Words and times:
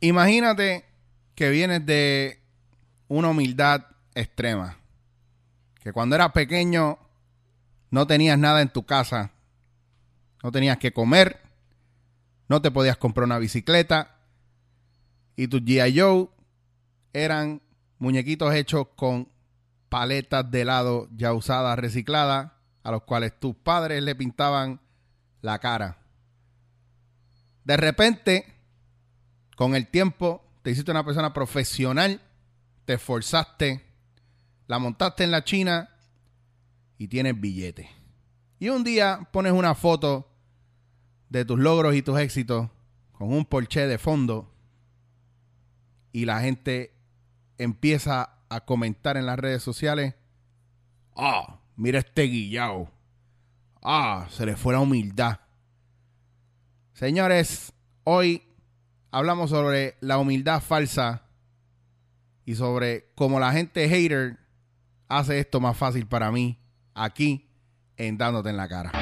Imagínate 0.00 0.84
que 1.34 1.50
vienes 1.50 1.84
de 1.84 2.40
una 3.08 3.28
humildad 3.28 3.86
extrema. 4.14 4.78
Que 5.82 5.92
cuando 5.92 6.14
eras 6.16 6.32
pequeño 6.32 6.98
no 7.90 8.06
tenías 8.06 8.38
nada 8.38 8.60
en 8.62 8.68
tu 8.68 8.84
casa. 8.84 9.32
No 10.42 10.52
tenías 10.52 10.78
que 10.78 10.92
comer. 10.92 11.40
No 12.48 12.62
te 12.62 12.70
podías 12.70 12.96
comprar 12.96 13.24
una 13.24 13.38
bicicleta. 13.38 14.16
Y 15.36 15.48
tus 15.48 15.62
G.I. 15.62 15.98
Joe 15.98 16.28
eran 17.12 17.62
muñequitos 17.98 18.54
hechos 18.54 18.88
con 18.96 19.28
paletas 19.88 20.50
de 20.50 20.60
helado 20.60 21.08
ya 21.16 21.32
usadas, 21.32 21.78
recicladas, 21.78 22.52
a 22.82 22.90
los 22.90 23.02
cuales 23.02 23.38
tus 23.38 23.54
padres 23.56 24.02
le 24.02 24.14
pintaban 24.14 24.80
la 25.40 25.58
cara. 25.58 25.98
De 27.64 27.76
repente 27.76 28.57
con 29.58 29.74
el 29.74 29.88
tiempo 29.88 30.44
te 30.62 30.70
hiciste 30.70 30.92
una 30.92 31.04
persona 31.04 31.32
profesional, 31.32 32.22
te 32.84 32.92
esforzaste, 32.92 33.84
la 34.68 34.78
montaste 34.78 35.24
en 35.24 35.32
la 35.32 35.42
China 35.42 35.90
y 36.96 37.08
tienes 37.08 37.40
billete. 37.40 37.90
Y 38.60 38.68
un 38.68 38.84
día 38.84 39.28
pones 39.32 39.50
una 39.50 39.74
foto 39.74 40.30
de 41.28 41.44
tus 41.44 41.58
logros 41.58 41.96
y 41.96 42.02
tus 42.02 42.20
éxitos 42.20 42.70
con 43.10 43.32
un 43.32 43.44
Porsche 43.44 43.88
de 43.88 43.98
fondo 43.98 44.48
y 46.12 46.24
la 46.24 46.40
gente 46.40 46.94
empieza 47.58 48.38
a 48.48 48.60
comentar 48.60 49.16
en 49.16 49.26
las 49.26 49.40
redes 49.40 49.64
sociales, 49.64 50.14
ah, 51.16 51.58
mira 51.74 51.98
este 51.98 52.22
guillao, 52.22 52.92
ah, 53.82 54.28
se 54.30 54.46
le 54.46 54.54
fue 54.54 54.74
la 54.74 54.78
humildad. 54.78 55.40
Señores, 56.92 57.72
hoy 58.04 58.44
hablamos 59.10 59.50
sobre 59.50 59.96
la 60.00 60.18
humildad 60.18 60.62
falsa 60.62 61.22
y 62.44 62.54
sobre 62.54 63.10
cómo 63.14 63.40
la 63.40 63.52
gente 63.52 63.88
hater 63.88 64.38
hace 65.08 65.38
esto 65.38 65.60
más 65.60 65.76
fácil 65.76 66.06
para 66.06 66.30
mí 66.30 66.58
aquí 66.94 67.50
en 67.96 68.16
Dándote 68.16 68.50
en 68.50 68.56
la 68.56 68.68
cara. 68.68 68.92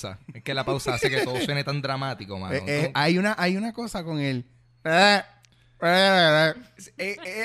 Pausa. 0.00 0.18
Es 0.34 0.42
que 0.42 0.54
la 0.54 0.64
pausa 0.64 0.94
hace 0.94 1.10
que 1.10 1.22
todo 1.22 1.40
suene 1.40 1.64
tan 1.64 1.80
dramático, 1.82 2.38
mano. 2.38 2.54
Eh, 2.54 2.62
eh, 2.66 2.90
hay, 2.94 3.18
una, 3.18 3.34
hay 3.38 3.56
una 3.56 3.72
cosa 3.72 4.02
con 4.04 4.20
él. 4.20 4.44
Eh, 4.84 5.22
a, 5.80 6.54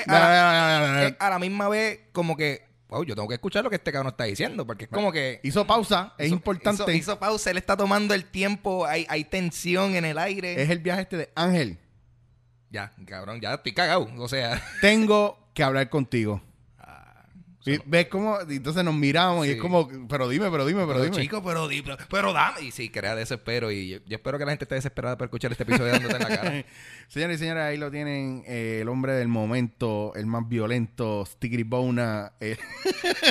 la, 0.06 1.16
a 1.18 1.30
la 1.30 1.38
misma 1.38 1.68
vez, 1.68 2.00
como 2.12 2.36
que, 2.36 2.66
wow, 2.88 3.04
yo 3.04 3.14
tengo 3.14 3.28
que 3.28 3.34
escuchar 3.34 3.64
lo 3.64 3.70
que 3.70 3.76
este 3.76 3.92
cabrón 3.92 4.10
está 4.12 4.24
diciendo, 4.24 4.66
porque 4.66 4.84
es 4.84 4.90
como 4.90 5.10
que... 5.12 5.40
Hizo 5.42 5.66
pausa, 5.66 6.14
es 6.18 6.26
hizo- 6.26 6.34
importante. 6.34 6.82
Hizo, 6.82 6.90
hizo 6.92 7.18
pausa, 7.18 7.50
él 7.50 7.56
está 7.58 7.76
tomando 7.76 8.14
el 8.14 8.24
tiempo, 8.26 8.86
hay, 8.86 9.06
hay 9.08 9.24
tensión 9.24 9.94
en 9.96 10.04
el 10.04 10.18
aire. 10.18 10.60
Es 10.62 10.70
el 10.70 10.78
viaje 10.80 11.02
este 11.02 11.16
de 11.16 11.30
Ángel. 11.34 11.78
Ya, 12.70 12.92
cabrón, 13.06 13.40
ya 13.40 13.54
estoy 13.54 13.72
cagado. 13.72 14.08
O 14.18 14.28
sea, 14.28 14.60
Tengo 14.80 15.38
que 15.54 15.62
hablar 15.62 15.88
contigo. 15.88 16.42
Y 17.66 17.78
¿Ves 17.84 18.06
cómo? 18.06 18.38
Entonces 18.48 18.84
nos 18.84 18.94
miramos 18.94 19.46
y 19.46 19.50
es 19.50 19.56
como, 19.60 19.88
pero 20.08 20.28
dime, 20.28 20.48
pero 20.50 20.64
dime, 20.64 20.82
pero, 20.82 20.94
pero 21.00 21.04
dime. 21.04 21.16
chico, 21.16 21.42
pero, 21.42 21.66
di- 21.66 21.82
pero, 21.82 21.96
pero 22.08 22.32
dame. 22.32 22.60
Y 22.62 22.70
sí, 22.70 22.88
crea 22.90 23.14
desespero. 23.16 23.70
Y 23.72 23.88
yo, 23.88 23.98
yo 24.06 24.16
espero 24.16 24.38
que 24.38 24.44
la 24.44 24.52
gente 24.52 24.64
esté 24.64 24.76
desesperada 24.76 25.18
por 25.18 25.26
escuchar 25.26 25.50
este 25.50 25.64
episodio 25.64 25.92
dándote 25.92 26.14
en 26.16 26.22
la 26.22 26.28
cara. 26.28 26.64
Señores 27.08 27.36
y 27.36 27.38
señores, 27.40 27.62
ahí 27.64 27.76
lo 27.76 27.90
tienen 27.90 28.44
eh, 28.46 28.78
el 28.82 28.88
hombre 28.88 29.12
del 29.14 29.28
momento, 29.28 30.12
el 30.14 30.26
más 30.26 30.48
violento, 30.48 31.24
Sticky 31.26 31.62
Bona, 31.64 32.32
eh, 32.40 32.56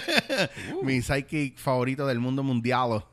mi 0.84 1.02
psychic 1.02 1.58
favorito 1.58 2.06
del 2.08 2.20
mundo 2.20 2.44
mundial. 2.44 3.06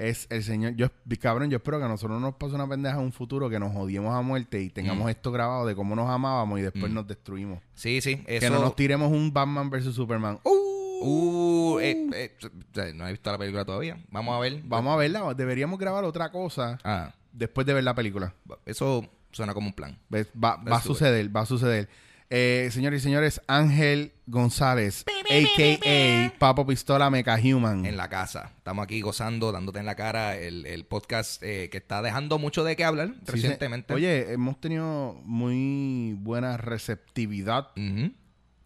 Es 0.00 0.26
el 0.30 0.42
señor, 0.42 0.72
yo, 0.76 0.88
cabrón, 1.20 1.50
yo 1.50 1.58
espero 1.58 1.78
que 1.78 1.84
a 1.84 1.88
nosotros 1.88 2.18
no 2.18 2.28
nos 2.28 2.36
pase 2.36 2.54
una 2.54 2.66
pendeja 2.66 2.96
en 2.96 3.02
un 3.02 3.12
futuro 3.12 3.50
que 3.50 3.58
nos 3.58 3.76
odiemos 3.76 4.16
a 4.16 4.22
muerte 4.22 4.58
y 4.58 4.70
tengamos 4.70 5.10
esto 5.10 5.30
grabado 5.30 5.66
de 5.66 5.74
cómo 5.74 5.94
nos 5.94 6.08
amábamos 6.08 6.58
y 6.58 6.62
después 6.62 6.90
nos 6.90 7.06
destruimos. 7.06 7.60
Sí, 7.74 8.00
sí, 8.00 8.24
eso... 8.26 8.46
Que 8.46 8.50
no 8.50 8.62
nos 8.62 8.74
tiremos 8.74 9.12
un 9.12 9.30
Batman 9.30 9.68
versus 9.68 9.94
Superman. 9.94 10.38
¡Uh! 10.42 10.60
Uh, 11.02 11.78
eh, 11.80 12.08
eh, 12.14 12.92
no 12.94 13.06
he 13.06 13.10
visto 13.10 13.30
la 13.30 13.36
película 13.36 13.66
todavía. 13.66 14.02
Vamos 14.10 14.34
a 14.34 14.38
ver. 14.38 14.62
Vamos 14.64 14.94
a 14.94 14.96
verla, 14.96 15.34
deberíamos 15.34 15.78
grabar 15.78 16.04
otra 16.04 16.32
cosa 16.32 16.78
Ah, 16.82 17.12
después 17.32 17.66
de 17.66 17.74
ver 17.74 17.84
la 17.84 17.94
película. 17.94 18.32
eso 18.64 19.06
suena 19.32 19.52
como 19.52 19.66
un 19.66 19.74
plan. 19.74 19.98
Va, 20.10 20.56
va 20.56 20.76
a 20.78 20.80
suceder, 20.80 21.34
va 21.34 21.42
a 21.42 21.46
suceder. 21.46 21.90
Eh, 22.32 22.68
señores 22.70 23.00
y 23.00 23.04
señores, 23.04 23.42
Ángel 23.48 24.12
González, 24.28 25.04
a.k.a. 25.28 26.38
Papo 26.38 26.64
Pistola 26.64 27.10
Mecha 27.10 27.34
Human. 27.42 27.84
en 27.84 27.96
la 27.96 28.08
casa. 28.08 28.52
Estamos 28.56 28.84
aquí 28.84 29.00
gozando, 29.00 29.50
dándote 29.50 29.80
en 29.80 29.86
la 29.86 29.96
cara 29.96 30.36
el, 30.36 30.64
el 30.64 30.84
podcast 30.84 31.42
eh, 31.42 31.68
que 31.72 31.78
está 31.78 32.02
dejando 32.02 32.38
mucho 32.38 32.62
de 32.62 32.76
qué 32.76 32.84
hablar 32.84 33.08
Sí, 33.08 33.20
se- 33.26 33.32
recientemente. 33.32 33.92
Oye, 33.94 34.32
hemos 34.32 34.60
tenido 34.60 35.20
muy 35.24 36.14
buena 36.20 36.56
receptividad 36.56 37.70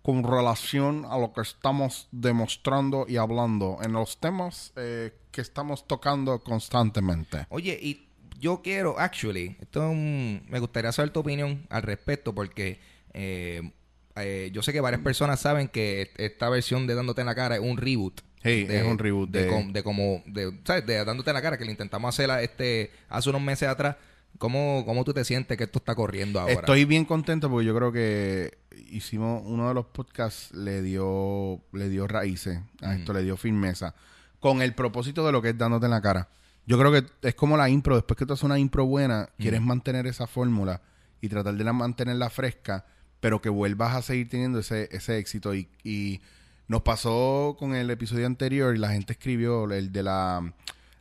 con 0.03 0.23
relación 0.25 1.07
a 1.09 1.17
lo 1.17 1.33
que 1.33 1.41
estamos 1.41 2.09
demostrando 2.13 3.07
y 3.09 3.17
hablando 3.17 3.79
en 3.83 3.95
los 3.95 4.21
temas 4.21 4.75
eh, 4.77 5.13
que 5.31 5.41
estamos 5.41 5.87
tocando 5.87 6.45
constantemente. 6.45 7.47
Oye, 7.49 7.79
y 7.81 8.11
yo 8.39 8.61
quiero, 8.61 8.99
actually, 8.99 9.57
esto 9.59 9.83
es 9.87 9.91
un- 9.91 10.45
me 10.51 10.59
gustaría 10.61 10.93
saber 10.93 11.13
tu 11.15 11.21
opinión 11.21 11.67
al 11.71 11.81
respecto 11.81 12.35
porque 12.35 12.79
eh, 13.15 13.73
eh, 14.17 14.51
yo 14.53 14.63
sé 14.63 14.73
que 14.73 14.81
varias 14.81 15.03
personas 15.03 15.41
saben 15.41 15.69
que 15.69 16.13
esta 16.19 16.49
versión 16.49 16.87
de 16.87 16.95
Dándote 16.95 17.21
en 17.23 17.27
la 17.27 17.35
cara 17.35 17.57
es 17.57 17.61
un 17.63 17.77
reboot. 17.77 18.21
Sí, 18.43 18.67
es 18.69 18.85
un 18.85 18.99
reboot 18.99 19.31
de, 19.31 19.45
de- 19.45 19.49
com- 19.49 19.73
de 19.73 19.83
como, 19.83 20.23
de, 20.27 20.53
¿sabes? 20.65 20.85
De 20.87 21.03
Dándote 21.05 21.31
en 21.31 21.35
la 21.35 21.43
cara, 21.43 21.57
que 21.57 21.65
lo 21.65 21.71
intentamos 21.71 22.15
hacer 22.15 22.31
a 22.31 22.43
este, 22.43 22.91
hace 23.09 23.31
unos 23.31 23.41
meses 23.43 23.69
atrás. 23.69 23.97
¿Cómo, 24.37 24.83
¿Cómo 24.85 25.05
tú 25.05 25.15
te 25.15 25.25
sientes 25.25 25.57
que 25.57 25.65
esto 25.65 25.79
está 25.79 25.95
corriendo 25.95 26.41
ahora? 26.41 26.53
Estoy 26.55 26.85
bien 26.85 27.05
contento 27.05 27.49
porque 27.49 27.65
yo 27.67 27.75
creo 27.75 27.93
que 27.93 28.59
hicimos 28.91 29.43
uno 29.47 29.69
de 29.69 29.75
los 29.75 29.87
podcasts 29.87 30.53
le 30.53 30.83
dio 30.83 31.61
le 31.73 31.89
dio 31.89 32.09
raíces 32.09 32.59
a 32.83 32.97
esto, 32.97 33.13
le 33.13 33.23
dio 33.23 33.37
firmeza 33.37 33.95
con 34.41 34.61
el 34.61 34.75
propósito 34.75 35.25
de 35.25 35.31
lo 35.33 35.41
que 35.41 35.51
es 35.51 35.59
dándote 35.59 35.87
en 35.87 35.93
la 35.93 36.03
cara. 36.03 36.29
Yo 36.67 36.79
creo 36.79 36.91
que 36.91 37.05
es 37.23 37.35
como 37.37 37.57
la 37.57 37.69
impro, 37.69 37.95
después 37.95 38.19
que 38.19 38.27
tú 38.27 38.33
haces 38.33 38.43
una 38.43 38.59
impro 38.59 38.85
buena, 38.87 39.29
quieres 39.39 39.61
mantener 39.63 40.07
esa 40.09 40.27
fórmula 40.27 40.83
y 41.21 41.29
tratar 41.29 41.55
de 41.55 41.63
la 41.65 41.73
mantenerla 41.73 42.29
fresca, 42.29 42.85
pero 43.25 43.41
que 43.41 43.49
vuelvas 43.49 43.97
a 43.97 44.03
seguir 44.03 44.29
teniendo 44.29 44.59
ese, 44.59 44.87
ese 44.93 45.17
éxito 45.17 45.55
y, 45.55 45.67
y 45.83 46.21
nos 46.69 46.83
pasó 46.83 47.57
con 47.59 47.75
el 47.75 47.89
episodio 47.89 48.27
anterior 48.27 48.77
y 48.77 48.79
la 48.79 48.91
gente 48.91 49.15
escribió 49.15 49.65
el 49.73 49.93
de 49.93 50.03
la 50.03 50.53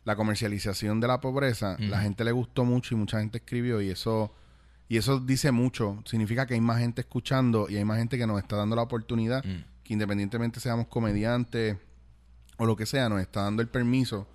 la 0.04 0.16
comercialización 0.16 1.00
de 1.00 1.06
la 1.06 1.20
pobreza, 1.20 1.76
la 1.78 2.00
gente 2.00 2.24
le 2.24 2.32
gustó 2.32 2.64
mucho 2.64 2.94
y 2.94 2.96
mucha 2.96 3.18
gente 3.20 3.36
escribió 3.36 3.82
y 3.82 3.90
eso 3.90 4.32
y 4.88 4.96
eso 4.96 5.20
dice 5.20 5.50
mucho, 5.50 6.02
significa 6.06 6.46
que 6.46 6.54
hay 6.54 6.62
más 6.62 6.78
gente 6.78 7.02
escuchando 7.02 7.66
y 7.68 7.76
hay 7.76 7.84
más 7.84 7.98
gente 7.98 8.16
que 8.16 8.26
nos 8.26 8.40
está 8.40 8.56
dando 8.56 8.74
la 8.74 8.82
oportunidad, 8.82 9.42
que 9.42 9.92
independientemente 9.92 10.60
seamos 10.60 10.86
comediantes 10.86 11.76
o 12.56 12.64
lo 12.64 12.74
que 12.74 12.86
sea, 12.86 13.10
nos 13.10 13.20
está 13.20 13.42
dando 13.42 13.60
el 13.60 13.68
permiso 13.68 14.26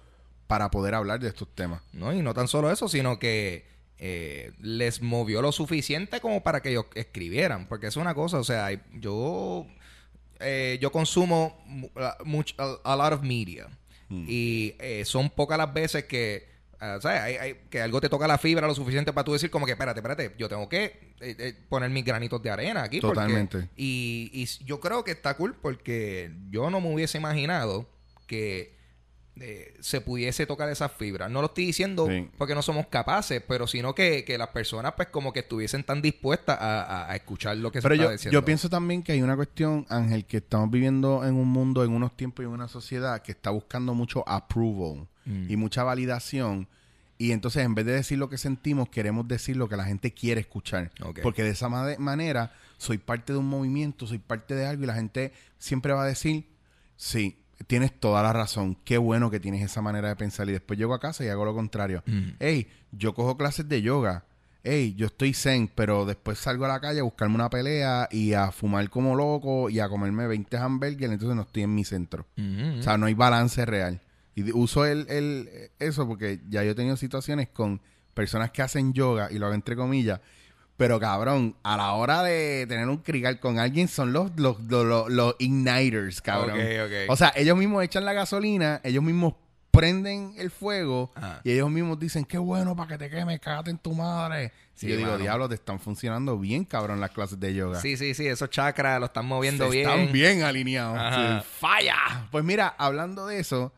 para 0.46 0.70
poder 0.70 0.94
hablar 0.94 1.22
de 1.22 1.30
estos 1.30 1.48
temas. 1.56 1.82
¿no? 1.94 2.14
Y 2.14 2.22
no 2.22 2.36
tan 2.36 2.48
solo 2.48 2.70
eso, 2.70 2.88
sino 2.88 3.18
que 3.18 3.66
eh, 4.00 4.52
les 4.60 5.02
movió 5.02 5.42
lo 5.42 5.52
suficiente 5.52 6.20
como 6.22 6.42
para 6.42 6.62
que 6.62 6.70
ellos 6.70 6.86
escribieran. 6.96 7.68
Porque 7.68 7.88
es 7.88 7.96
una 7.98 8.14
cosa, 8.14 8.40
o 8.40 8.44
sea, 8.44 8.70
yo, 8.94 9.68
eh, 10.40 10.78
yo 10.82 10.92
consumo 10.92 11.62
much- 12.24 12.56
a, 12.58 12.94
a 12.94 12.96
lot 12.96 13.14
of 13.14 13.22
media. 13.24 13.68
Y 14.12 14.74
eh, 14.80 15.04
son 15.06 15.30
pocas 15.30 15.56
las 15.60 15.72
veces 15.72 16.06
que, 16.06 16.48
ah, 16.80 16.98
¿sabes? 17.00 17.22
Hay- 17.22 17.36
hay- 17.36 17.56
que 17.70 17.80
algo 17.80 18.02
te 18.02 18.10
toca 18.10 18.28
la 18.28 18.40
fibra 18.40 18.66
lo 18.66 18.74
suficiente 18.74 19.14
para 19.14 19.24
tú 19.24 19.34
decir 19.34 19.52
como 19.52 19.68
que, 19.68 19.74
espérate, 19.74 20.00
espérate, 20.00 20.34
yo 20.36 20.50
tengo 20.50 20.68
que 20.68 20.86
eh, 21.22 21.36
eh, 21.38 21.54
poner 21.70 21.92
mis 21.92 22.04
granitos 22.06 22.42
de 22.42 22.50
arena 22.50 22.82
aquí. 22.84 23.02
porque- 23.02 23.14
Totalmente. 23.16 23.70
y, 23.76 24.48
yo 24.66 24.80
creo 24.80 25.04
que 25.04 25.12
está 25.12 25.36
cool 25.38 25.54
porque 25.62 26.32
yo 26.50 26.72
no 26.72 26.82
me 26.82 26.92
hubiese 26.92 27.20
imaginado 27.20 27.88
que 28.26 28.79
eh, 29.42 29.74
se 29.80 30.02
pudiese 30.02 30.46
tocar 30.46 30.70
esas 30.70 30.92
fibras. 30.92 31.30
No 31.32 31.42
lo 31.42 31.48
estoy 31.48 31.66
diciendo 31.66 32.08
Sí. 32.08 32.30
porque 32.38 32.56
no 32.56 32.62
somos 32.62 32.88
capaces, 32.88 33.42
pero 33.48 33.68
sino 33.68 33.96
que, 33.96 34.24
que 34.26 34.38
las 34.38 34.50
personas 34.50 34.94
pues 34.96 35.08
como 35.10 35.32
que 35.34 35.40
estuviesen 35.40 35.84
tan 35.84 36.02
dispuestas 36.02 36.58
a, 36.60 36.84
a- 36.84 37.12
a 37.12 37.16
escuchar 37.16 37.58
lo 37.58 37.72
que 37.72 37.82
Pero 37.82 37.96
se 37.96 38.02
está 38.02 38.06
yo, 38.06 38.12
diciendo. 38.12 38.40
yo 38.40 38.46
pienso 38.46 38.70
también 38.70 39.02
que 39.04 39.14
hay 39.14 39.22
una 39.22 39.36
cuestión, 39.36 39.86
Ángel, 39.90 40.26
que 40.26 40.38
estamos 40.38 40.70
viviendo 40.70 41.26
en 41.26 41.36
un 41.36 41.48
mundo, 41.48 41.84
en 41.84 41.92
unos 41.92 42.16
tiempos 42.18 42.44
y 42.44 42.48
en 42.48 42.54
una 42.54 42.68
sociedad 42.68 43.22
que 43.22 43.32
está 43.32 43.50
buscando 43.50 43.94
mucho 43.94 44.28
approval 44.28 45.08
y 45.48 45.56
mucha 45.58 45.84
validación. 45.84 46.68
Y 47.18 47.32
entonces, 47.34 47.64
en 47.66 47.76
vez 47.76 47.86
de 47.86 47.92
decir 47.92 48.18
lo 48.18 48.30
que 48.30 48.38
sentimos, 48.38 48.90
queremos 48.90 49.28
decir 49.28 49.58
lo 49.58 49.68
que 49.68 49.76
la 49.78 49.84
gente 49.84 50.14
quiere 50.14 50.40
escuchar. 50.42 50.92
Porque 51.22 51.44
de 51.44 51.50
esa 51.50 51.68
ma- 51.70 51.96
manera, 52.00 52.54
soy 52.78 52.98
parte 52.98 53.34
de 53.34 53.40
un 53.40 53.46
movimiento, 53.46 54.08
soy 54.08 54.20
parte 54.20 54.56
de 54.56 54.66
algo 54.66 54.84
y 54.84 54.88
la 54.88 54.96
gente 54.96 55.34
siempre 55.58 55.92
va 55.94 56.04
a 56.04 56.08
decir, 56.08 56.46
sí, 56.96 57.38
tienes 57.68 58.00
toda 58.00 58.24
la 58.24 58.34
razón, 58.34 58.78
qué 58.86 58.98
bueno 58.98 59.30
que 59.30 59.40
tienes 59.40 59.62
esa 59.64 59.82
manera 59.82 60.08
de 60.10 60.16
pensar. 60.16 60.48
Y 60.50 60.54
después 60.54 60.78
llego 60.80 60.94
a 60.94 61.00
casa 61.00 61.24
y 61.24 61.28
hago 61.28 61.46
lo 61.46 61.54
contrario. 61.54 62.04
Hey, 62.40 62.68
yo 62.92 63.14
cojo 63.14 63.38
clases 63.38 63.68
de 63.70 63.82
yoga. 63.82 64.26
Hey, 64.64 64.94
yo 64.98 65.06
estoy 65.08 65.34
zen, 65.34 65.70
pero 65.74 66.06
después 66.06 66.38
salgo 66.38 66.66
a 66.66 66.68
la 66.68 66.82
calle 66.82 67.00
a 67.00 67.04
buscarme 67.04 67.36
una 67.36 67.50
pelea 67.50 68.10
y 68.12 68.34
a 68.34 68.52
fumar 68.52 68.90
como 68.90 69.16
loco 69.16 69.70
y 69.70 69.80
a 69.80 69.88
comerme 69.88 70.28
20 70.28 70.58
hamburguesas, 70.58 71.14
entonces 71.14 71.36
no 71.36 71.44
estoy 71.44 71.64
en 71.64 71.74
mi 71.74 71.86
centro. 71.86 72.26
Ujú. 72.38 72.80
O 72.80 72.84
sea, 72.84 72.98
no 72.98 73.06
hay 73.06 73.14
balance 73.14 73.66
real. 73.66 74.02
Y 74.36 74.52
uso 74.52 74.86
el, 74.86 75.06
el- 75.10 75.50
eso 75.80 76.06
porque 76.08 76.42
ya 76.50 76.64
yo 76.64 76.72
he 76.72 76.76
tenido 76.76 76.98
situaciones 76.98 77.48
con 77.50 77.80
personas 78.14 78.52
que 78.52 78.62
hacen 78.62 78.92
yoga, 78.94 79.30
y 79.32 79.40
lo 79.40 79.46
hago 79.46 79.56
entre 79.56 79.78
comillas, 79.78 80.20
pero 80.80 80.98
cabrón, 80.98 81.56
a 81.62 81.76
la 81.76 81.92
hora 81.92 82.24
de 82.24 82.66
tener 82.68 82.88
un 82.88 83.00
crical 83.00 83.40
con 83.42 83.60
alguien 83.60 83.90
son 83.90 84.14
los, 84.14 84.32
los, 84.38 84.60
los, 84.62 84.86
los- 84.86 85.10
los 85.12 85.36
igniters, 85.38 86.22
cabrón. 86.22 86.58
Ok, 86.58 86.66
ok. 86.86 86.94
O 87.10 87.16
sea, 87.18 87.34
ellos 87.36 87.58
mismos 87.58 87.84
echan 87.84 88.06
la 88.06 88.14
gasolina, 88.14 88.80
ellos 88.86 89.04
mismos 89.04 89.34
prenden 89.72 90.34
el 90.38 90.50
fuego 90.52 91.12
Ajá. 91.16 91.42
y 91.44 91.52
ellos 91.52 91.70
mismos 91.70 92.00
dicen, 92.00 92.24
qué 92.24 92.38
bueno 92.38 92.76
para 92.78 92.88
que 92.92 92.98
te 92.98 93.10
quemes, 93.10 93.40
cágate 93.42 93.72
en 93.72 93.78
tu 93.78 93.94
madre. 93.94 94.54
Sí, 94.74 94.88
y 94.88 94.92
yo 94.92 94.98
digo, 94.98 95.18
diablo, 95.18 95.50
te 95.50 95.56
están 95.56 95.82
funcionando 95.82 96.40
bien, 96.40 96.64
cabrón, 96.64 97.02
las 97.02 97.12
clases 97.12 97.38
de 97.42 97.54
yoga. 97.54 97.82
Sí, 97.82 97.98
sí, 97.98 98.14
sí, 98.14 98.26
esos 98.28 98.50
chakras 98.50 99.00
lo 99.02 99.08
están 99.08 99.26
moviendo 99.26 99.66
Se 99.66 99.72
bien. 99.72 99.90
Están 99.90 100.12
bien 100.14 100.44
alineados. 100.44 101.44
Sí. 101.44 101.48
¡Falla! 101.60 102.28
Pues 102.32 102.46
mira, 102.46 102.74
hablando 102.78 103.28
de 103.28 103.40
eso, 103.42 103.74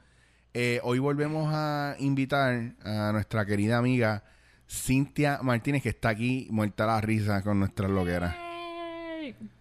eh, 0.53 0.79
hoy 0.83 0.99
volvemos 0.99 1.49
a 1.51 1.95
invitar 1.97 2.73
a 2.85 3.11
nuestra 3.11 3.43
querida 3.47 3.79
amiga 3.79 4.23
Cintia 4.71 5.39
Martínez, 5.41 5.83
que 5.83 5.89
está 5.89 6.09
aquí 6.09 6.47
muerta 6.49 6.85
la 6.85 7.01
risa 7.01 7.41
con 7.41 7.59
nuestras 7.59 7.91
loqueras. 7.91 8.33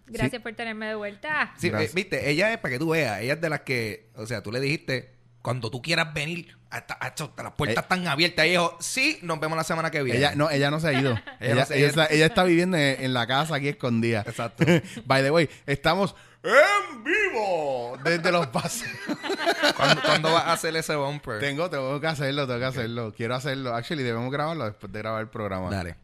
Gracias 0.07 0.41
por 0.41 0.53
tenerme 0.53 0.87
de 0.87 0.95
vuelta. 0.95 1.53
Sí, 1.57 1.67
eh, 1.67 1.89
viste, 1.93 2.29
ella 2.29 2.51
es 2.53 2.57
para 2.59 2.73
que 2.73 2.79
tú 2.79 2.89
veas, 2.89 3.21
ella 3.21 3.33
es 3.33 3.41
de 3.41 3.49
las 3.49 3.61
que, 3.61 4.09
o 4.15 4.25
sea, 4.25 4.41
tú 4.41 4.51
le 4.51 4.59
dijiste, 4.59 5.11
cuando 5.41 5.69
tú 5.69 5.81
quieras 5.81 6.13
venir, 6.13 6.57
hasta, 6.69 6.93
hasta 6.93 7.29
las 7.43 7.53
puertas 7.53 7.77
Eh. 7.77 7.81
están 7.81 8.07
abiertas, 8.07 8.45
y 8.45 8.51
dijo, 8.51 8.77
sí, 8.79 9.19
nos 9.21 9.39
vemos 9.39 9.57
la 9.57 9.63
semana 9.65 9.91
que 9.91 10.01
viene. 10.03 10.19
Ella 10.19 10.33
no, 10.35 10.49
ella 10.49 10.71
no 10.71 10.79
se 10.79 10.87
ha 10.89 10.93
ido. 10.93 11.17
ella, 11.39 11.55
no 11.55 11.65
se 11.65 11.73
ha 11.73 11.77
ella 11.77 11.87
ido. 11.87 11.87
está, 11.89 12.05
ella 12.13 12.25
está 12.25 12.43
viviendo 12.43 12.77
en, 12.77 13.03
en 13.03 13.13
la 13.13 13.27
casa 13.27 13.55
aquí 13.55 13.67
escondida. 13.69 14.23
Exacto. 14.25 14.65
By 15.05 15.23
the 15.23 15.31
way, 15.31 15.49
estamos 15.65 16.15
en 16.43 17.03
vivo 17.03 17.97
desde 18.03 18.31
los. 18.31 18.47
¿Cuándo, 19.75 20.01
cuándo 20.01 20.33
vas 20.33 20.45
a 20.45 20.53
hacer 20.53 20.75
ese 20.75 20.95
bumper? 20.95 21.39
tengo, 21.39 21.69
tengo 21.69 21.99
que 21.99 22.07
hacerlo, 22.07 22.47
tengo 22.47 22.59
que 22.59 22.65
hacerlo. 22.65 23.13
Quiero 23.15 23.35
hacerlo. 23.35 23.75
Actually, 23.75 24.03
debemos 24.03 24.31
grabarlo 24.31 24.65
después 24.65 24.91
de 24.91 24.99
grabar 24.99 25.21
el 25.21 25.29
programa. 25.29 25.69
Dale. 25.69 25.95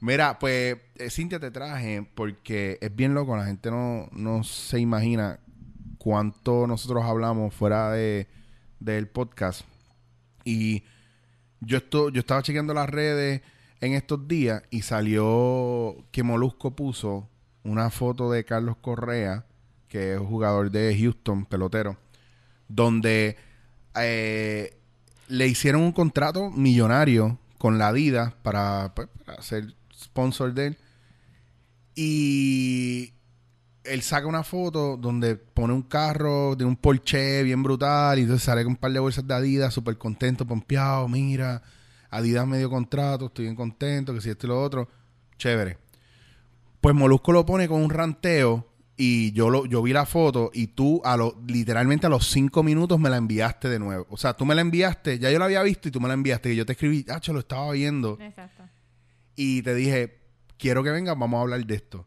Mira, 0.00 0.38
pues 0.38 0.76
eh, 0.96 1.10
Cintia 1.10 1.40
te 1.40 1.50
traje 1.50 2.06
porque 2.14 2.78
es 2.80 2.94
bien 2.94 3.14
loco, 3.14 3.36
la 3.36 3.46
gente 3.46 3.70
no, 3.70 4.08
no 4.12 4.44
se 4.44 4.78
imagina 4.78 5.38
cuánto 5.98 6.66
nosotros 6.66 7.04
hablamos 7.04 7.54
fuera 7.54 7.90
de 7.90 8.28
del 8.80 9.08
podcast. 9.08 9.62
Y 10.44 10.84
yo 11.60 11.78
esto, 11.78 12.10
yo 12.10 12.20
estaba 12.20 12.42
chequeando 12.42 12.74
las 12.74 12.88
redes 12.88 13.40
en 13.80 13.94
estos 13.94 14.28
días 14.28 14.62
y 14.70 14.82
salió 14.82 15.96
que 16.10 16.22
Molusco 16.22 16.76
puso 16.76 17.28
una 17.62 17.90
foto 17.90 18.30
de 18.30 18.44
Carlos 18.44 18.76
Correa, 18.76 19.46
que 19.88 20.14
es 20.14 20.20
un 20.20 20.26
jugador 20.26 20.70
de 20.70 20.96
Houston, 20.98 21.46
pelotero, 21.46 21.96
donde 22.68 23.36
eh, 23.94 24.76
le 25.28 25.46
hicieron 25.46 25.82
un 25.82 25.92
contrato 25.92 26.50
millonario 26.50 27.38
con 27.58 27.78
la 27.78 27.88
Adidas 27.88 28.34
para, 28.42 28.92
pues, 28.94 29.08
ser 29.40 29.74
sponsor 29.94 30.52
de 30.52 30.66
él. 30.66 30.78
Y 31.94 33.14
él 33.84 34.02
saca 34.02 34.26
una 34.26 34.42
foto 34.42 34.96
donde 34.96 35.36
pone 35.36 35.72
un 35.72 35.82
carro 35.82 36.56
de 36.56 36.64
un 36.64 36.76
Porsche 36.76 37.42
bien 37.42 37.62
brutal 37.62 38.18
y 38.18 38.22
entonces 38.22 38.44
sale 38.44 38.64
con 38.64 38.72
un 38.72 38.76
par 38.76 38.92
de 38.92 38.98
bolsas 38.98 39.26
de 39.26 39.34
Adidas, 39.34 39.72
súper 39.72 39.96
contento, 39.96 40.46
pompeado, 40.46 41.06
mira, 41.08 41.62
Adidas 42.10 42.46
me 42.46 42.58
dio 42.58 42.70
contrato, 42.70 43.26
estoy 43.26 43.44
bien 43.44 43.56
contento, 43.56 44.14
que 44.14 44.20
si 44.20 44.30
esto 44.30 44.46
y 44.46 44.50
lo 44.50 44.62
otro, 44.62 44.88
chévere. 45.36 45.78
Pues 46.80 46.94
Molusco 46.94 47.32
lo 47.32 47.46
pone 47.46 47.68
con 47.68 47.82
un 47.82 47.90
ranteo 47.90 48.73
y 48.96 49.32
yo 49.32 49.50
lo 49.50 49.66
yo 49.66 49.82
vi 49.82 49.92
la 49.92 50.06
foto 50.06 50.50
y 50.54 50.68
tú 50.68 51.02
a 51.04 51.16
lo 51.16 51.36
literalmente 51.46 52.06
a 52.06 52.10
los 52.10 52.28
cinco 52.28 52.62
minutos 52.62 52.98
me 53.00 53.10
la 53.10 53.16
enviaste 53.16 53.68
de 53.68 53.78
nuevo. 53.78 54.06
O 54.10 54.16
sea, 54.16 54.34
tú 54.34 54.44
me 54.44 54.54
la 54.54 54.60
enviaste, 54.60 55.18
ya 55.18 55.30
yo 55.30 55.38
la 55.38 55.46
había 55.46 55.62
visto 55.62 55.88
y 55.88 55.90
tú 55.90 56.00
me 56.00 56.08
la 56.08 56.14
enviaste 56.14 56.52
y 56.52 56.56
yo 56.56 56.64
te 56.66 56.72
escribí, 56.72 57.04
ah, 57.08 57.20
lo 57.28 57.40
estaba 57.40 57.72
viendo 57.72 58.18
Exacto. 58.20 58.62
y 59.34 59.62
te 59.62 59.74
dije, 59.74 60.20
quiero 60.58 60.82
que 60.82 60.90
vengas, 60.90 61.18
vamos 61.18 61.38
a 61.38 61.42
hablar 61.42 61.64
de 61.64 61.74
esto. 61.74 62.06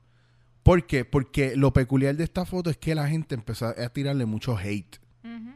¿Por 0.63 0.85
qué? 0.85 1.05
Porque 1.05 1.55
lo 1.55 1.71
peculiar 1.71 2.15
de 2.15 2.25
esta 2.25 2.45
foto 2.45 2.69
es 2.69 2.77
que 2.77 2.93
la 2.93 3.07
gente 3.07 3.35
empezó 3.35 3.67
a 3.67 3.89
tirarle 3.89 4.25
mucho 4.25 4.57
hate. 4.57 4.99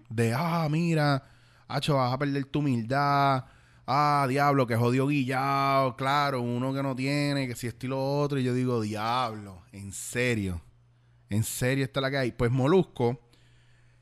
De, 0.09 0.33
ah, 0.33 0.67
mira, 0.69 1.23
Hacho, 1.71 1.95
vas 1.95 2.13
a 2.13 2.17
perder 2.17 2.45
tu 2.45 2.59
humildad. 2.59 3.45
Ah, 3.87 4.25
diablo, 4.27 4.67
que 4.67 4.75
jodió 4.75 5.07
guillado. 5.07 5.95
Claro, 5.95 6.41
uno 6.41 6.73
que 6.73 6.83
no 6.83 6.95
tiene, 6.95 7.47
que 7.47 7.55
si 7.55 7.67
esto 7.67 7.85
y 7.85 7.89
lo 7.89 8.19
otro. 8.19 8.39
Y 8.39 8.43
yo 8.43 8.53
digo, 8.53 8.81
diablo, 8.81 9.63
en 9.71 9.91
serio. 9.91 10.61
En 11.31 11.43
serio, 11.43 11.85
esta 11.85 11.99
es 11.99 12.01
la 12.01 12.11
que 12.11 12.17
hay. 12.17 12.31
Pues 12.33 12.51
Molusco 12.51 13.19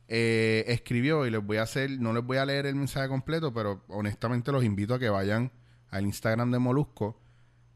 eh, 0.08 0.66
escribió 0.68 1.28
y 1.28 1.32
les 1.32 1.46
voy 1.46 1.58
a 1.58 1.62
hacer, 1.62 1.92
no 2.00 2.12
les 2.12 2.24
voy 2.24 2.38
a 2.38 2.46
leer 2.46 2.66
el 2.66 2.74
mensaje 2.74 3.08
completo, 3.08 3.54
pero 3.54 3.84
honestamente 3.88 4.52
los 4.52 4.64
invito 4.64 4.96
a 4.96 5.00
que 5.00 5.10
vayan 5.10 5.52
al 5.92 6.06
Instagram 6.06 6.50
de 6.52 6.58
Molusco, 6.58 7.20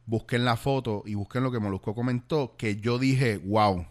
busquen 0.07 0.43
la 0.43 0.57
foto 0.57 1.03
y 1.05 1.13
busquen 1.13 1.43
lo 1.43 1.51
que 1.51 1.59
Molusco 1.59 1.93
comentó, 1.93 2.55
que 2.57 2.77
yo 2.77 2.97
dije, 2.97 3.37
wow. 3.37 3.85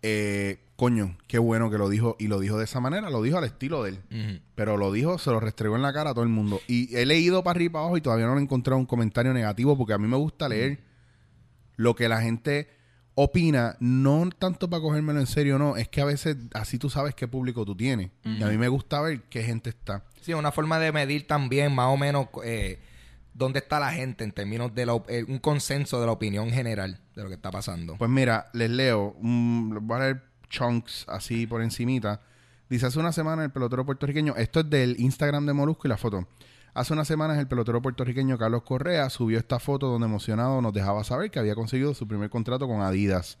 Eh, 0.00 0.60
coño, 0.76 1.18
qué 1.26 1.38
bueno 1.38 1.70
que 1.70 1.76
lo 1.76 1.90
dijo 1.90 2.16
y 2.18 2.28
lo 2.28 2.40
dijo 2.40 2.56
de 2.56 2.64
esa 2.64 2.80
manera, 2.80 3.10
lo 3.10 3.20
dijo 3.20 3.36
al 3.36 3.44
estilo 3.44 3.82
de 3.82 3.90
él. 3.90 4.42
Pero 4.54 4.78
lo 4.78 4.92
dijo, 4.92 5.18
se 5.18 5.30
lo 5.30 5.40
restregó 5.40 5.76
en 5.76 5.82
la 5.82 5.92
cara 5.92 6.10
a 6.10 6.14
todo 6.14 6.24
el 6.24 6.30
mundo. 6.30 6.58
Y 6.66 6.96
he 6.96 7.04
leído 7.04 7.44
para 7.44 7.58
arriba 7.58 7.66
y 7.66 7.72
para 7.72 7.82
abajo 7.82 7.96
y 7.98 8.00
todavía 8.00 8.24
no 8.24 8.38
he 8.38 8.42
encontrado 8.42 8.78
un 8.78 8.86
comentario 8.86 9.34
negativo 9.34 9.76
porque 9.76 9.92
a 9.92 9.98
mí 9.98 10.08
me 10.08 10.16
gusta 10.16 10.48
leer 10.48 10.80
lo 11.76 11.94
que 11.94 12.08
la 12.08 12.22
gente 12.22 12.79
opina, 13.14 13.76
no 13.80 14.28
tanto 14.38 14.70
para 14.70 14.82
cogérmelo 14.82 15.20
en 15.20 15.26
serio, 15.26 15.58
no, 15.58 15.76
es 15.76 15.88
que 15.88 16.00
a 16.00 16.04
veces 16.04 16.36
así 16.54 16.78
tú 16.78 16.88
sabes 16.90 17.14
qué 17.14 17.28
público 17.28 17.64
tú 17.64 17.76
tienes. 17.76 18.10
Y 18.24 18.42
a 18.42 18.46
mí 18.48 18.56
me 18.56 18.68
gusta 18.68 19.00
ver 19.00 19.22
qué 19.22 19.42
gente 19.42 19.70
está. 19.70 20.04
Sí, 20.20 20.32
una 20.32 20.52
forma 20.52 20.78
de 20.78 20.92
medir 20.92 21.26
también 21.26 21.74
más 21.74 21.88
o 21.88 21.96
menos 21.96 22.28
eh, 22.44 22.78
dónde 23.34 23.58
está 23.58 23.80
la 23.80 23.92
gente 23.92 24.24
en 24.24 24.32
términos 24.32 24.74
de 24.74 24.86
la 24.86 25.02
eh, 25.08 25.24
un 25.26 25.38
consenso 25.38 26.00
de 26.00 26.06
la 26.06 26.12
opinión 26.12 26.50
general 26.50 27.00
de 27.14 27.22
lo 27.22 27.28
que 27.28 27.34
está 27.34 27.50
pasando. 27.50 27.96
Pues 27.96 28.10
mira, 28.10 28.46
les 28.52 28.70
leo, 28.70 29.16
les 29.22 29.82
voy 29.82 29.96
a 29.96 30.00
leer 30.00 30.22
chunks 30.48 31.06
así 31.08 31.46
por 31.46 31.62
encimita. 31.62 32.20
Dice, 32.68 32.86
hace 32.86 32.98
una 33.00 33.12
semana 33.12 33.42
el 33.42 33.50
pelotero 33.50 33.84
puertorriqueño, 33.84 34.36
esto 34.36 34.60
es 34.60 34.70
del 34.70 35.00
Instagram 35.00 35.44
de 35.46 35.52
Molusco 35.52 35.88
y 35.88 35.88
la 35.88 35.96
foto. 35.96 36.28
Hace 36.72 36.92
unas 36.92 37.08
semanas 37.08 37.38
el 37.38 37.48
pelotero 37.48 37.82
puertorriqueño 37.82 38.38
Carlos 38.38 38.62
Correa 38.62 39.10
subió 39.10 39.38
esta 39.38 39.58
foto 39.58 39.88
donde 39.88 40.06
emocionado 40.06 40.62
nos 40.62 40.72
dejaba 40.72 41.02
saber 41.02 41.30
que 41.30 41.38
había 41.38 41.56
conseguido 41.56 41.94
su 41.94 42.06
primer 42.06 42.30
contrato 42.30 42.68
con 42.68 42.80
Adidas. 42.80 43.38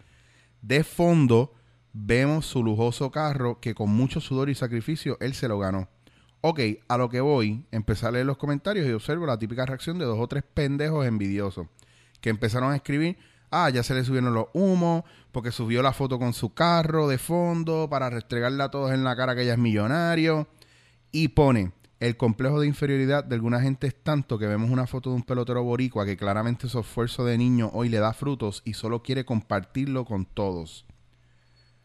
De 0.62 0.82
fondo 0.82 1.52
vemos 1.92 2.46
su 2.46 2.64
lujoso 2.64 3.10
carro 3.10 3.60
que 3.60 3.74
con 3.74 3.90
mucho 3.90 4.20
sudor 4.20 4.50
y 4.50 4.54
sacrificio 4.54 5.16
él 5.20 5.34
se 5.34 5.48
lo 5.48 5.58
ganó. 5.58 5.88
Ok, 6.40 6.60
a 6.88 6.96
lo 6.96 7.08
que 7.08 7.20
voy, 7.20 7.66
empecé 7.70 8.06
a 8.06 8.10
leer 8.10 8.26
los 8.26 8.36
comentarios 8.36 8.86
y 8.86 8.92
observo 8.92 9.26
la 9.26 9.38
típica 9.38 9.66
reacción 9.66 9.98
de 9.98 10.06
dos 10.06 10.18
o 10.18 10.26
tres 10.26 10.42
pendejos 10.42 11.06
envidiosos 11.06 11.66
que 12.20 12.30
empezaron 12.30 12.72
a 12.72 12.76
escribir, 12.76 13.18
ah, 13.50 13.70
ya 13.70 13.82
se 13.82 13.94
le 13.94 14.04
subieron 14.04 14.34
los 14.34 14.46
humos, 14.52 15.04
porque 15.32 15.52
subió 15.52 15.82
la 15.82 15.92
foto 15.92 16.18
con 16.18 16.32
su 16.32 16.54
carro 16.54 17.08
de 17.08 17.18
fondo 17.18 17.88
para 17.90 18.10
restregarle 18.10 18.62
a 18.62 18.70
todos 18.70 18.92
en 18.92 19.04
la 19.04 19.16
cara 19.16 19.34
que 19.34 19.42
ella 19.42 19.52
es 19.52 19.58
millonario. 19.58 20.48
Y 21.12 21.28
pone, 21.28 21.72
El 22.00 22.16
complejo 22.16 22.58
de 22.58 22.66
inferioridad 22.66 23.24
de 23.24 23.34
alguna 23.34 23.60
gente 23.60 23.86
es 23.86 23.94
tanto 23.94 24.38
que 24.38 24.46
vemos 24.46 24.70
una 24.70 24.86
foto 24.86 25.10
de 25.10 25.16
un 25.16 25.22
pelotero 25.22 25.62
boricua 25.62 26.06
que 26.06 26.16
claramente 26.16 26.66
su 26.66 26.80
esfuerzo 26.80 27.26
de 27.26 27.36
niño 27.36 27.70
hoy 27.74 27.90
le 27.90 27.98
da 27.98 28.14
frutos 28.14 28.62
y 28.64 28.72
solo 28.72 29.02
quiere 29.02 29.26
compartirlo 29.26 30.06
con 30.06 30.24
todos. 30.24 30.86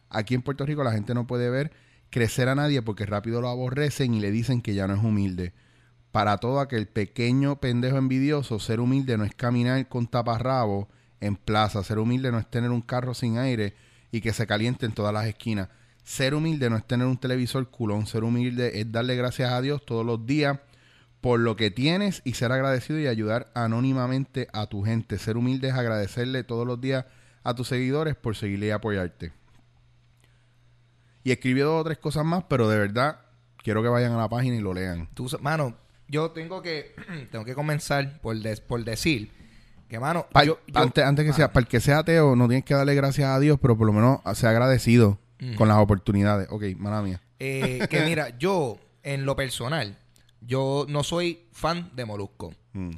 Aquí 0.10 0.34
en 0.34 0.41
Puerto 0.41 0.65
Rico 0.65 0.86
la 0.86 0.93
gente 0.93 1.13
no 1.13 1.27
puede 1.27 1.50
ver 1.50 1.74
crecer 2.10 2.48
a 2.48 2.55
nadie 2.55 2.81
porque 2.81 3.05
rápido 3.05 3.41
lo 3.41 3.50
aborrecen 3.50 4.13
y 4.13 4.22
le 4.22 4.31
dicen 4.31 4.62
que 4.62 4.74
ya 4.74 4.88
no 4.88 4.93
es 4.93 5.03
humilde. 5.03 5.53
Para 6.13 6.38
todo 6.38 6.62
aquel 6.62 6.88
pequeño 6.88 7.60
pendejo 7.60 7.98
envidioso, 7.98 8.57
ser 8.57 8.79
humilde 8.79 9.17
no 9.17 9.25
es 9.25 9.36
caminar 9.36 9.86
con 9.89 10.07
taparrabo 10.07 10.88
en 11.19 11.36
plaza. 11.36 11.84
Ser 11.84 12.00
humilde 12.00 12.31
no 12.31 12.39
es 12.39 12.50
tener 12.50 12.72
un 12.72 12.81
carro 12.81 13.13
sin 13.13 13.38
aire 13.38 13.74
y 14.13 14.22
que 14.22 14.31
se 14.31 14.48
caliente 14.48 14.86
en 14.86 14.93
todas 14.93 15.13
las 15.13 15.25
esquinas. 15.25 15.67
Ser 16.05 16.33
humilde 16.35 16.69
no 16.69 16.77
es 16.77 16.85
tener 16.88 17.05
un 17.07 17.17
televisor 17.17 17.67
culón. 17.69 18.05
Ser 18.07 18.24
humilde 18.24 18.79
es 18.79 18.89
darle 18.91 19.15
gracias 19.17 19.51
a 19.51 19.59
Dios 19.59 19.83
todos 19.85 20.05
los 20.05 20.25
días 20.25 20.59
por 21.19 21.39
lo 21.39 21.55
que 21.55 21.71
tienes 21.71 22.21
y 22.24 22.35
ser 22.35 22.51
agradecido 22.51 23.00
y 23.00 23.07
ayudar 23.07 23.51
anónimamente 23.55 24.47
a 24.53 24.67
tu 24.67 24.83
gente. 24.83 25.17
Ser 25.17 25.35
humilde 25.35 25.69
es 25.69 25.74
agradecerle 25.74 26.43
todos 26.43 26.65
los 26.67 26.79
días 26.79 27.05
a 27.43 27.55
tus 27.55 27.67
seguidores 27.67 28.15
por 28.15 28.35
seguirle 28.35 28.67
y 28.67 28.69
apoyarte. 28.69 29.33
Y 31.24 31.31
escribió 31.31 31.65
dos 31.65 31.81
o 31.81 31.83
tres 31.83 31.97
cosas 31.97 32.24
más, 32.24 32.43
pero 32.47 32.69
de 32.69 32.77
verdad 32.77 33.19
quiero 33.57 33.81
que 33.81 33.89
vayan 33.89 34.12
a 34.12 34.17
la 34.17 34.29
página 34.29 34.55
y 34.55 34.59
lo 34.62 34.74
lean. 34.74 35.09
Tú, 35.15 35.27
mano, 35.41 35.75
yo 36.07 36.29
tengo 36.31 36.62
que 36.62 36.93
tengo 37.31 37.43
que 37.45 37.55
comenzar 37.55 38.21
por, 38.21 38.38
des- 38.39 38.62
por 38.62 38.83
decir 38.83 39.31
que, 39.89 40.00
mano, 40.00 40.27
Pa- 40.31 40.43
yo- 40.43 40.59
yo- 40.67 40.79
antes, 40.79 41.03
antes 41.03 41.25
que 41.25 41.31
ah, 41.31 41.35
sea, 41.35 41.51
para 41.53 41.63
el 41.63 41.67
que 41.67 41.79
sea 41.79 42.00
ateo, 42.00 42.35
no 42.35 42.47
tienes 42.47 42.63
que 42.65 42.75
darle 42.75 42.93
gracias 42.93 43.27
a 43.29 43.39
Dios, 43.39 43.57
pero 43.59 43.75
por 43.75 43.88
lo 43.88 43.93
menos 43.93 44.19
sea 44.35 44.51
agradecido 44.51 45.17
Mm. 45.39 45.56
con 45.56 45.68
las 45.68 45.77
oportunidades. 45.77 46.48
Ok, 46.50 46.63
mala 46.77 47.01
mía. 47.01 47.22
eh, 47.39 47.88
que 47.89 48.01
mira, 48.06 48.30
yo, 48.39 48.77
en 49.04 49.25
lo 49.25 49.36
personal, 49.36 49.98
yo 50.42 50.86
no 50.89 51.04
soy 51.04 51.48
fan 51.51 51.92
de 51.96 52.06
Molusco. 52.06 52.54
Mm. 52.74 52.92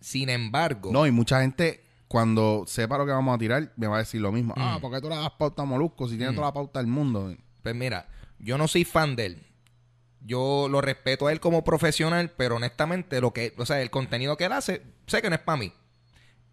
Sin 0.00 0.28
embargo, 0.28 0.90
No, 0.92 1.06
y 1.06 1.10
mucha 1.10 1.40
gente, 1.40 1.82
cuando 2.08 2.64
sepa 2.66 2.98
lo 2.98 3.06
que 3.06 3.12
vamos 3.12 3.34
a 3.34 3.38
tirar, 3.38 3.72
me 3.76 3.86
va 3.86 3.96
a 3.96 3.98
decir 4.00 4.20
lo 4.20 4.32
mismo. 4.32 4.54
Ah, 4.56 4.76
Mm. 4.76 4.80
¿por 4.80 4.92
qué 4.92 5.00
tú 5.00 5.08
le 5.08 5.16
das 5.16 5.30
pauta 5.38 5.62
a 5.62 5.64
Molusco 5.64 6.08
si 6.08 6.16
tiene 6.16 6.32
Mm. 6.32 6.34
toda 6.36 6.48
la 6.48 6.52
pauta 6.52 6.78
del 6.80 6.86
mundo? 6.88 7.34
pues 7.62 7.74
mira, 7.74 8.08
yo 8.38 8.58
no 8.58 8.68
soy 8.68 8.84
fan 8.84 9.16
de 9.16 9.26
él. 9.26 9.42
Yo 10.26 10.68
lo 10.70 10.80
respeto 10.80 11.26
a 11.26 11.32
él 11.32 11.40
como 11.40 11.64
profesional, 11.64 12.30
pero 12.36 12.56
honestamente, 12.56 13.20
lo 13.20 13.32
que, 13.32 13.54
o 13.58 13.66
sea, 13.66 13.80
el 13.82 13.90
contenido 13.90 14.36
que 14.36 14.44
él 14.46 14.52
hace, 14.52 14.82
sé 15.06 15.20
que 15.22 15.28
no 15.28 15.36
es 15.36 15.42
para 15.42 15.58
mí. 15.58 15.72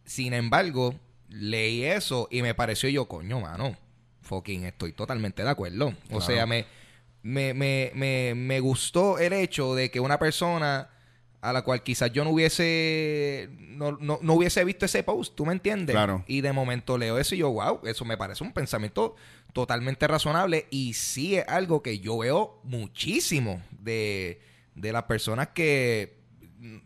Sin 0.06 0.34
embargo, 0.34 0.96
leí 1.30 1.84
eso 1.86 2.28
y 2.32 2.42
me 2.42 2.54
pareció 2.54 2.90
yo, 2.90 3.08
coño, 3.08 3.40
mano. 3.40 3.78
Fucking, 4.22 4.66
estoy 4.66 4.94
totalmente 4.94 5.44
de 5.44 5.50
acuerdo. 5.50 5.94
O 6.12 6.22
sea, 6.22 6.46
me, 6.46 6.66
me, 7.24 7.54
me, 7.54 7.92
me, 7.96 8.34
me 8.36 8.60
gustó 8.60 9.20
el 9.20 9.34
hecho 9.34 9.76
de 9.76 9.92
que 9.92 10.00
una 10.00 10.18
persona 10.20 10.90
a 11.42 11.54
la 11.54 11.64
cual 11.64 11.82
quizás 11.82 12.12
yo 12.14 12.24
no 12.24 12.30
hubiese 12.30 13.50
no, 13.60 13.94
no, 13.94 14.20
no 14.22 14.34
hubiese 14.34 14.64
visto 14.64 14.86
ese 14.86 15.02
post, 15.02 15.34
¿tú 15.36 15.44
me 15.46 15.54
entiendes? 15.54 15.96
Claro. 15.96 16.24
Y 16.28 16.42
de 16.42 16.54
momento 16.54 17.00
leo 17.00 17.18
eso 17.18 17.34
y 17.34 17.40
yo, 17.40 17.50
wow, 17.52 17.80
eso 17.86 18.06
me 18.06 18.16
parece 18.16 18.44
un 18.44 18.54
pensamiento 18.54 19.16
totalmente 19.54 20.08
razonable 20.08 20.68
y 20.70 20.94
sí 20.94 21.36
es 21.36 21.48
algo 21.48 21.82
que 21.82 21.98
yo 22.00 22.20
veo 22.20 22.60
muchísimo 22.64 23.60
de, 23.72 24.40
de 24.76 24.92
las 24.94 25.04
personas 25.04 25.48
que 25.50 26.22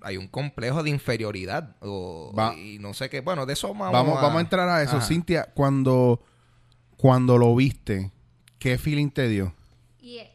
hay 0.01 0.15
un 0.15 0.29
complejo 0.29 0.83
de 0.83 0.89
inferioridad 0.89 1.75
o 1.81 2.31
Va- 2.33 2.55
y 2.55 2.79
no 2.79 2.93
sé 2.93 3.09
qué, 3.09 3.19
bueno, 3.19 3.45
de 3.45 3.51
eso 3.53 3.67
vamos, 3.73 3.91
Vamos, 3.91 4.17
a, 4.17 4.21
vamos 4.21 4.37
a 4.37 4.41
entrar 4.41 4.69
a 4.69 4.81
eso. 4.81 4.95
Ajá. 4.97 5.05
Cintia, 5.05 5.49
cuando, 5.53 6.23
cuando 6.97 7.37
lo 7.37 7.55
viste, 7.55 8.11
¿qué 8.59 8.77
feeling 8.77 9.09
te 9.09 9.27
dio? 9.27 9.53
Y 9.99 10.17
eh, 10.19 10.31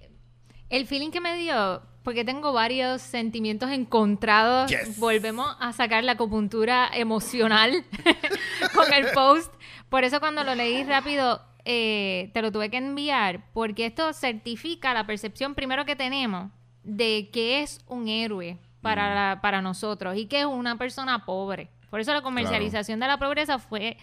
el 0.69 0.87
feeling 0.87 1.11
que 1.11 1.21
me 1.21 1.37
dio, 1.37 1.83
porque 2.03 2.25
tengo 2.25 2.53
varios 2.53 3.01
sentimientos 3.03 3.71
encontrados, 3.71 4.71
Yes. 4.71 4.99
volvemos 4.99 5.57
a 5.61 5.73
sacar 5.73 6.05
la 6.05 6.13
acupuntura 6.13 6.89
emocional 6.93 7.85
con 8.75 8.93
el 8.93 9.07
post. 9.15 9.53
Por 9.89 10.05
eso 10.05 10.21
cuando 10.21 10.45
lo 10.45 10.55
leí 10.55 10.85
rápido, 10.85 11.43
eh, 11.65 12.31
te 12.33 12.43
lo 12.43 12.53
tuve 12.53 12.71
que 12.71 12.77
enviar, 12.79 13.45
porque 13.53 13.87
esto 13.87 14.13
certifica 14.13 14.95
la 14.95 15.07
percepción 15.07 15.55
primero 15.55 15.85
que 15.85 15.97
tenemos 15.97 16.51
de 16.85 17.29
que 17.33 17.63
es 17.63 17.81
un 17.87 18.09
héroe 18.09 18.57
para, 18.81 19.15
la- 19.15 19.41
para 19.43 19.61
nosotros 19.61 20.17
y 20.17 20.27
que 20.27 20.41
es 20.41 20.47
una 20.47 20.79
persona 20.79 21.25
pobre. 21.27 21.69
Por 21.91 22.01
eso 22.01 22.15
la 22.15 22.23
comercialización 22.23 23.01
de 23.01 23.07
la 23.09 23.19
pobreza 23.19 23.59
fue 23.59 23.97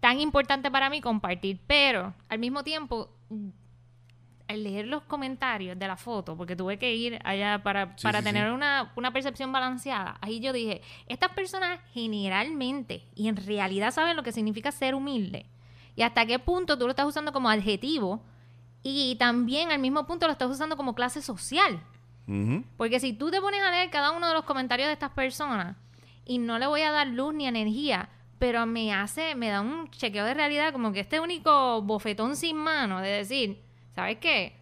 tan 0.00 0.20
importante 0.20 0.70
para 0.70 0.90
mí 0.90 1.00
compartir, 1.00 1.60
pero 1.66 2.14
al 2.28 2.38
mismo 2.38 2.62
tiempo 2.64 3.10
al 4.48 4.62
leer 4.64 4.86
los 4.86 5.02
comentarios 5.02 5.78
de 5.78 5.86
la 5.86 5.96
foto, 5.96 6.34
porque 6.34 6.56
tuve 6.56 6.78
que 6.78 6.94
ir 6.94 7.18
allá 7.22 7.62
para, 7.62 7.94
Sí, 7.98 8.02
para 8.02 8.20
sí, 8.20 8.24
tener 8.24 8.48
sí. 8.48 8.54
Una, 8.54 8.92
una 8.96 9.12
percepción 9.12 9.52
balanceada, 9.52 10.16
ahí 10.22 10.40
yo 10.40 10.54
dije, 10.54 10.80
estas 11.06 11.32
personas 11.32 11.80
generalmente 11.92 13.06
y 13.14 13.28
en 13.28 13.36
realidad 13.36 13.90
saben 13.90 14.16
lo 14.16 14.22
que 14.22 14.32
significa 14.32 14.72
ser 14.72 14.94
humilde 14.94 15.44
y 15.96 16.02
hasta 16.02 16.24
qué 16.24 16.38
punto 16.38 16.78
tú 16.78 16.84
lo 16.84 16.90
estás 16.90 17.06
usando 17.06 17.32
como 17.32 17.50
adjetivo 17.50 18.22
y 18.82 19.16
también 19.16 19.70
al 19.70 19.80
mismo 19.80 20.06
punto 20.06 20.26
lo 20.26 20.32
estás 20.32 20.50
usando 20.50 20.76
como 20.76 20.94
clase 20.94 21.20
social. 21.20 21.82
Porque 22.76 23.00
si 23.00 23.14
tú 23.14 23.30
te 23.30 23.40
pones 23.40 23.62
a 23.62 23.70
leer 23.70 23.88
cada 23.88 24.10
uno 24.12 24.28
de 24.28 24.34
los 24.34 24.44
comentarios 24.44 24.86
de 24.86 24.92
estas 24.92 25.10
personas 25.12 25.76
y 26.26 26.36
no 26.36 26.58
le 26.58 26.66
voy 26.66 26.82
a 26.82 26.92
dar 26.92 27.06
luz 27.06 27.32
ni 27.34 27.46
energía, 27.46 28.10
pero 28.38 28.66
me 28.66 28.92
hace, 28.92 29.34
me 29.34 29.48
da 29.48 29.60
un 29.60 29.90
chequeo 29.90 30.24
de 30.24 30.34
realidad 30.34 30.72
como 30.72 30.92
que 30.92 31.00
este 31.00 31.20
único 31.20 31.82
bofetón 31.82 32.36
sin 32.36 32.56
mano 32.56 33.00
de 33.00 33.08
decir, 33.08 33.62
¿sabes 33.94 34.18
qué? 34.18 34.56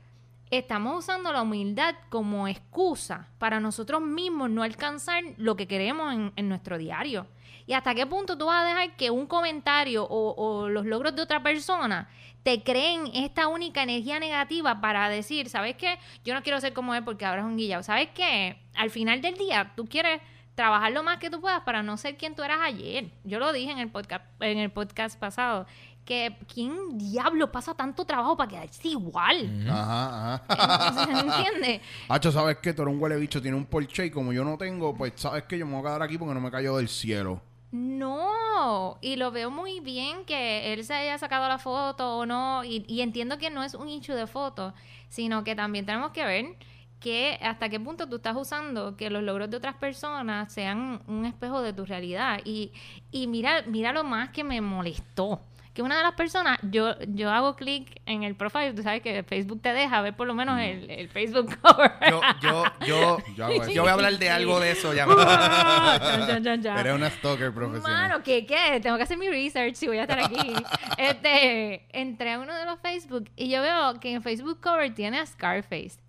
Estamos 0.50 1.04
usando 1.04 1.32
la 1.32 1.42
humildad 1.42 1.94
como 2.08 2.48
excusa 2.48 3.28
para 3.38 3.60
nosotros 3.60 4.00
mismos 4.00 4.48
no 4.48 4.62
alcanzar 4.62 5.22
lo 5.36 5.56
que 5.56 5.66
queremos 5.66 6.14
en, 6.36 6.48
nuestro 6.48 6.78
diario. 6.78 7.26
¿Y 7.66 7.72
hasta 7.72 7.94
qué 7.94 8.06
punto 8.06 8.38
tú 8.38 8.46
vas 8.46 8.62
a 8.62 8.68
dejar 8.68 8.96
que 8.96 9.10
un 9.10 9.26
comentario 9.26 10.04
o, 10.04 10.34
o 10.36 10.68
los 10.68 10.86
logros 10.86 11.16
de 11.16 11.22
otra 11.22 11.42
persona 11.42 12.08
te 12.44 12.62
creen 12.62 13.10
esta 13.12 13.48
única 13.48 13.82
energía 13.82 14.20
negativa 14.20 14.80
para 14.80 15.08
decir, 15.08 15.48
¿sabes 15.48 15.74
qué? 15.74 15.98
Yo 16.24 16.32
no 16.32 16.44
quiero 16.44 16.60
ser 16.60 16.72
como 16.72 16.94
él 16.94 17.02
porque 17.02 17.24
ahora 17.24 17.40
es 17.40 17.46
un 17.46 17.56
guillao. 17.56 17.82
¿Sabes 17.82 18.10
qué? 18.14 18.56
Al 18.74 18.90
final 18.90 19.20
del 19.20 19.34
día, 19.34 19.72
tú 19.74 19.86
quieres 19.86 20.20
trabajar 20.56 20.90
lo 20.90 21.04
más 21.04 21.18
que 21.18 21.30
tú 21.30 21.40
puedas 21.40 21.60
para 21.60 21.84
no 21.84 21.96
ser 21.96 22.16
quien 22.16 22.34
tú 22.34 22.42
eras 22.42 22.58
ayer. 22.62 23.10
Yo 23.22 23.38
lo 23.38 23.52
dije 23.52 23.70
en 23.70 23.78
el 23.78 23.90
podcast, 23.90 24.24
en 24.40 24.58
el 24.58 24.70
podcast 24.70 25.16
pasado, 25.20 25.66
que 26.04 26.36
¿quién 26.52 26.96
diablo 26.96 27.52
pasa 27.52 27.74
tanto 27.74 28.04
trabajo 28.06 28.36
para 28.36 28.48
quedarse 28.48 28.88
igual? 28.88 29.68
Ajá, 29.68 30.42
ajá. 30.48 31.20
¿Entiendes? 31.20 31.82
Hacho, 32.08 32.32
¿sabes 32.32 32.56
qué? 32.62 32.72
Tú 32.72 32.82
eres 32.82 32.94
un 32.94 33.00
huele 33.00 33.16
bicho, 33.16 33.42
tiene 33.42 33.56
un 33.56 33.66
Porsche 33.66 34.06
y 34.06 34.10
como 34.10 34.32
yo 34.32 34.44
no 34.44 34.56
tengo, 34.56 34.94
pues 34.94 35.12
sabes 35.16 35.44
que 35.44 35.58
yo 35.58 35.66
me 35.66 35.72
voy 35.72 35.80
a 35.82 35.84
quedar 35.84 36.02
aquí 36.02 36.16
porque 36.16 36.34
no 36.34 36.40
me 36.40 36.50
cayó 36.50 36.78
del 36.78 36.88
cielo. 36.88 37.42
No, 37.72 38.96
y 39.02 39.16
lo 39.16 39.32
veo 39.32 39.50
muy 39.50 39.80
bien 39.80 40.24
que 40.24 40.72
él 40.72 40.84
se 40.84 40.94
haya 40.94 41.18
sacado 41.18 41.46
la 41.48 41.58
foto 41.58 42.18
o 42.18 42.24
no, 42.24 42.64
y, 42.64 42.84
y 42.88 43.02
entiendo 43.02 43.36
que 43.36 43.50
no 43.50 43.62
es 43.62 43.74
un 43.74 43.88
issue 43.88 44.14
de 44.14 44.26
foto, 44.26 44.72
sino 45.08 45.44
que 45.44 45.54
también 45.54 45.84
tenemos 45.84 46.12
que 46.12 46.24
ver 46.24 46.56
que 47.00 47.38
hasta 47.42 47.68
qué 47.68 47.78
punto 47.78 48.08
tú 48.08 48.16
estás 48.16 48.36
usando 48.36 48.96
que 48.96 49.10
los 49.10 49.22
logros 49.22 49.50
de 49.50 49.56
otras 49.56 49.76
personas 49.76 50.52
sean 50.52 51.02
un 51.06 51.24
espejo 51.24 51.62
de 51.62 51.72
tu 51.72 51.84
realidad. 51.84 52.40
Y, 52.44 52.72
y 53.10 53.26
mira, 53.26 53.62
mira 53.66 53.92
lo 53.92 54.04
más 54.04 54.30
que 54.30 54.44
me 54.44 54.60
molestó. 54.60 55.42
Que 55.74 55.82
una 55.82 55.98
de 55.98 56.04
las 56.04 56.14
personas, 56.14 56.58
yo, 56.62 56.98
yo 57.08 57.30
hago 57.30 57.54
clic 57.54 58.00
en 58.06 58.22
el 58.22 58.34
profile, 58.34 58.72
tú 58.72 58.82
sabes 58.82 59.02
que 59.02 59.22
Facebook 59.24 59.60
te 59.60 59.74
deja 59.74 60.00
ver 60.00 60.16
por 60.16 60.26
lo 60.26 60.32
menos 60.32 60.58
el, 60.58 60.90
el 60.90 61.10
Facebook 61.10 61.54
cover. 61.60 61.92
Yo, 62.08 62.20
yo, 62.40 62.64
yo, 62.86 63.18
Yo 63.36 63.44
hago 63.44 63.62
eso. 63.62 63.70
yo 63.74 63.82
voy 63.82 63.90
a 63.90 63.92
hablar 63.92 64.18
de 64.18 64.30
algo 64.30 64.58
de 64.58 64.70
eso 64.70 64.94
ya. 64.94 65.04
Chan. 66.26 66.78
Eres 66.78 66.94
una 66.94 67.10
stalker 67.10 67.52
profesional. 67.52 68.08
Mano, 68.08 68.22
¿qué 68.24 68.46
qué? 68.46 68.80
Tengo 68.80 68.96
que 68.96 69.02
hacer 69.02 69.18
mi 69.18 69.28
research 69.28 69.74
si 69.74 69.86
voy 69.86 69.98
a 69.98 70.02
estar 70.02 70.18
aquí. 70.18 70.54
este, 70.96 71.86
entré 71.92 72.32
a 72.32 72.40
uno 72.40 72.54
de 72.54 72.64
los 72.64 72.80
Facebook 72.80 73.30
y 73.36 73.50
yo 73.50 73.60
veo 73.60 74.00
que 74.00 74.14
en 74.14 74.22
Facebook 74.22 74.58
cover 74.62 74.94
tiene 74.94 75.18
a 75.18 75.26
Scarface. 75.26 76.05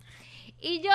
Y 0.60 0.82
yo 0.82 0.90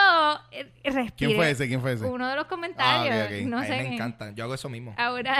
eh, 0.51 0.69
respiré. 0.83 1.13
¿Quién 1.15 1.35
fue 1.35 1.49
ese? 1.51 1.67
¿Quién 1.67 1.81
fue 1.81 1.93
ese? 1.93 2.03
Uno 2.05 2.27
de 2.27 2.35
los 2.35 2.45
comentarios. 2.47 3.15
Ah, 3.15 3.25
ok. 3.25 3.47
No 3.47 3.59
a 3.59 3.61
mí 3.61 3.67
sé. 3.67 3.77
me 3.77 3.93
encanta. 3.95 4.31
Yo 4.35 4.43
hago 4.43 4.53
eso 4.53 4.67
mismo. 4.69 4.93
Ahora. 4.97 5.37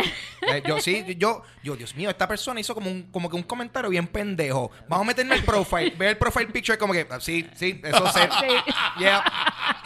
Eh, 0.53 0.61
yo 0.67 0.79
sí, 0.79 1.03
yo, 1.17 1.41
yo, 1.63 1.75
Dios 1.75 1.95
mío, 1.95 2.09
esta 2.09 2.27
persona 2.27 2.59
hizo 2.59 2.73
como 2.73 2.91
un, 2.91 3.03
como 3.03 3.29
que 3.29 3.35
un 3.35 3.43
comentario 3.43 3.89
bien 3.89 4.07
pendejo. 4.07 4.71
Vamos 4.87 5.05
a 5.05 5.07
meterme 5.07 5.35
el 5.35 5.43
profile, 5.43 5.91
ver 5.91 6.09
el 6.09 6.17
profile 6.17 6.47
picture 6.47 6.77
como 6.77 6.93
que, 6.93 7.07
sí, 7.19 7.49
sí, 7.55 7.81
eso 7.83 8.11
sé. 8.11 8.29
Sí. 8.39 8.71
Yeah, 8.99 9.23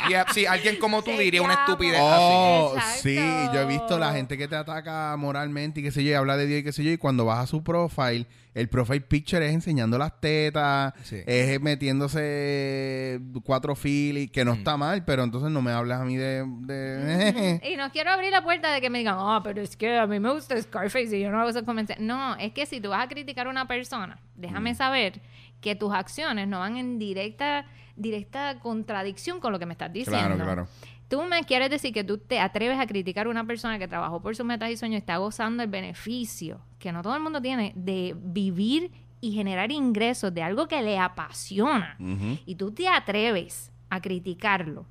yeah, 0.10 0.26
sí, 0.34 0.46
alguien 0.46 0.78
como 0.78 1.04
tú 1.04 1.12
Se 1.12 1.22
diría 1.22 1.42
una 1.42 1.54
estupidez 1.54 2.00
Oh, 2.02 2.74
Exacto. 2.76 3.02
sí, 3.04 3.16
yo 3.16 3.62
he 3.62 3.66
visto 3.66 3.98
la 3.98 4.14
gente 4.14 4.38
que 4.38 4.48
te 4.48 4.56
ataca 4.56 5.16
moralmente 5.18 5.80
y 5.80 5.84
qué 5.84 5.92
sé 5.92 6.04
yo, 6.04 6.12
y 6.12 6.14
habla 6.14 6.38
de 6.38 6.48
Dios 6.48 6.60
y 6.62 6.64
qué 6.64 6.72
sé 6.74 6.84
yo, 6.84 6.92
y 6.92 6.98
cuando 6.98 7.26
vas 7.26 7.40
a 7.40 7.48
su 7.48 7.64
profile, 7.64 8.26
el 8.58 8.70
profile 8.70 9.02
picture 9.02 9.46
es 9.46 9.54
enseñando 9.54 9.98
las 9.98 10.20
tetas, 10.20 10.94
Sí. 11.04 11.18
es 11.26 11.62
metiéndose 11.62 13.20
cuatro 13.44 13.76
filis, 13.76 14.32
que 14.32 14.44
no 14.44 14.54
Mm. 14.56 14.58
está 14.58 14.78
mal, 14.78 15.06
pero 15.06 15.24
entonces 15.24 15.52
no 15.52 15.62
me 15.62 15.72
hablas 15.72 16.02
a 16.02 16.06
mí 16.06 16.16
de... 16.18 16.44
de- 16.62 17.62
Y 17.72 17.78
no 17.78 17.90
quiero 17.92 18.12
abrir 18.12 18.32
la 18.32 18.44
puerta 18.44 18.72
de 18.74 18.82
que 18.82 18.90
me 18.90 19.00
digan, 19.00 19.16
ah, 19.20 19.42
pero 19.44 19.62
es 19.62 19.76
que 19.78 19.98
a 19.98 20.08
mí 20.08 20.20
me 20.20 20.32
gusta 20.32 20.62
Scarface 20.62 21.18
y 21.18 21.22
yo 21.22 21.32
no 21.32 21.40
hago 21.40 21.50
esos 21.50 21.64
comentarios. 21.64 22.06
No, 22.06 22.36
es 22.38 22.52
que 22.54 22.66
si 22.66 22.82
tú 22.82 22.90
vas 22.90 23.04
a 23.04 23.08
criticar 23.08 23.48
a 23.48 23.50
una 23.50 23.68
persona, 23.68 24.20
déjame 24.36 24.76
saber 24.76 25.22
que 25.62 25.76
tus 25.76 25.94
acciones 25.94 26.48
no 26.48 26.60
van 26.60 26.78
en 26.78 27.00
directa, 27.00 27.66
directa 27.96 28.60
contradicción 28.60 29.40
con 29.40 29.52
lo 29.52 29.60
que 29.60 29.66
me 29.66 29.74
estás 29.74 29.92
diciendo. 29.92 30.36
Claro, 30.36 30.44
claro. 30.44 30.68
Tú 31.08 31.24
me 31.24 31.44
quieres 31.44 31.70
decir 31.70 31.94
que 31.94 32.04
tú 32.04 32.18
te 32.18 32.40
atreves 32.40 32.80
a 32.80 32.86
criticar 32.86 33.28
a 33.28 33.30
una 33.30 33.46
persona 33.46 33.80
que 33.80 33.88
trabajó 33.88 34.22
por 34.22 34.36
sus 34.36 34.46
metas 34.46 34.70
y 34.70 34.78
sueños 34.78 34.96
y 34.96 34.98
está 34.98 35.18
gozando 35.18 35.64
el 35.64 35.70
beneficio 35.70 36.62
que 36.80 36.92
no 36.92 37.02
todo 37.02 37.16
el 37.16 37.22
mundo 37.22 37.42
tiene 37.42 37.74
de 37.76 38.16
vivir 38.18 38.92
y 39.20 39.32
generar 39.32 39.72
ingresos 39.72 40.34
de 40.34 40.44
algo 40.44 40.68
que 40.68 40.82
le 40.82 41.00
apasiona. 41.00 41.98
Y 42.46 42.56
tú 42.56 42.72
te 42.72 42.88
atreves 42.88 43.72
a 43.90 44.02
criticarlo, 44.02 44.86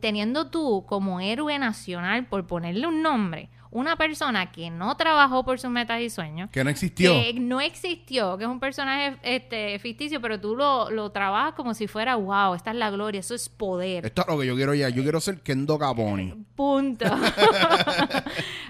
teniendo 0.00 0.50
tú 0.50 0.84
como 0.86 1.20
héroe 1.20 1.58
nacional, 1.58 2.26
por 2.26 2.46
ponerle 2.46 2.86
un 2.86 3.02
nombre, 3.02 3.48
una 3.76 3.96
persona 3.96 4.50
que 4.52 4.70
no 4.70 4.96
trabajó 4.96 5.44
por 5.44 5.58
sus 5.60 5.70
metas 5.70 6.00
y 6.00 6.08
sueños, 6.10 6.48
Que 6.50 6.64
no 6.64 6.70
existió. 6.70 7.12
que 7.12 7.34
no 7.34 7.60
existió, 7.60 8.38
que 8.38 8.44
es 8.44 8.50
un 8.50 8.58
personaje 8.60 9.16
este, 9.22 9.78
ficticio, 9.78 10.20
pero 10.20 10.40
tú 10.40 10.56
lo, 10.56 10.90
lo 10.90 11.10
trabajas 11.10 11.54
como 11.54 11.74
si 11.74 11.86
fuera, 11.86 12.16
wow, 12.16 12.54
esta 12.54 12.70
es 12.70 12.76
la 12.76 12.90
gloria, 12.90 13.20
eso 13.20 13.34
es 13.34 13.48
poder. 13.48 14.06
Esto 14.06 14.22
es 14.22 14.28
lo 14.28 14.38
que 14.40 14.46
yo 14.46 14.54
quiero 14.56 14.74
ya. 14.74 14.88
Yo 14.88 15.02
quiero 15.02 15.20
ser 15.20 15.40
Kendo 15.42 15.78
Caponi. 15.78 16.32
Punto. 16.54 17.04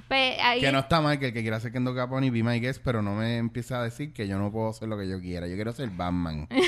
Pues, 0.08 0.36
ahí- 0.40 0.60
Que 0.60 0.70
no 0.70 0.78
está 0.78 1.00
mal 1.00 1.18
que 1.18 1.26
el 1.28 1.32
que 1.32 1.42
quiera 1.42 1.58
ser 1.58 1.72
Kendo 1.72 1.92
Caponi 1.92 2.30
be 2.30 2.42
my 2.44 2.60
guest, 2.60 2.80
pero 2.84 3.02
no 3.02 3.14
me 3.16 3.38
empieza 3.38 3.80
a 3.80 3.82
decir 3.82 4.12
que 4.12 4.28
yo 4.28 4.38
no 4.38 4.52
puedo 4.52 4.68
hacer 4.68 4.86
lo 4.88 4.96
que 4.96 5.08
yo 5.08 5.20
quiera. 5.20 5.48
Yo 5.48 5.54
quiero 5.56 5.72
ser 5.72 5.90
Batman. 5.90 6.48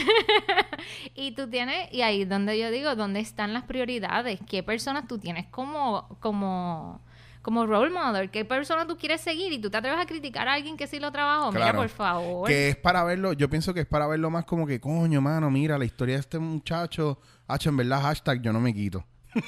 Y 1.14 1.32
tú 1.32 1.48
tienes, 1.50 1.92
y 1.92 2.02
ahí 2.02 2.22
es 2.22 2.28
donde 2.28 2.58
yo 2.58 2.70
digo, 2.70 2.94
¿dónde 2.94 3.18
están 3.20 3.52
las 3.52 3.64
prioridades? 3.64 4.38
¿Qué 4.48 4.62
personas 4.62 5.06
tú 5.08 5.18
tienes 5.18 5.46
como, 5.46 6.16
como, 6.20 7.00
como 7.42 7.66
role 7.66 7.90
model? 7.90 8.30
¿Qué 8.30 8.44
persona 8.44 8.86
tú 8.86 8.96
quieres 8.96 9.20
seguir? 9.20 9.52
Y 9.52 9.58
tú 9.60 9.70
te 9.70 9.76
atreves 9.76 10.00
a 10.00 10.06
criticar 10.06 10.48
a 10.48 10.54
alguien 10.54 10.76
que 10.76 10.86
sí 10.86 10.98
lo 11.00 11.10
trabajó. 11.12 11.52
Mira, 11.52 11.72
por 11.72 11.88
favor. 11.88 12.46
Que 12.48 12.70
es 12.70 12.76
para 12.76 13.04
verlo, 13.04 13.32
yo 13.32 13.48
pienso 13.48 13.72
que 13.74 13.80
es 13.80 13.86
para 13.86 14.06
verlo 14.06 14.30
más 14.30 14.44
como 14.44 14.66
que, 14.66 14.80
coño, 14.80 15.20
mano, 15.20 15.50
mira, 15.50 15.78
la 15.78 15.84
historia 15.84 16.14
de 16.16 16.20
este 16.20 16.38
muchacho, 16.38 17.18
hacho, 17.46 17.68
en 17.70 17.76
verdad, 17.76 18.02
hashtag, 18.02 18.42
yo 18.42 18.52
no 18.52 18.60
me 18.60 18.72
quito. 18.74 19.04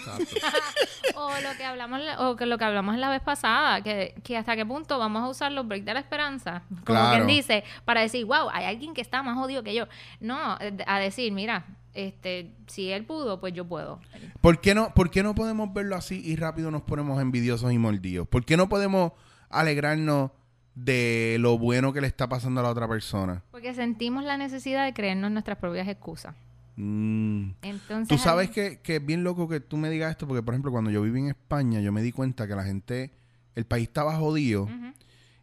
O 1.14 1.28
lo 1.42 1.56
que 1.56 1.64
hablamos, 1.64 2.00
o 2.18 2.36
que 2.36 2.46
lo 2.46 2.56
que 2.56 2.64
hablamos 2.64 2.96
la 2.96 3.10
vez 3.10 3.20
pasada, 3.20 3.82
que, 3.82 4.14
que 4.24 4.36
hasta 4.36 4.56
qué 4.56 4.64
punto 4.64 4.98
vamos 4.98 5.22
a 5.22 5.28
usar 5.28 5.52
los 5.52 5.66
breaks 5.66 5.84
de 5.84 5.94
la 5.94 6.00
esperanza, 6.00 6.62
como 6.68 6.84
Claro. 6.84 7.14
quien 7.16 7.26
dice, 7.26 7.64
para 7.84 8.00
decir, 8.00 8.24
wow, 8.24 8.48
hay 8.50 8.64
alguien 8.64 8.94
que 8.94 9.00
está 9.00 9.22
más 9.22 9.36
jodido 9.36 9.62
que 9.62 9.74
yo. 9.74 9.86
No, 10.20 10.56
eh, 10.60 10.76
a 10.86 10.98
decir, 10.98 11.32
mira, 11.32 11.64
este, 11.94 12.54
si 12.66 12.90
él 12.90 13.04
pudo, 13.04 13.40
pues 13.40 13.52
yo 13.52 13.66
puedo. 13.66 14.00
¿Por 14.40 14.60
qué, 14.60 14.74
no, 14.74 14.92
¿Por 14.94 15.10
qué 15.10 15.22
no 15.22 15.34
podemos 15.34 15.72
verlo 15.72 15.96
así 15.96 16.20
y 16.24 16.36
rápido 16.36 16.70
nos 16.70 16.82
ponemos 16.82 17.20
envidiosos 17.20 17.72
y 17.72 17.78
mordidos? 17.78 18.28
¿Por 18.28 18.44
qué 18.44 18.56
no 18.56 18.68
podemos 18.68 19.12
alegrarnos 19.48 20.30
de 20.74 21.36
lo 21.40 21.58
bueno 21.58 21.92
que 21.92 22.00
le 22.00 22.06
está 22.06 22.28
pasando 22.28 22.60
a 22.60 22.62
la 22.62 22.70
otra 22.70 22.88
persona? 22.88 23.42
Porque 23.50 23.74
sentimos 23.74 24.24
la 24.24 24.36
necesidad 24.36 24.84
de 24.84 24.94
creernos 24.94 25.30
nuestras 25.30 25.58
propias 25.58 25.88
excusas. 25.88 26.34
Mm. 26.76 27.50
Entonces, 27.62 28.08
Tú 28.08 28.18
sabes 28.18 28.50
que, 28.50 28.78
que 28.80 28.96
es 28.96 29.04
bien 29.04 29.24
loco 29.24 29.48
que 29.48 29.60
tú 29.60 29.76
me 29.76 29.90
digas 29.90 30.12
esto, 30.12 30.26
porque 30.26 30.42
por 30.42 30.54
ejemplo, 30.54 30.70
cuando 30.70 30.90
yo 30.90 31.02
viví 31.02 31.18
en 31.20 31.28
España, 31.28 31.80
yo 31.80 31.92
me 31.92 32.02
di 32.02 32.12
cuenta 32.12 32.46
que 32.46 32.54
la 32.54 32.64
gente, 32.64 33.10
el 33.54 33.66
país 33.66 33.88
estaba 33.88 34.16
jodido 34.16 34.68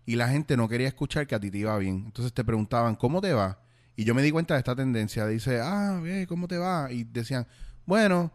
y 0.06 0.16
la 0.16 0.30
gente 0.30 0.56
no 0.56 0.70
quería 0.70 0.88
escuchar 0.88 1.28
que 1.28 1.36
a 1.36 1.40
ti 1.40 1.52
te 1.52 1.60
iba 1.60 1.78
bien. 1.78 2.04
Entonces 2.06 2.34
te 2.34 2.44
preguntaban, 2.44 2.96
¿cómo 2.96 3.22
te 3.22 3.34
va? 3.34 3.60
Y 3.98 4.06
yo 4.06 4.16
me 4.16 4.22
di 4.22 4.32
cuenta 4.32 4.54
de 4.54 4.60
esta 4.60 4.76
tendencia. 4.76 5.28
Dice, 5.28 5.60
ah, 5.62 6.02
¿cómo 6.30 6.48
te 6.48 6.58
va? 6.58 6.90
Y 6.92 7.04
decían, 7.04 7.46
bueno, 7.86 8.32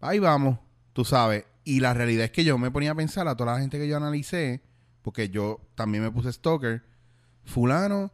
ahí 0.00 0.18
vamos, 0.18 0.58
tú 0.92 1.04
sabes. 1.04 1.44
Y 1.62 1.78
la 1.80 1.94
realidad 1.94 2.24
es 2.24 2.30
que 2.32 2.42
yo 2.42 2.58
me 2.58 2.72
ponía 2.72 2.90
a 2.90 2.94
pensar 2.96 3.28
a 3.28 3.36
toda 3.36 3.52
la 3.52 3.60
gente 3.60 3.78
que 3.78 3.86
yo 3.86 3.96
analicé, 3.96 4.62
porque 5.02 5.28
yo 5.28 5.60
también 5.76 6.02
me 6.02 6.10
puse 6.10 6.32
stalker, 6.32 6.82
fulano 7.44 8.10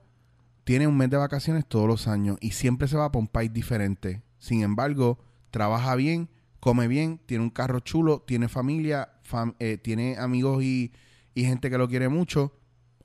tiene 0.64 0.86
un 0.86 0.96
mes 0.96 1.10
de 1.10 1.16
vacaciones 1.16 1.66
todos 1.66 1.88
los 1.88 2.06
años 2.06 2.36
y 2.40 2.52
siempre 2.52 2.86
se 2.86 2.96
va 2.96 3.10
para 3.10 3.20
un 3.20 3.28
país 3.28 3.52
diferente. 3.52 4.22
Sin 4.38 4.62
embargo, 4.62 5.18
trabaja 5.50 5.94
bien, 5.96 6.28
come 6.60 6.86
bien, 6.86 7.18
tiene 7.26 7.42
un 7.42 7.50
carro 7.50 7.80
chulo, 7.80 8.22
tiene 8.26 8.48
familia, 8.48 9.10
fam- 9.28 9.56
eh, 9.58 9.78
tiene 9.78 10.16
amigos 10.18 10.62
y, 10.62 10.92
y 11.34 11.44
gente 11.44 11.70
que 11.70 11.78
lo 11.78 11.88
quiere 11.88 12.08
mucho. 12.08 12.52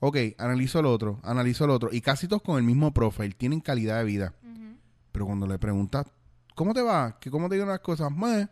Ok, 0.00 0.16
analizo 0.38 0.80
el 0.80 0.86
otro, 0.86 1.20
analizo 1.22 1.64
el 1.64 1.70
otro. 1.70 1.88
Y 1.92 2.00
casi 2.00 2.28
todos 2.28 2.42
con 2.42 2.58
el 2.58 2.62
mismo 2.62 2.92
profile, 2.92 3.34
tienen 3.34 3.60
calidad 3.60 3.98
de 3.98 4.04
vida. 4.04 4.34
Pero 5.12 5.26
cuando 5.26 5.46
le 5.46 5.58
preguntas, 5.58 6.06
¿cómo 6.54 6.74
te 6.74 6.82
va? 6.82 7.18
¿Que 7.18 7.30
¿Cómo 7.30 7.48
te 7.48 7.54
digan 7.54 7.68
las 7.68 7.80
cosas? 7.80 8.10
Meh, 8.12 8.46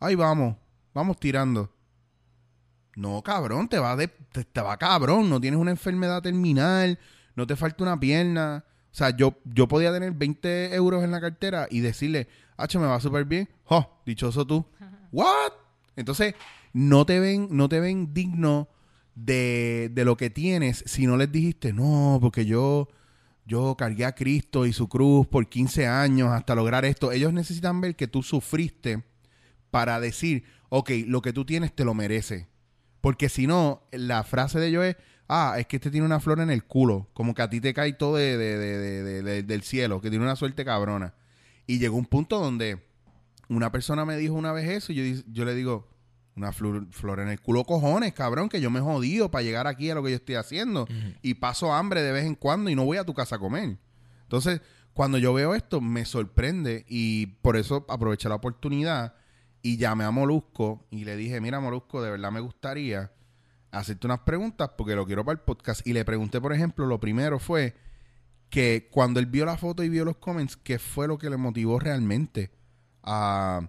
ahí 0.00 0.14
vamos, 0.14 0.56
vamos 0.94 1.18
tirando. 1.20 1.70
No, 2.96 3.22
cabrón, 3.22 3.68
te 3.68 3.78
va, 3.78 3.94
de, 3.94 4.08
te, 4.08 4.44
te 4.44 4.60
va 4.62 4.78
cabrón. 4.78 5.28
No 5.28 5.38
tienes 5.38 5.60
una 5.60 5.70
enfermedad 5.70 6.22
terminal, 6.22 6.98
no 7.34 7.46
te 7.46 7.56
falta 7.56 7.84
una 7.84 8.00
pierna. 8.00 8.64
O 8.90 8.94
sea, 8.94 9.14
yo, 9.14 9.34
yo 9.44 9.68
podía 9.68 9.92
tener 9.92 10.12
20 10.12 10.74
euros 10.74 11.04
en 11.04 11.10
la 11.10 11.20
cartera 11.20 11.68
y 11.70 11.80
decirle, 11.80 12.28
H, 12.56 12.78
me 12.78 12.86
va 12.86 12.98
súper 12.98 13.26
bien. 13.26 13.46
¡Jo! 13.64 14.00
Dichoso 14.06 14.46
tú. 14.46 14.64
¿What? 15.12 15.52
Entonces, 15.96 16.34
no 16.72 17.04
te 17.04 17.20
ven, 17.20 17.48
no 17.50 17.68
te 17.68 17.80
ven 17.80 18.14
digno 18.14 18.68
de, 19.16 19.90
de 19.92 20.04
lo 20.04 20.16
que 20.16 20.30
tienes 20.30 20.84
si 20.86 21.06
no 21.06 21.16
les 21.16 21.32
dijiste, 21.32 21.72
no, 21.72 22.18
porque 22.20 22.46
yo, 22.46 22.88
yo 23.46 23.74
cargué 23.76 24.04
a 24.04 24.14
Cristo 24.14 24.66
y 24.66 24.72
su 24.72 24.88
cruz 24.88 25.26
por 25.26 25.48
15 25.48 25.88
años 25.88 26.28
hasta 26.30 26.54
lograr 26.54 26.84
esto. 26.84 27.10
Ellos 27.10 27.32
necesitan 27.32 27.80
ver 27.80 27.96
que 27.96 28.06
tú 28.06 28.22
sufriste 28.22 29.02
para 29.70 29.98
decir, 29.98 30.44
ok, 30.68 30.90
lo 31.06 31.22
que 31.22 31.32
tú 31.32 31.44
tienes 31.44 31.74
te 31.74 31.84
lo 31.84 31.94
merece. 31.94 32.46
Porque 33.00 33.28
si 33.28 33.46
no, 33.46 33.82
la 33.90 34.22
frase 34.22 34.60
de 34.60 34.68
ellos 34.68 34.84
es, 34.84 34.96
ah, 35.28 35.56
es 35.58 35.66
que 35.66 35.76
este 35.76 35.90
tiene 35.90 36.06
una 36.06 36.20
flor 36.20 36.40
en 36.40 36.50
el 36.50 36.64
culo, 36.64 37.08
como 37.14 37.34
que 37.34 37.42
a 37.42 37.50
ti 37.50 37.60
te 37.60 37.72
cae 37.74 37.94
todo 37.94 38.16
de, 38.16 38.36
de- 38.36 38.58
de- 38.58 38.78
de- 38.78 39.02
de- 39.02 39.22
de- 39.22 39.42
del 39.42 39.62
cielo, 39.62 40.00
que 40.00 40.10
tiene 40.10 40.24
una 40.24 40.36
suerte 40.36 40.64
cabrona. 40.64 41.14
Y 41.66 41.78
llegó 41.78 41.96
un 41.96 42.06
punto 42.06 42.38
donde 42.38 42.84
una 43.48 43.72
persona 43.72 44.04
me 44.04 44.16
dijo 44.16 44.34
una 44.34 44.52
vez 44.52 44.68
eso 44.68 44.92
y 44.92 44.96
yo, 45.16 45.22
yo 45.32 45.44
le 45.44 45.54
digo, 45.54 45.88
una 46.36 46.52
flor, 46.52 46.86
flor 46.90 47.20
en 47.20 47.28
el 47.28 47.40
culo 47.40 47.64
cojones, 47.64 48.12
cabrón, 48.12 48.48
que 48.48 48.60
yo 48.60 48.70
me 48.70 48.78
he 48.78 48.82
jodido 48.82 49.30
para 49.30 49.42
llegar 49.42 49.66
aquí 49.66 49.90
a 49.90 49.94
lo 49.94 50.02
que 50.02 50.10
yo 50.10 50.16
estoy 50.16 50.34
haciendo. 50.34 50.86
Y 51.22 51.34
paso 51.34 51.72
hambre 51.72 52.02
de 52.02 52.12
vez 52.12 52.26
en 52.26 52.34
cuando 52.34 52.70
y 52.70 52.74
no 52.74 52.84
voy 52.84 52.98
a 52.98 53.04
tu 53.04 53.14
casa 53.14 53.36
a 53.36 53.38
comer. 53.38 53.78
Entonces, 54.22 54.60
cuando 54.92 55.18
yo 55.18 55.32
veo 55.32 55.54
esto, 55.54 55.80
me 55.80 56.04
sorprende 56.04 56.84
y 56.88 57.26
por 57.26 57.56
eso 57.56 57.86
aproveché 57.88 58.28
la 58.28 58.34
oportunidad 58.36 59.14
y 59.62 59.78
llamé 59.78 60.04
a 60.04 60.10
Molusco 60.10 60.86
y 60.90 61.04
le 61.04 61.16
dije, 61.16 61.40
mira 61.40 61.58
Molusco, 61.58 62.02
de 62.02 62.10
verdad 62.10 62.30
me 62.30 62.40
gustaría 62.40 63.12
hacerte 63.70 64.06
unas 64.06 64.20
preguntas 64.20 64.70
porque 64.76 64.94
lo 64.94 65.06
quiero 65.06 65.24
para 65.24 65.38
el 65.38 65.44
podcast. 65.44 65.86
Y 65.86 65.92
le 65.92 66.04
pregunté, 66.04 66.40
por 66.40 66.52
ejemplo, 66.52 66.86
lo 66.86 67.00
primero 67.00 67.38
fue 67.38 67.74
que 68.50 68.88
cuando 68.90 69.20
él 69.20 69.26
vio 69.26 69.44
la 69.44 69.56
foto 69.56 69.82
y 69.82 69.88
vio 69.88 70.04
los 70.04 70.16
comments, 70.16 70.56
¿qué 70.56 70.78
fue 70.78 71.08
lo 71.08 71.18
que 71.18 71.30
le 71.30 71.36
motivó 71.36 71.78
realmente 71.78 72.50
a 73.02 73.68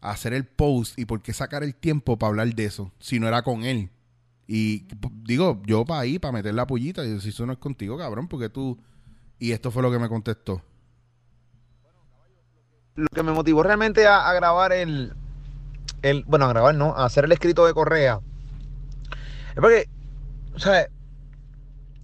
hacer 0.00 0.32
el 0.34 0.46
post 0.46 0.98
y 0.98 1.04
por 1.06 1.22
qué 1.22 1.32
sacar 1.32 1.62
el 1.64 1.74
tiempo 1.74 2.18
para 2.18 2.28
hablar 2.30 2.54
de 2.54 2.64
eso 2.66 2.92
si 2.98 3.18
no 3.20 3.28
era 3.28 3.42
con 3.42 3.64
él? 3.64 3.90
Y 4.46 4.86
digo, 5.24 5.60
yo 5.66 5.84
para 5.84 6.00
ahí, 6.02 6.18
para 6.18 6.32
meter 6.32 6.54
la 6.54 6.66
pullita, 6.66 7.04
y 7.04 7.20
si 7.20 7.30
eso 7.30 7.46
no 7.46 7.52
es 7.52 7.58
contigo, 7.58 7.98
cabrón, 7.98 8.28
porque 8.28 8.48
tú... 8.48 8.78
Y 9.38 9.52
esto 9.52 9.70
fue 9.70 9.82
lo 9.82 9.90
que 9.90 9.98
me 9.98 10.08
contestó. 10.08 10.62
lo 12.94 13.06
que 13.08 13.22
me 13.22 13.32
motivó 13.32 13.62
realmente 13.62 14.06
a, 14.06 14.32
grabar 14.32 14.72
el, 14.72 15.12
el, 16.02 16.24
bueno, 16.24 16.46
a 16.46 16.48
grabar 16.48 16.74
no, 16.74 16.94
a 16.96 17.04
hacer 17.04 17.24
el 17.26 17.32
escrito 17.32 17.66
de 17.66 17.74
Correa, 17.74 18.20
es 19.50 19.60
porque, 19.60 19.88
o 20.54 20.58
sea, 20.58 20.88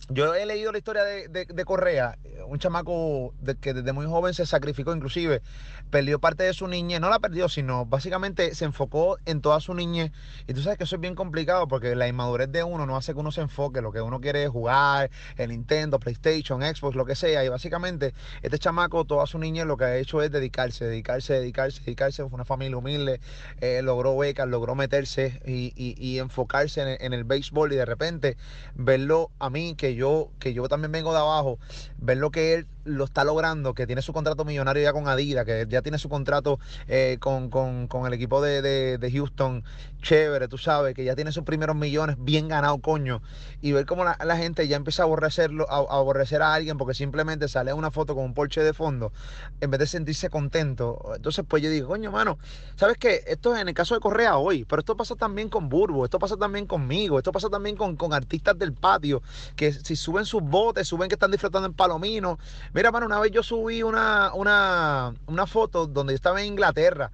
yo 0.09 0.35
he 0.35 0.44
leído 0.44 0.72
la 0.72 0.78
historia 0.78 1.05
de, 1.05 1.28
de- 1.28 1.64
Correa, 1.64 2.18
un 2.52 2.58
chamaco 2.58 3.32
de- 3.40 3.56
que 3.56 3.72
desde 3.72 3.92
muy 3.92 4.04
joven 4.06 4.34
se 4.34 4.44
sacrificó, 4.44 4.94
inclusive 4.94 5.42
perdió 5.90 6.18
parte 6.20 6.44
de 6.44 6.52
su 6.52 6.68
niñez, 6.68 7.00
no 7.00 7.08
la 7.08 7.18
perdió, 7.18 7.48
sino 7.48 7.86
básicamente 7.86 8.54
se 8.54 8.66
enfocó 8.66 9.16
en 9.24 9.40
toda 9.40 9.58
su 9.60 9.74
niñez. 9.74 10.12
Y 10.46 10.52
tú 10.54 10.60
sabes 10.62 10.76
que 10.78 10.84
eso 10.84 10.96
es 10.96 11.00
bien 11.00 11.14
complicado 11.14 11.66
porque 11.66 11.94
la 11.96 12.08
inmadurez 12.08 12.50
de 12.52 12.62
uno 12.62 12.84
no 12.86 12.96
hace 12.96 13.14
que 13.14 13.20
uno 13.20 13.32
se 13.32 13.40
enfoque, 13.40 13.80
lo 13.80 13.90
que 13.92 14.00
uno 14.02 14.20
quiere 14.20 14.44
es 14.44 14.50
jugar, 14.50 15.10
el 15.36 15.50
Nintendo, 15.50 15.98
PlayStation, 15.98 16.60
Xbox, 16.62 16.94
lo 16.94 17.06
que 17.06 17.14
sea. 17.16 17.44
Y 17.44 17.48
básicamente 17.48 18.12
este 18.42 18.58
chamaco 18.58 19.04
toda 19.04 19.26
su 19.26 19.38
niñez 19.38 19.64
lo 19.66 19.76
que 19.78 19.84
ha 19.84 19.96
hecho 19.96 20.22
es 20.22 20.30
dedicarse, 20.30 20.84
dedicarse, 20.84 21.32
dedicarse, 21.34 21.80
dedicarse. 21.84 22.22
Fue 22.22 22.34
una 22.34 22.44
familia 22.44 22.76
humilde, 22.76 23.20
eh, 23.60 23.80
logró 23.82 24.16
becas, 24.16 24.46
logró 24.48 24.74
meterse 24.74 25.40
y, 25.46 25.72
y- 25.76 26.18
enfocarse 26.18 26.96
en 27.00 27.12
el 27.14 27.24
béisbol 27.24 27.72
y 27.72 27.76
de 27.76 27.84
repente 27.86 28.36
verlo 28.74 29.30
a 29.38 29.48
mí, 29.50 29.74
que 29.74 29.94
yo, 29.94 30.28
que 30.38 30.52
yo 30.52 30.68
también 30.68 30.92
vengo 30.92 31.12
de 31.12 31.18
abajo, 31.18 31.58
ver 31.98 32.18
lo 32.18 32.30
que 32.30 32.41
él 32.42 32.66
lo 32.85 33.05
está 33.05 33.25
logrando, 33.25 33.75
que 33.75 33.87
tiene 33.87 34.03
su 34.03 34.12
contrato 34.12 34.45
millonario 34.45 34.83
ya 34.83 34.92
con 34.92 35.09
Adidas, 35.09 35.45
que 35.45 35.66
ya 35.68 35.83
tiene 35.83 35.99
su 35.99 36.09
contrato 36.09 36.59
eh, 36.88 37.16
con, 37.21 37.51
con- 37.51 37.87
con 37.88 38.07
el 38.07 38.12
equipo 38.12 38.40
de, 38.42 38.62
de- 38.62 38.99
de 38.99 39.12
Houston, 39.12 39.64
chévere, 40.03 40.49
tú 40.49 40.59
sabes, 40.59 40.95
que 40.95 41.05
ya 41.05 41.14
tiene 41.14 41.33
sus 41.33 41.45
primeros 41.45 41.77
millones 41.77 42.16
bien 42.18 42.49
ganado, 42.49 42.79
coño, 42.79 43.23
y 43.61 43.73
ver 43.73 43.87
cómo 43.87 44.05
la, 44.05 44.18
la 44.25 44.37
gente 44.37 44.66
ya 44.68 44.77
empieza 44.77 45.03
a 45.03 45.07
aborrecerlo, 45.07 45.66
a, 45.71 45.77
aborrecer 45.97 46.42
a 46.42 46.55
alguien 46.55 46.77
porque 46.79 46.95
simplemente 46.95 47.49
sale 47.49 47.73
una 47.73 47.90
foto 47.90 48.14
con 48.14 48.25
un 48.25 48.35
Porsche 48.35 48.62
de 48.62 48.73
fondo, 48.73 49.12
en 49.61 49.71
vez 49.71 49.81
de 49.81 49.87
sentirse 49.87 50.31
contento. 50.31 51.12
Entonces, 51.14 51.45
pues 51.49 51.62
yo 51.62 51.71
digo, 51.71 51.88
coño, 51.88 52.11
mano, 52.11 52.38
¿sabes 52.77 52.97
qué? 52.99 53.23
Esto 53.27 53.55
es 53.55 53.61
en 53.61 53.68
el 53.68 53.75
caso 53.75 53.95
de 53.95 54.01
Correa 54.01 54.37
hoy, 54.38 54.64
pero 54.64 54.81
esto 54.81 54.97
pasa 54.97 55.14
también 55.14 55.49
con 55.49 55.68
Burbo, 55.68 56.05
esto 56.05 56.18
pasa 56.18 56.37
también 56.37 56.66
conmigo, 56.66 57.18
esto 57.18 57.33
pasa 57.33 57.49
también 57.49 57.77
con, 57.77 57.97
con 57.97 58.12
artistas 58.12 58.59
del 58.59 58.73
patio, 58.73 59.23
que 59.57 59.73
si 59.73 59.97
suben 59.97 60.25
sus 60.27 60.42
botes, 60.42 60.88
suben 60.88 61.09
que 61.09 61.14
están 61.14 61.31
disfrutando 61.31 61.66
en 61.68 61.75
Palomino. 61.75 62.38
Mira, 62.74 62.90
mano, 62.90 63.06
una 63.06 63.20
vez 63.20 63.30
yo 63.32 63.42
subí 63.42 63.82
una, 63.82 64.32
una, 64.35 65.14
una 65.26 65.46
foto 65.46 65.87
donde 65.87 66.12
yo 66.14 66.16
estaba 66.16 66.40
en 66.40 66.46
Inglaterra 66.48 67.12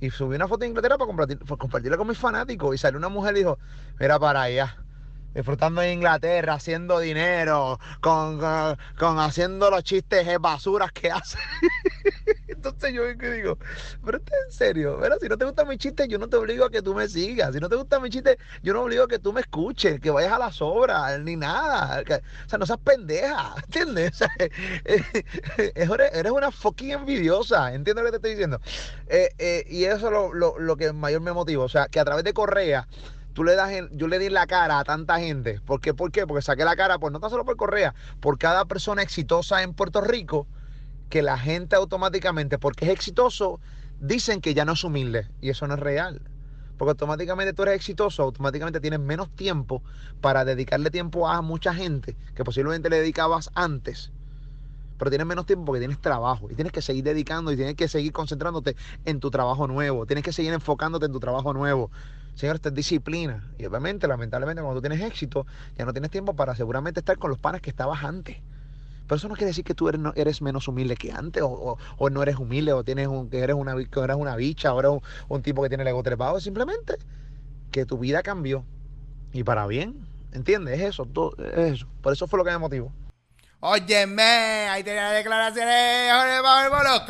Y 0.00 0.10
subí 0.10 0.36
una 0.36 0.48
foto 0.48 0.60
de 0.60 0.68
Inglaterra 0.68 0.98
para 0.98 1.10
compartir- 1.10 1.38
para 1.40 1.56
compartirla 1.58 1.96
con 1.98 2.08
mis 2.08 2.18
fanáticos. 2.18 2.74
Y 2.74 2.78
salió 2.78 2.98
una 2.98 3.08
mujer 3.10 3.36
y 3.36 3.40
dijo, 3.40 3.58
mira 4.00 4.18
para 4.18 4.42
allá. 4.42 4.76
Disfrutando 5.38 5.80
en 5.82 5.92
Inglaterra, 5.92 6.54
haciendo 6.54 6.98
dinero, 6.98 7.78
con, 8.00 8.40
con, 8.98 9.20
haciendo 9.20 9.70
los 9.70 9.84
chistes 9.84 10.26
de 10.26 10.36
basuras 10.36 10.90
que 10.90 11.12
hace. 11.12 11.38
Entonces 12.48 12.92
yo 12.92 13.04
digo, 13.14 13.56
pero 14.04 14.18
esto 14.18 14.32
es 14.34 14.46
en 14.46 14.52
serio, 14.52 14.98
¿verdad? 14.98 15.18
Si 15.22 15.28
no 15.28 15.38
te 15.38 15.44
gustan 15.44 15.68
mis 15.68 15.78
chistes, 15.78 16.08
yo 16.08 16.18
no 16.18 16.28
te 16.28 16.36
obligo 16.36 16.64
a 16.64 16.70
que 16.70 16.82
tú 16.82 16.92
me 16.92 17.06
sigas. 17.06 17.54
Si 17.54 17.60
no 17.60 17.68
te 17.68 17.76
gustan 17.76 18.02
mis 18.02 18.10
chistes, 18.10 18.36
yo 18.64 18.72
no 18.72 18.82
obligo 18.82 19.04
a 19.04 19.06
que 19.06 19.20
tú 19.20 19.32
me 19.32 19.42
escuches, 19.42 20.00
que 20.00 20.10
vayas 20.10 20.32
a 20.32 20.40
la 20.40 20.50
sobra, 20.50 21.16
ni 21.18 21.36
nada. 21.36 22.02
O 22.02 22.48
sea, 22.48 22.58
no 22.58 22.66
seas 22.66 22.80
pendeja, 22.80 23.54
¿entiendes? 23.64 24.20
O 24.20 24.26
eh, 24.38 24.50
eres, 25.76 26.14
eres 26.14 26.32
una 26.32 26.50
fucking 26.50 26.90
envidiosa, 26.90 27.72
¿entiendes 27.72 28.04
lo 28.04 28.10
que 28.10 28.10
te 28.10 28.16
estoy 28.16 28.30
diciendo? 28.32 28.60
Eh, 29.06 29.28
eh, 29.38 29.64
y 29.68 29.84
eso 29.84 30.06
es 30.06 30.12
lo, 30.12 30.34
lo, 30.34 30.58
lo 30.58 30.76
que 30.76 30.92
mayor 30.92 31.20
me 31.20 31.32
motiva. 31.32 31.62
O 31.62 31.68
sea, 31.68 31.86
que 31.86 32.00
a 32.00 32.04
través 32.04 32.24
de 32.24 32.32
Correa, 32.32 32.88
tú 33.38 33.44
le 33.44 33.54
das 33.54 33.70
en- 33.70 33.88
yo 33.96 34.08
le 34.08 34.18
di 34.18 34.30
la 34.30 34.48
cara 34.48 34.80
a 34.80 34.84
tanta 34.84 35.20
gente. 35.20 35.60
¿Por 35.64 35.80
qué? 35.80 35.94
¿Por 35.94 36.10
qué? 36.10 36.26
Porque 36.26 36.42
saqué 36.42 36.64
la 36.64 36.74
cara, 36.74 36.98
pues 36.98 37.12
no 37.12 37.20
tan 37.20 37.30
solo 37.30 37.44
por 37.44 37.56
Correa, 37.56 37.94
por 38.18 38.36
cada 38.36 38.64
persona 38.64 39.00
exitosa 39.00 39.62
en 39.62 39.74
Puerto 39.74 40.00
Rico 40.00 40.48
que 41.08 41.22
la 41.22 41.38
gente 41.38 41.76
automáticamente, 41.76 42.58
porque 42.58 42.86
es 42.86 42.90
exitoso, 42.92 43.60
dicen 44.00 44.40
que 44.40 44.54
ya 44.54 44.64
no 44.64 44.72
es 44.72 44.84
humilde. 44.84 45.28
Y 45.40 45.50
eso 45.50 45.68
no 45.68 45.74
es 45.74 45.80
real. 45.80 46.20
Porque 46.78 46.90
automáticamente 46.90 47.54
tú 47.54 47.62
eres 47.62 47.76
exitoso, 47.76 48.24
automáticamente 48.24 48.80
tienes 48.80 49.00
menos 49.00 49.30
tiempo 49.30 49.84
para 50.20 50.44
dedicarle 50.44 50.90
tiempo 50.90 51.28
a 51.28 51.40
mucha 51.42 51.72
gente 51.74 52.16
que 52.34 52.44
posiblemente 52.44 52.90
le 52.90 52.98
dedicabas 53.00 53.50
antes. 53.54 54.12
Pero 54.98 55.10
tienes 55.10 55.26
menos 55.28 55.46
tiempo 55.46 55.66
porque 55.66 55.78
tienes 55.80 56.00
trabajo 56.00 56.50
y 56.50 56.54
tienes 56.56 56.72
que 56.72 56.82
seguir 56.82 57.04
dedicando 57.04 57.52
y 57.52 57.56
tienes 57.56 57.76
que 57.76 57.86
seguir 57.86 58.12
concentrándote 58.12 58.76
en 59.04 59.20
tu 59.20 59.30
trabajo 59.30 59.68
nuevo. 59.68 60.06
Tienes 60.06 60.24
que 60.24 60.32
seguir 60.32 60.52
enfocándote 60.52 61.06
en 61.06 61.12
tu 61.12 61.20
trabajo 61.20 61.52
nuevo. 61.54 61.90
Señor, 62.38 62.54
esto 62.54 62.68
es 62.68 62.74
disciplina. 62.76 63.50
Y 63.58 63.66
obviamente, 63.66 64.06
lamentablemente, 64.06 64.62
cuando 64.62 64.80
tú 64.80 64.88
tienes 64.88 65.04
éxito, 65.04 65.44
ya 65.76 65.84
no 65.84 65.92
tienes 65.92 66.08
tiempo 66.12 66.34
para 66.34 66.54
seguramente 66.54 67.00
estar 67.00 67.18
con 67.18 67.30
los 67.30 67.38
panas 67.40 67.60
que 67.60 67.68
estabas 67.70 68.04
antes. 68.04 68.36
Pero 69.08 69.16
eso 69.16 69.26
no 69.26 69.34
quiere 69.34 69.48
decir 69.48 69.64
que 69.64 69.74
tú 69.74 69.88
eres, 69.88 70.00
no- 70.00 70.12
eres 70.14 70.40
menos 70.40 70.68
humilde 70.68 70.94
que 70.94 71.10
antes, 71.10 71.42
o, 71.44 71.76
no 72.10 72.22
eres 72.22 72.36
humilde, 72.36 72.72
o 72.72 72.84
tienes 72.84 73.08
un, 73.08 73.28
eres 73.32 73.56
una, 73.56 73.72
eres 73.72 74.16
una 74.16 74.36
bicha, 74.36 74.72
eres 74.78 74.92
un, 74.92 75.00
un 75.28 75.42
tipo 75.42 75.62
que 75.62 75.68
tiene 75.68 75.82
el 75.82 75.88
ego 75.88 76.00
trepado. 76.04 76.38
Simplemente 76.38 76.94
que 77.72 77.84
tu 77.84 77.98
vida 77.98 78.22
cambió. 78.22 78.64
Y 79.32 79.42
para 79.42 79.66
bien. 79.66 80.06
¿Entiendes? 80.32 80.78
Es 80.78 80.90
eso, 80.90 81.06
todo, 81.06 81.34
es 81.38 81.72
eso. 81.74 81.88
Por 82.02 82.12
eso 82.12 82.28
fue 82.28 82.38
lo 82.38 82.44
que 82.44 82.52
me 82.52 82.58
motivó. 82.58 82.92
Óyeme, 83.58 84.22
ahí 84.70 84.84
tenía 84.84 85.10
declaraciones, 85.10 86.12
Jorge 86.12 86.40
Pablo. 86.70 87.04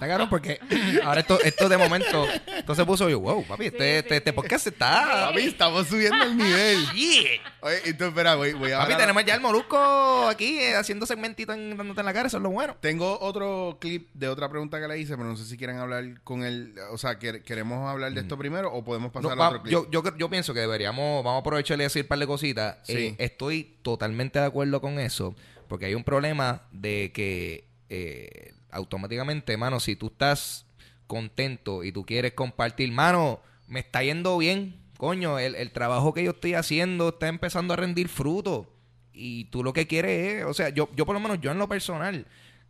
Está 0.00 0.30
porque 0.30 0.58
ahora 1.04 1.20
esto, 1.20 1.38
esto 1.42 1.68
de 1.68 1.76
momento, 1.78 2.26
esto 2.56 2.74
se 2.74 2.84
puso 2.84 3.08
yo, 3.08 3.20
wow, 3.20 3.44
papi, 3.44 3.66
este, 3.66 3.98
este, 3.98 4.16
este 4.16 4.32
podcast 4.32 4.66
está. 4.66 5.28
Papi, 5.28 5.42
estamos 5.42 5.86
subiendo 5.88 6.22
el 6.24 6.36
nivel. 6.36 6.78
Yeah. 6.94 7.40
Oye, 7.60 7.76
entonces, 7.84 8.08
espera, 8.08 8.34
voy, 8.34 8.52
voy 8.52 8.72
a 8.72 8.78
Papi, 8.78 8.92
hablar- 8.92 8.98
tenemos 9.06 9.24
ya 9.24 9.34
el 9.34 9.40
molusco 9.40 10.26
aquí 10.28 10.58
eh, 10.58 10.74
haciendo 10.76 11.06
segmentito 11.06 11.52
en, 11.52 11.76
dándote 11.76 12.00
en 12.00 12.06
la 12.06 12.12
cara, 12.12 12.28
eso 12.28 12.36
es 12.36 12.42
lo 12.42 12.50
bueno. 12.50 12.76
Tengo 12.80 13.18
otro 13.20 13.78
clip 13.80 14.08
de 14.14 14.28
otra 14.28 14.48
pregunta 14.48 14.80
que 14.80 14.88
le 14.88 14.98
hice, 14.98 15.16
pero 15.16 15.28
no 15.28 15.36
sé 15.36 15.44
si 15.44 15.56
quieren 15.56 15.78
hablar 15.78 16.20
con 16.24 16.44
él. 16.44 16.74
O 16.92 16.98
sea, 16.98 17.18
¿quer- 17.18 17.42
¿queremos 17.42 17.88
hablar 17.88 18.12
de 18.12 18.20
esto 18.20 18.36
primero 18.38 18.72
o 18.72 18.84
podemos 18.84 19.10
pasar 19.12 19.36
No, 19.36 19.42
al 19.42 19.48
otro 19.50 19.62
clip? 19.62 19.72
yo, 19.72 19.90
yo, 19.90 20.02
yo 20.16 20.30
pienso 20.30 20.54
que 20.54 20.60
deberíamos, 20.60 21.24
vamos 21.24 21.38
a 21.38 21.40
aprovechar 21.40 21.78
y 21.78 21.82
decir 21.84 22.02
un 22.02 22.08
par 22.08 22.18
de 22.18 22.26
cositas. 22.26 22.76
Sí. 22.84 22.92
Eh, 22.96 23.14
estoy 23.18 23.76
totalmente 23.82 24.38
de 24.38 24.46
acuerdo 24.46 24.80
con 24.80 24.98
eso, 24.98 25.34
porque 25.68 25.86
hay 25.86 25.94
un 25.94 26.04
problema 26.04 26.62
de 26.72 27.10
que 27.14 27.64
eh, 27.90 28.54
automáticamente, 28.70 29.56
mano, 29.56 29.80
si 29.80 29.96
tú 29.96 30.06
estás 30.08 30.66
contento 31.06 31.84
y 31.84 31.92
tú 31.92 32.04
quieres 32.04 32.32
compartir, 32.32 32.92
mano, 32.92 33.40
me 33.66 33.80
está 33.80 34.02
yendo 34.02 34.36
bien, 34.38 34.80
coño, 34.98 35.38
el, 35.38 35.54
el 35.54 35.72
trabajo 35.72 36.12
que 36.14 36.24
yo 36.24 36.32
estoy 36.32 36.54
haciendo 36.54 37.10
está 37.10 37.28
empezando 37.28 37.74
a 37.74 37.76
rendir 37.76 38.08
fruto. 38.08 38.74
Y 39.12 39.46
tú 39.46 39.64
lo 39.64 39.72
que 39.72 39.86
quieres 39.86 40.34
es, 40.40 40.44
o 40.44 40.54
sea, 40.54 40.68
yo, 40.68 40.88
yo 40.94 41.04
por 41.06 41.14
lo 41.14 41.20
menos, 41.20 41.40
yo 41.40 41.50
en 41.50 41.58
lo 41.58 41.68
personal, 41.68 42.26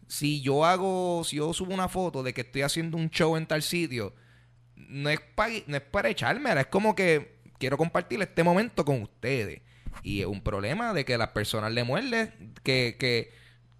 si 0.07 0.41
yo 0.41 0.65
hago, 0.65 1.23
si 1.25 1.37
yo 1.37 1.53
subo 1.53 1.75
una 1.75 1.89
foto 1.89 2.23
de 2.23 2.33
que 2.33 2.41
estoy 2.41 2.63
haciendo 2.63 2.97
un 2.97 3.11
show 3.11 3.37
en 3.37 3.47
tal 3.47 3.63
sitio, 3.63 4.15
no 4.77 5.11
es, 5.11 5.21
pa- 5.35 5.49
no 5.67 5.77
es 5.77 5.83
para 5.83 6.09
echármela, 6.09 6.63
es 6.63 6.67
como 6.69 6.95
que 6.95 7.37
quiero 7.59 7.77
compartir 7.77 8.23
este 8.23 8.43
momento 8.45 8.85
con 8.85 9.03
ustedes. 9.03 9.61
Y 10.03 10.21
es 10.21 10.27
un 10.27 10.41
problema 10.43 10.95
de 10.95 11.05
que 11.05 11.19
las 11.19 11.29
personas 11.31 11.73
le 11.73 11.85
muerden, 11.85 12.55
que, 12.63 12.97
que, 12.99 13.31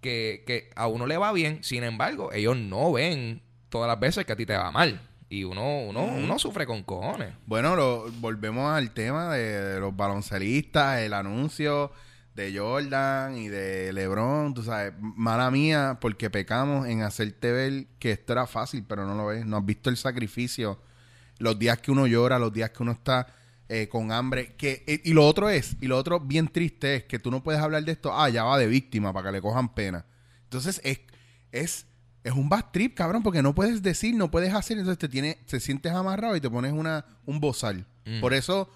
que, 0.01 0.43
que 0.47 0.69
a 0.75 0.87
uno 0.87 1.05
le 1.07 1.17
va 1.17 1.31
bien, 1.33 1.63
sin 1.63 1.83
embargo, 1.83 2.31
ellos 2.33 2.57
no 2.57 2.91
ven 2.91 3.41
todas 3.69 3.87
las 3.87 3.99
veces 3.99 4.25
que 4.25 4.33
a 4.33 4.35
ti 4.35 4.45
te 4.45 4.55
va 4.57 4.71
mal. 4.71 5.01
Y 5.31 5.43
uno, 5.43 5.81
uno, 5.81 6.03
uno 6.05 6.39
sufre 6.39 6.65
con 6.65 6.81
cojones. 6.83 7.33
Bueno, 7.45 7.75
lo- 7.75 8.11
volvemos 8.13 8.71
al 8.71 8.91
tema 8.91 9.31
de, 9.35 9.61
de 9.75 9.79
los 9.79 9.95
baloncelistas, 9.95 10.99
el 11.01 11.13
anuncio 11.13 11.91
de 12.33 12.57
Jordan 12.57 13.37
y 13.37 13.47
de 13.47 13.91
LeBron, 13.93 14.53
tú 14.53 14.63
sabes, 14.63 14.93
mala 14.99 15.51
mía, 15.51 15.97
porque 16.01 16.29
pecamos 16.29 16.87
en 16.87 17.03
hacerte 17.03 17.51
ver 17.51 17.85
que 17.99 18.11
esto 18.13 18.33
era 18.33 18.47
fácil, 18.47 18.85
pero 18.87 19.05
no 19.05 19.13
lo 19.13 19.27
ves. 19.27 19.45
No 19.45 19.57
has 19.57 19.65
visto 19.65 19.89
el 19.91 19.97
sacrificio, 19.97 20.79
los 21.37 21.59
días 21.59 21.77
que 21.79 21.91
uno 21.91 22.07
llora, 22.07 22.39
los 22.39 22.51
días 22.53 22.71
que 22.71 22.81
uno 22.81 22.93
está 22.93 23.27
eh, 23.71 23.87
con 23.87 24.11
hambre. 24.11 24.55
que 24.55 24.83
eh, 24.87 24.99
Y 25.05 25.13
lo 25.13 25.25
otro 25.25 25.47
es, 25.47 25.77
y 25.79 25.85
lo 25.85 25.97
otro 25.97 26.19
bien 26.19 26.47
triste 26.47 26.95
es 26.95 27.03
que 27.03 27.19
tú 27.19 27.29
no 27.29 27.43
puedes 27.43 27.61
hablar 27.61 27.83
de 27.83 27.91
esto, 27.91 28.11
ah, 28.13 28.27
ya 28.27 28.43
va 28.43 28.57
de 28.57 28.65
víctima 28.67 29.13
para 29.13 29.27
que 29.29 29.33
le 29.33 29.41
cojan 29.41 29.73
pena. 29.75 30.05
Entonces 30.45 30.81
es, 30.83 31.01
es, 31.51 31.85
es 32.23 32.33
un 32.33 32.49
bad 32.49 32.65
trip, 32.73 32.95
cabrón, 32.95 33.21
porque 33.21 33.43
no 33.43 33.53
puedes 33.53 33.83
decir, 33.83 34.15
no 34.15 34.31
puedes 34.31 34.55
hacer, 34.55 34.79
entonces 34.79 34.97
te, 34.97 35.07
tiene, 35.07 35.37
te 35.47 35.59
sientes 35.59 35.91
amarrado 35.91 36.35
y 36.35 36.41
te 36.41 36.49
pones 36.49 36.73
una, 36.73 37.05
un 37.27 37.39
bozal. 37.39 37.85
Mm. 38.05 38.21
Por 38.21 38.33
eso, 38.33 38.69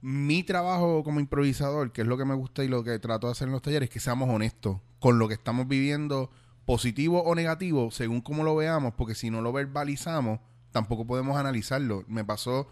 mi 0.00 0.44
trabajo 0.44 1.02
como 1.02 1.18
improvisador, 1.18 1.90
que 1.90 2.02
es 2.02 2.06
lo 2.06 2.16
que 2.16 2.24
me 2.24 2.34
gusta 2.34 2.62
y 2.62 2.68
lo 2.68 2.84
que 2.84 3.00
trato 3.00 3.26
de 3.26 3.32
hacer 3.32 3.48
en 3.48 3.52
los 3.52 3.62
talleres, 3.62 3.88
es 3.88 3.92
que 3.92 3.98
seamos 3.98 4.30
honestos 4.30 4.78
con 5.00 5.18
lo 5.18 5.26
que 5.26 5.34
estamos 5.34 5.66
viviendo, 5.66 6.30
positivo 6.64 7.24
o 7.24 7.34
negativo, 7.34 7.90
según 7.90 8.20
como 8.20 8.44
lo 8.44 8.54
veamos, 8.54 8.94
porque 8.94 9.16
si 9.16 9.28
no 9.28 9.40
lo 9.40 9.52
verbalizamos, 9.52 10.38
tampoco 10.70 11.04
podemos 11.04 11.36
analizarlo. 11.36 12.04
Me 12.06 12.24
pasó 12.24 12.68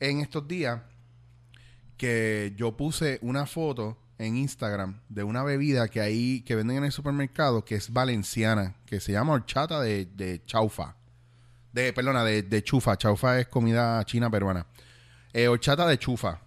en 0.00 0.20
estos 0.20 0.48
días 0.48 0.80
que 1.96 2.52
yo 2.56 2.76
puse 2.76 3.18
una 3.22 3.46
foto 3.46 3.98
en 4.18 4.36
Instagram 4.36 5.00
de 5.08 5.22
una 5.22 5.42
bebida 5.42 5.88
que 5.88 6.00
hay 6.00 6.42
que 6.42 6.54
venden 6.54 6.78
en 6.78 6.84
el 6.84 6.92
supermercado 6.92 7.64
que 7.64 7.74
es 7.74 7.92
valenciana, 7.92 8.76
que 8.86 9.00
se 9.00 9.12
llama 9.12 9.32
horchata 9.34 9.80
de, 9.80 10.06
de 10.06 10.42
chaufa. 10.44 10.96
De, 11.72 11.92
perdona, 11.92 12.24
de, 12.24 12.42
de 12.42 12.62
chufa. 12.64 12.96
Chaufa 12.98 13.38
es 13.38 13.46
comida 13.48 14.04
china 14.04 14.28
peruana. 14.30 14.66
Eh, 15.32 15.46
horchata 15.48 15.86
de 15.86 15.98
chufa. 15.98 16.40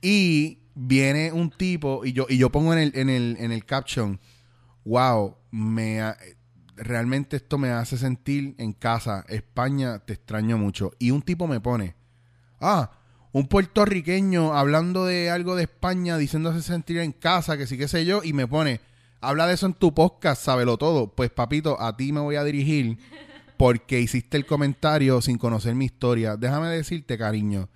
Y 0.00 0.58
viene 0.74 1.32
un 1.32 1.50
tipo, 1.50 2.04
y 2.04 2.12
yo, 2.12 2.26
y 2.28 2.36
yo 2.36 2.50
pongo 2.52 2.72
en 2.74 2.78
el, 2.78 2.92
en 2.94 3.08
el, 3.08 3.36
en 3.40 3.50
el 3.50 3.64
caption, 3.64 4.20
wow, 4.84 5.36
me 5.50 6.02
ha- 6.02 6.16
realmente 6.76 7.36
esto 7.36 7.56
me 7.58 7.70
hace 7.70 7.96
sentir 7.96 8.54
en 8.58 8.72
casa. 8.74 9.24
España, 9.28 9.98
te 10.00 10.12
extraño 10.12 10.56
mucho. 10.58 10.92
Y 10.98 11.10
un 11.10 11.22
tipo 11.22 11.48
me 11.48 11.60
pone, 11.60 11.95
ah, 12.60 12.90
un 13.32 13.48
puertorriqueño 13.48 14.54
hablando 14.54 15.04
de 15.04 15.30
algo 15.30 15.56
de 15.56 15.64
España, 15.64 16.16
diciéndose 16.16 16.62
sentir 16.62 16.98
en 16.98 17.12
casa, 17.12 17.58
que 17.58 17.66
sí, 17.66 17.76
qué 17.76 17.86
sé 17.86 18.06
yo, 18.06 18.22
y 18.24 18.32
me 18.32 18.46
pone, 18.46 18.80
habla 19.20 19.46
de 19.46 19.54
eso 19.54 19.66
en 19.66 19.74
tu 19.74 19.92
podcast, 19.92 20.42
sábelo 20.42 20.78
todo. 20.78 21.08
Pues 21.08 21.30
papito, 21.30 21.78
a 21.80 21.96
ti 21.96 22.12
me 22.12 22.20
voy 22.20 22.36
a 22.36 22.44
dirigir 22.44 22.98
porque 23.56 24.00
hiciste 24.00 24.36
el 24.36 24.46
comentario 24.46 25.20
sin 25.20 25.36
conocer 25.36 25.74
mi 25.74 25.84
historia. 25.84 26.36
Déjame 26.36 26.68
decirte, 26.68 27.18
cariño, 27.18 27.68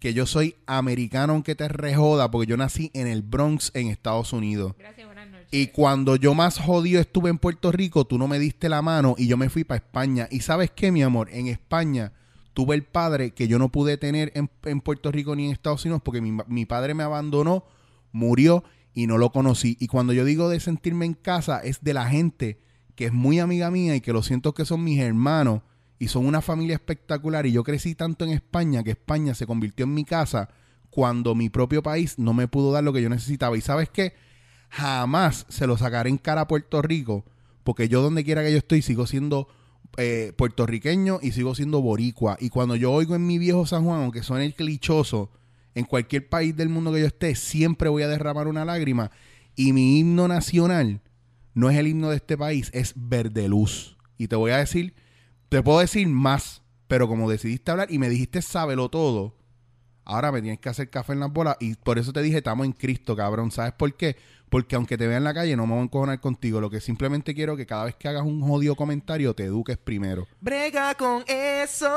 que 0.00 0.14
yo 0.14 0.26
soy 0.26 0.56
americano 0.66 1.34
aunque 1.34 1.54
te 1.54 1.68
rejoda, 1.68 2.30
porque 2.30 2.50
yo 2.50 2.56
nací 2.56 2.90
en 2.92 3.06
el 3.06 3.22
Bronx, 3.22 3.70
en 3.74 3.88
Estados 3.88 4.32
Unidos. 4.32 4.74
Gracias, 4.78 5.06
buenas 5.06 5.28
noches. 5.28 5.48
Y 5.52 5.68
cuando 5.68 6.16
yo 6.16 6.34
más 6.34 6.58
jodido 6.58 7.00
estuve 7.00 7.30
en 7.30 7.38
Puerto 7.38 7.70
Rico, 7.70 8.04
tú 8.04 8.18
no 8.18 8.26
me 8.26 8.40
diste 8.40 8.68
la 8.68 8.82
mano 8.82 9.14
y 9.16 9.28
yo 9.28 9.36
me 9.36 9.48
fui 9.48 9.62
para 9.62 9.76
España. 9.76 10.26
Y 10.30 10.40
sabes 10.40 10.72
qué, 10.72 10.90
mi 10.90 11.04
amor, 11.04 11.28
en 11.30 11.46
España 11.46 12.12
tuve 12.54 12.74
el 12.74 12.84
padre 12.84 13.32
que 13.32 13.48
yo 13.48 13.58
no 13.58 13.70
pude 13.70 13.98
tener 13.98 14.32
en, 14.34 14.50
en 14.64 14.80
Puerto 14.80 15.12
Rico 15.12 15.36
ni 15.36 15.46
en 15.46 15.52
Estados 15.52 15.84
Unidos 15.84 16.02
porque 16.02 16.20
mi, 16.20 16.32
mi 16.46 16.64
padre 16.64 16.94
me 16.94 17.02
abandonó, 17.02 17.64
murió 18.12 18.64
y 18.94 19.06
no 19.06 19.18
lo 19.18 19.30
conocí. 19.30 19.76
Y 19.78 19.88
cuando 19.88 20.12
yo 20.12 20.24
digo 20.24 20.48
de 20.48 20.60
sentirme 20.60 21.04
en 21.04 21.14
casa, 21.14 21.60
es 21.60 21.82
de 21.82 21.94
la 21.94 22.08
gente 22.08 22.58
que 22.94 23.06
es 23.06 23.12
muy 23.12 23.40
amiga 23.40 23.70
mía 23.70 23.94
y 23.96 24.00
que 24.00 24.12
lo 24.12 24.22
siento 24.22 24.54
que 24.54 24.64
son 24.64 24.82
mis 24.82 25.00
hermanos 25.00 25.62
y 25.98 26.08
son 26.08 26.24
una 26.26 26.40
familia 26.40 26.74
espectacular. 26.74 27.44
Y 27.44 27.52
yo 27.52 27.64
crecí 27.64 27.94
tanto 27.94 28.24
en 28.24 28.30
España 28.30 28.82
que 28.82 28.92
España 28.92 29.34
se 29.34 29.46
convirtió 29.46 29.84
en 29.84 29.94
mi 29.94 30.04
casa 30.04 30.48
cuando 30.88 31.34
mi 31.34 31.50
propio 31.50 31.82
país 31.82 32.18
no 32.18 32.32
me 32.32 32.48
pudo 32.48 32.72
dar 32.72 32.84
lo 32.84 32.92
que 32.92 33.02
yo 33.02 33.10
necesitaba. 33.10 33.58
Y 33.58 33.60
sabes 33.60 33.90
qué? 33.90 34.14
jamás 34.74 35.46
se 35.48 35.66
lo 35.68 35.76
sacaré 35.76 36.10
en 36.10 36.18
cara 36.18 36.42
a 36.42 36.48
Puerto 36.48 36.82
Rico, 36.82 37.24
porque 37.62 37.88
yo 37.88 38.02
donde 38.02 38.24
quiera 38.24 38.42
que 38.42 38.50
yo 38.50 38.58
estoy 38.58 38.82
sigo 38.82 39.06
siendo 39.06 39.48
eh, 39.96 40.32
puertorriqueño 40.36 41.18
y 41.22 41.32
sigo 41.32 41.54
siendo 41.54 41.80
boricua. 41.80 42.36
Y 42.40 42.50
cuando 42.50 42.76
yo 42.76 42.92
oigo 42.92 43.14
en 43.14 43.26
mi 43.26 43.38
viejo 43.38 43.66
San 43.66 43.84
Juan, 43.84 44.02
aunque 44.02 44.22
suene 44.22 44.46
el 44.46 44.54
clichoso, 44.54 45.30
en 45.74 45.84
cualquier 45.84 46.28
país 46.28 46.56
del 46.56 46.68
mundo 46.68 46.92
que 46.92 47.00
yo 47.00 47.06
esté, 47.06 47.34
siempre 47.34 47.88
voy 47.88 48.02
a 48.02 48.08
derramar 48.08 48.48
una 48.48 48.64
lágrima. 48.64 49.10
Y 49.56 49.72
mi 49.72 49.98
himno 49.98 50.28
nacional 50.28 51.00
no 51.54 51.70
es 51.70 51.76
el 51.76 51.88
himno 51.88 52.10
de 52.10 52.16
este 52.16 52.36
país, 52.36 52.70
es 52.72 52.94
Verde 52.96 53.48
Luz. 53.48 53.96
Y 54.18 54.28
te 54.28 54.36
voy 54.36 54.52
a 54.52 54.58
decir 54.58 54.94
te 55.54 55.62
puedo 55.62 55.78
decir 55.78 56.08
más, 56.08 56.62
pero 56.88 57.06
como 57.06 57.30
decidiste 57.30 57.70
hablar 57.70 57.86
y 57.88 58.00
me 58.00 58.08
dijiste 58.08 58.42
sábelo 58.42 58.88
todo, 58.88 59.36
ahora 60.04 60.32
me 60.32 60.42
tienes 60.42 60.58
que 60.58 60.68
hacer 60.68 60.90
café 60.90 61.12
en 61.12 61.20
las 61.20 61.32
bolas 61.32 61.56
y 61.60 61.76
por 61.76 61.96
eso 61.96 62.12
te 62.12 62.22
dije, 62.22 62.38
estamos 62.38 62.66
en 62.66 62.72
Cristo, 62.72 63.14
cabrón. 63.14 63.52
¿Sabes 63.52 63.72
por 63.72 63.94
qué? 63.94 64.16
Porque 64.54 64.76
aunque 64.76 64.96
te 64.96 65.08
vea 65.08 65.16
en 65.16 65.24
la 65.24 65.34
calle, 65.34 65.56
no 65.56 65.66
me 65.66 65.72
voy 65.72 65.80
a 65.80 65.84
encojonar 65.86 66.20
contigo. 66.20 66.60
Lo 66.60 66.70
que 66.70 66.80
simplemente 66.80 67.34
quiero 67.34 67.54
es 67.54 67.58
que 67.58 67.66
cada 67.66 67.86
vez 67.86 67.96
que 67.96 68.06
hagas 68.06 68.22
un 68.22 68.40
jodido 68.40 68.76
comentario, 68.76 69.34
te 69.34 69.46
eduques 69.46 69.76
primero. 69.76 70.28
Brega 70.40 70.94
con 70.94 71.24
eso. 71.26 71.90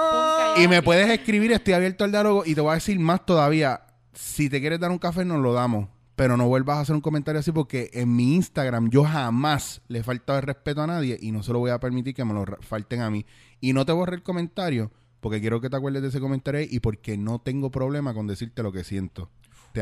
Y 0.58 0.68
me 0.68 0.82
puedes 0.82 1.08
escribir, 1.08 1.52
estoy 1.52 1.76
abierto 1.76 2.04
al 2.04 2.10
diálogo 2.10 2.42
y 2.48 2.56
te 2.56 2.62
voy 2.62 2.72
a 2.72 2.74
decir 2.74 2.98
más 2.98 3.24
todavía. 3.28 3.82
Si 4.12 4.50
te 4.50 4.60
quieres 4.60 4.80
dar 4.80 4.90
un 4.90 4.98
café, 4.98 5.24
nos 5.24 5.40
lo 5.40 5.54
damos. 5.54 5.88
Pero 6.16 6.36
no 6.36 6.48
vuelvas 6.48 6.78
a 6.78 6.82
hacer 6.82 6.96
un 6.96 7.02
comentario 7.02 7.42
así 7.42 7.52
porque 7.52 7.92
en 7.94 8.16
mi 8.16 8.34
Instagram 8.34 8.90
yo 8.90 9.04
jamás 9.04 9.84
le 9.88 10.00
he 10.00 10.04
faltado 10.04 10.40
el 10.40 10.46
respeto 10.46 10.82
a 10.82 10.88
nadie 10.88 11.16
y 11.22 11.32
no 11.32 11.44
se 11.44 11.54
lo 11.54 11.60
voy 11.60 11.70
a 11.70 11.80
permitir 11.80 12.16
que 12.16 12.26
me 12.26 12.34
lo 12.34 12.44
falten 12.62 13.02
a 13.02 13.12
mí. 13.12 13.24
Y 13.62 13.74
no 13.74 13.86
te 13.86 13.92
borré 13.92 14.16
el 14.16 14.24
comentario 14.24 14.92
porque 15.20 15.42
quiero 15.42 15.62
que 15.62 15.70
te 15.70 15.76
acuerdes 15.76 16.02
de 16.02 16.08
ese 16.08 16.20
comentario 16.20 16.62
ahí 16.62 16.68
y 16.72 16.80
porque 16.80 17.20
no 17.20 17.38
tengo 17.38 17.70
problema 17.70 18.16
con 18.16 18.26
decirte 18.26 18.64
lo 18.64 18.72
que 18.72 18.84
siento. 18.84 19.30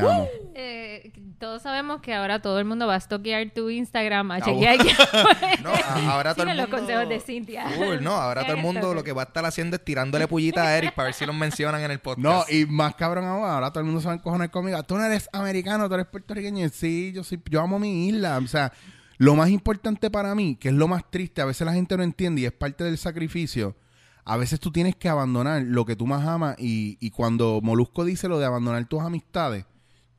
Te 0.02 0.08
amo. 0.08 0.28
Eh, 0.54 1.12
todos 1.40 1.62
sabemos 1.62 2.02
que 2.02 2.14
ahora 2.14 2.42
todo 2.42 2.60
el 2.60 2.66
mundo 2.66 2.88
va 2.88 2.96
a 2.96 3.00
stalkear 3.00 3.52
tu 3.54 3.70
Instagram, 3.70 4.32
a 4.32 4.36
Ah, 4.36 4.42
chequear 4.42 4.78
que... 4.78 4.92
No, 5.64 5.70
ahora 6.12 6.34
todo 6.34 6.44
el 6.44 6.52
Sigan 6.52 6.58
los 6.58 6.68
mundo... 6.70 6.78
consejos 6.78 7.10
de 7.10 7.20
Cintia. 7.20 7.66
Cool, 7.78 8.04
no, 8.04 8.12
ahora 8.12 8.44
todo 8.44 8.56
el 8.56 8.62
mundo 8.62 8.94
lo 8.94 9.04
que 9.04 9.12
va 9.12 9.24
a 9.24 9.26
estar 9.26 9.46
haciendo 9.46 9.76
es 9.76 9.84
tirándole 9.84 10.28
pullita 10.28 10.64
a 10.66 10.78
Eric 10.78 10.94
para 10.94 11.08
ver 11.08 11.14
si 11.14 11.26
los 11.26 11.36
mencionan 11.36 11.82
en 11.82 11.92
el 11.92 12.00
podcast. 12.00 12.24
No, 12.24 12.44
y 12.50 12.66
más 12.66 12.96
cabrón 12.96 13.26
ahora, 13.26 13.56
ahora 13.56 13.70
todo 13.72 13.80
el 13.82 13.86
mundo 13.86 14.02
se 14.02 14.08
va 14.08 14.14
a 14.14 14.16
encojonar 14.18 14.50
conmigo. 14.50 14.82
Tú 14.84 14.96
no 14.98 15.04
eres 15.04 15.30
americano, 15.34 15.88
tú 15.88 15.96
eres 15.96 16.08
puertorriqueño. 16.08 16.70
Sí, 16.70 17.12
yo 17.14 17.24
soy, 17.24 17.42
yo 17.50 17.62
amo 17.62 17.80
mi 17.80 18.08
isla. 18.08 18.38
O 18.38 18.48
sea, 18.48 18.72
lo 19.18 19.36
más 19.36 19.50
importante 19.50 20.10
para 20.10 20.34
mí, 20.36 20.56
que 20.56 20.70
es 20.70 20.74
lo 20.74 20.88
más 20.88 21.10
triste, 21.12 21.42
a 21.42 21.46
veces 21.46 21.66
la 21.66 21.74
gente 21.74 21.96
no 21.98 22.04
entiende 22.04 22.42
y 22.42 22.46
es 22.46 22.52
parte 22.54 22.84
del 22.84 22.98
sacrificio. 22.98 23.76
A 24.24 24.38
veces 24.38 24.60
tú 24.60 24.72
tienes 24.72 24.96
que 24.96 25.08
abandonar 25.10 25.62
lo 25.62 25.86
que 25.86 25.96
tú 25.96 26.08
más 26.08 26.26
amas 26.26 26.56
y, 26.58 26.98
y 27.00 27.12
cuando 27.12 27.60
Molusco 27.62 28.04
dice 28.04 28.28
lo 28.28 28.40
de 28.40 28.46
abandonar 28.46 28.84
tus 28.88 29.02
amistades, 29.02 29.66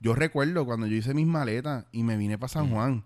yo 0.07 0.15
recuerdo 0.15 0.65
cuando 0.65 0.87
yo 0.87 0.95
hice 0.97 1.15
mis 1.15 1.27
maletas 1.27 1.87
y 1.91 2.05
me 2.05 2.17
vine 2.17 2.39
para 2.39 2.49
San 2.49 2.71
Juan. 2.71 3.05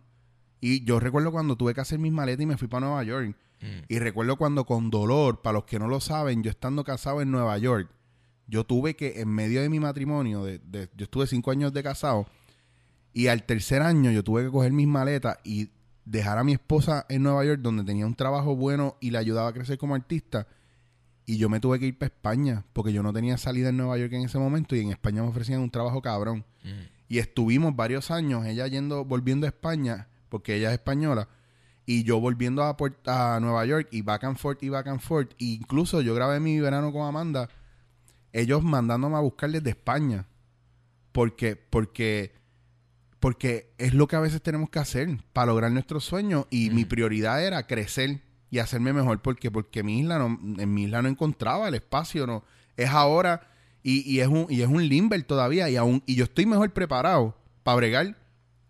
Y 0.61 0.85
yo 0.85 1.01
recuerdo 1.01 1.33
cuando 1.33 1.57
tuve 1.57 1.73
que 1.73 1.81
hacer 1.81 1.99
mis 1.99 2.13
maletas 2.13 2.43
y 2.43 2.47
me 2.47 2.59
fui 2.59 2.69
para 2.69 2.87
Nueva 2.87 3.03
York. 3.05 3.35
Y 3.89 3.99
recuerdo 3.99 4.37
cuando 4.37 4.67
con 4.67 4.91
dolor, 4.91 5.41
para 5.41 5.55
los 5.55 5.65
que 5.65 5.79
no 5.79 5.89
lo 5.89 6.01
saben, 6.01 6.43
yo 6.43 6.51
estando 6.51 6.85
casado 6.85 7.23
en 7.23 7.31
Nueva 7.31 7.57
York, 7.57 7.91
yo 8.47 8.65
tuve 8.65 8.97
que, 8.97 9.21
en 9.23 9.29
medio 9.31 9.63
de 9.63 9.71
mi 9.71 9.81
matrimonio, 9.81 10.45
de, 10.45 10.59
de- 10.59 10.91
yo 10.95 11.05
estuve 11.05 11.27
cinco 11.27 11.51
años 11.53 11.73
de 11.73 11.83
casado, 11.83 12.27
y 13.15 13.29
al 13.29 13.45
tercer 13.45 13.81
año 13.81 14.11
yo 14.11 14.23
tuve 14.23 14.45
que 14.45 14.51
coger 14.51 14.73
mis 14.73 14.87
maletas 14.87 15.39
y 15.43 15.71
dejar 16.05 16.37
a 16.39 16.45
mi 16.45 16.53
esposa 16.53 17.07
en 17.09 17.23
Nueva 17.23 17.45
York, 17.47 17.61
donde 17.63 17.83
tenía 17.85 18.05
un 18.07 18.15
trabajo 18.15 18.55
bueno 18.57 18.97
y 19.01 19.11
le 19.11 19.19
ayudaba 19.19 19.49
a 19.49 19.53
crecer 19.55 19.79
como 19.79 19.95
artista. 19.95 20.47
Y 21.27 21.37
yo 21.37 21.49
me 21.49 21.61
tuve 21.61 21.79
que 21.79 21.87
ir 21.87 21.99
para 21.99 22.13
España, 22.13 22.65
porque 22.73 22.93
yo 22.93 23.03
no 23.03 23.13
tenía 23.13 23.39
salida 23.39 23.69
en 23.69 23.77
Nueva 23.77 23.97
York 23.99 24.13
en 24.13 24.23
ese 24.23 24.39
momento, 24.39 24.75
y 24.75 24.81
en 24.81 24.91
España 24.91 25.23
me 25.23 25.29
ofrecían 25.29 25.61
un 25.61 25.71
trabajo 25.71 26.03
cabrón. 26.03 26.45
Y 27.09 27.19
estuvimos 27.19 27.75
varios 27.75 28.11
años, 28.11 28.47
ella 28.47 28.67
yendo, 28.67 29.05
volviendo 29.05 29.47
a 29.47 29.49
España, 29.49 30.09
porque 30.29 30.57
ella 30.57 30.69
es 30.69 30.75
española, 30.75 31.29
y 31.87 32.05
yo 32.05 32.21
volviendo 32.21 32.63
a, 32.63 33.39
Nueva 33.41 33.65
York, 33.65 33.89
y 33.91 34.03
back 34.03 34.25
and 34.25 34.37
forth, 34.37 34.63
y 34.63 34.69
back 34.69 34.87
and 34.87 35.01
forth. 35.01 35.33
E 35.41 35.45
incluso 35.45 36.01
yo 36.01 36.15
grabé 36.15 36.41
mi 36.41 36.61
verano 36.61 36.93
con 36.93 37.07
Amanda, 37.07 37.49
ellos 38.33 38.63
mandándome 38.63 39.17
a 39.17 39.21
buscar 39.21 39.51
desde 39.51 39.71
España. 39.71 40.27
Porque, 41.13 41.57
porque, 41.57 42.33
porque 43.19 43.73
es 43.79 43.95
lo 43.95 44.07
que 44.07 44.17
a 44.17 44.21
veces 44.21 44.41
tenemos 44.41 44.71
que 44.71 44.79
hacer 44.79 45.09
para 45.33 45.47
lograr 45.47 45.73
nuestros 45.73 46.05
sueños. 46.05 46.47
Y 46.51 46.71
mi 46.71 46.85
prioridad 46.85 47.45
era 47.45 47.67
crecer 47.67 48.21
y 48.51 48.59
hacerme 48.59 48.93
mejor. 48.93 49.21
Porque, 49.23 49.51
porque 49.51 49.83
mi 49.83 50.01
isla 50.01 50.19
no, 50.19 50.39
en 50.61 50.75
mi 50.75 50.85
isla 50.85 51.03
no 51.03 51.09
encontraba 51.09 51.69
el 51.69 51.75
espacio, 51.75 52.27
no. 52.27 52.45
Es 52.77 52.91
ahora, 52.91 53.49
y, 53.83 54.09
y 54.11 54.21
es 54.21 54.29
un, 54.29 54.47
y 54.49 54.63
es 54.63 54.69
un 54.69 54.87
limber 54.89 55.23
todavía. 55.23 55.69
Y 55.71 55.77
aún, 55.77 56.03
y 56.07 56.15
yo 56.17 56.25
estoy 56.25 56.47
mejor 56.47 56.73
preparado 56.73 57.37
para 57.63 57.77
bregar 57.77 58.17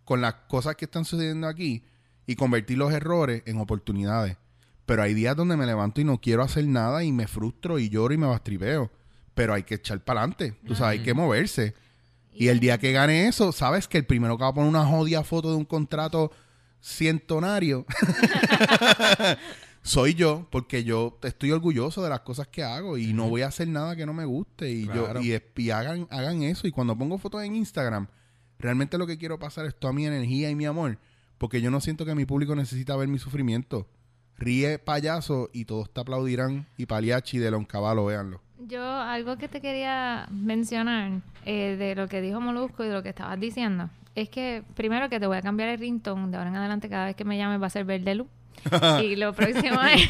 con 0.05 0.21
las 0.21 0.35
cosas 0.49 0.77
que 0.77 0.85
están 0.85 1.05
sucediendo 1.05 1.47
aquí 1.47 1.85
y 2.27 2.37
convertir 2.37 2.79
los 2.79 2.93
errores 2.93 3.43
en 3.47 3.59
oportunidades. 3.59 4.37
Pero 4.87 5.03
hay 5.03 5.15
días 5.15 5.37
donde 5.37 5.57
me 5.57 5.67
levanto 5.67 6.01
y 6.01 6.05
no 6.05 6.21
quiero 6.21 6.43
hacer 6.43 6.67
nada 6.67 7.05
y 7.05 7.13
me 7.13 7.29
frustro 7.29 7.79
y 7.79 7.89
lloro 7.89 8.13
y 8.13 8.19
me 8.19 8.27
bastripeo. 8.27 8.91
Pero 9.35 9.55
hay 9.55 9.63
que 9.63 9.77
echar 9.77 10.01
para 10.01 10.21
adelante. 10.21 10.55
Tú 10.67 10.75
sabes, 10.75 10.99
hay 10.99 11.05
que 11.05 11.15
moverse. 11.15 11.75
Y 12.33 12.49
el 12.49 12.59
día 12.59 12.79
que 12.79 12.93
gane 12.93 13.29
eso, 13.29 13.53
sabes 13.53 13.87
que 13.87 13.99
el 13.99 14.07
primero 14.07 14.37
que 14.37 14.43
va 14.43 14.51
a 14.51 14.55
poner 14.55 14.69
una 14.69 14.85
jodida 14.85 15.23
foto 15.23 15.51
de 15.51 15.57
un 15.57 15.65
contrato 15.65 16.33
cientonario 16.83 17.85
soy 19.83 20.15
yo, 20.15 20.47
porque 20.51 20.85
yo 20.85 21.19
estoy 21.23 21.53
orgulloso 21.53 22.03
de 22.03 22.11
las 22.11 22.21
cosas 22.21 22.49
que 22.49 22.63
hago 22.63 22.99
y 22.99 23.13
no 23.13 23.29
voy 23.29 23.43
a 23.43 23.47
hacer 23.49 23.69
nada 23.69 23.97
que 23.97 24.07
no 24.07 24.13
me 24.13 24.25
guste. 24.25 24.71
Y 24.71 24.87
Claro. 24.87 25.21
yo 25.21 25.35
y, 25.37 25.43
y 25.63 25.71
hagan, 25.71 26.07
hagan 26.11 26.43
eso. 26.43 26.67
Y 26.67 26.71
cuando 26.71 26.97
pongo 26.97 27.19
fotos 27.19 27.43
en 27.43 27.57
Instagram, 27.57 28.07
realmente 28.59 28.99
lo 28.99 29.07
que 29.07 29.19
quiero 29.19 29.39
pasar 29.39 29.67
es 29.67 29.75
toda 29.79 29.93
mi 29.93 30.07
energía 30.07 30.51
y 30.51 30.55
mi 30.55 30.67
amor. 30.67 30.99
Porque 31.39 31.63
yo 31.63 31.71
no 31.71 31.81
siento 31.81 32.05
que 32.05 32.15
mi 32.15 32.27
público 32.27 32.55
necesita 32.55 32.95
ver 32.97 33.09
mi 33.09 33.19
sufrimiento. 33.19 33.89
Ríe 34.37 34.79
payaso 34.79 35.49
y 35.53 35.65
todos 35.65 35.91
te 35.93 36.01
aplaudirán. 36.01 36.67
Y 36.77 36.87
Paliachi 36.87 37.39
de 37.39 37.51
Loncavalo, 37.51 38.05
véanlo. 38.07 38.43
Yo, 38.67 38.85
algo 38.85 39.39
que 39.39 39.49
te 39.49 39.63
quería 39.63 40.29
mencionar 40.31 41.23
eh, 41.47 41.77
de 41.79 41.95
lo 41.95 42.09
que 42.09 42.21
dijo 42.21 42.41
Molusco 42.43 42.85
y 42.85 42.89
de 42.89 42.93
lo 42.95 43.03
que 43.03 43.09
estabas 43.09 43.41
diciendo, 43.41 43.89
es 44.15 44.29
que 44.29 44.63
primero 44.75 45.09
que 45.09 45.19
te 45.19 45.27
voy 45.27 45.39
a 45.39 45.43
cambiar 45.43 45.71
el 45.71 45.79
ringtone 45.79 46.31
de 46.31 46.37
ahora 46.37 46.51
en 46.51 46.57
adelante, 46.57 46.91
cada 46.91 47.07
vez 47.07 47.17
que 47.17 47.25
me 47.25 47.39
llames 47.39 47.63
va 47.63 47.69
a 47.69 47.71
ser 47.71 47.87
verde 47.87 48.15
luz. 48.17 48.27
y 49.03 49.17
lo 49.17 49.33
próximo 49.33 49.81
es 49.95 50.09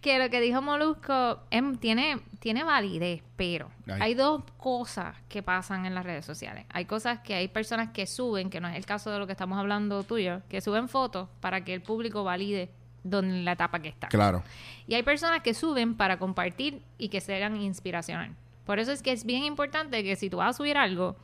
que 0.00 0.18
lo 0.18 0.30
que 0.30 0.40
dijo 0.40 0.62
Molusco 0.62 1.40
em, 1.50 1.76
tiene, 1.76 2.18
tiene 2.38 2.64
validez, 2.64 3.22
pero 3.36 3.70
Ay. 3.86 3.98
hay 4.00 4.14
dos 4.14 4.42
cosas 4.56 5.16
que 5.28 5.42
pasan 5.42 5.86
en 5.86 5.94
las 5.94 6.04
redes 6.04 6.24
sociales. 6.24 6.66
Hay 6.70 6.84
cosas 6.84 7.20
que 7.20 7.34
hay 7.34 7.48
personas 7.48 7.90
que 7.90 8.06
suben, 8.06 8.50
que 8.50 8.60
no 8.60 8.68
es 8.68 8.76
el 8.76 8.86
caso 8.86 9.10
de 9.10 9.18
lo 9.18 9.26
que 9.26 9.32
estamos 9.32 9.58
hablando 9.58 10.02
tuyo, 10.02 10.42
que 10.48 10.60
suben 10.60 10.88
fotos 10.88 11.28
para 11.40 11.64
que 11.64 11.74
el 11.74 11.82
público 11.82 12.24
valide 12.24 12.70
donde 13.04 13.42
la 13.42 13.52
etapa 13.52 13.80
que 13.80 13.88
está. 13.88 14.08
Claro. 14.08 14.42
Y 14.86 14.94
hay 14.94 15.02
personas 15.02 15.42
que 15.42 15.54
suben 15.54 15.96
para 15.96 16.18
compartir 16.18 16.82
y 16.98 17.08
que 17.08 17.20
se 17.20 17.34
hagan 17.34 17.56
inspiracional. 17.60 18.34
Por 18.64 18.78
eso 18.78 18.92
es 18.92 19.02
que 19.02 19.12
es 19.12 19.24
bien 19.24 19.44
importante 19.44 20.02
que 20.02 20.16
si 20.16 20.28
tú 20.28 20.38
vas 20.38 20.50
a 20.50 20.58
subir 20.58 20.76
algo, 20.76 21.16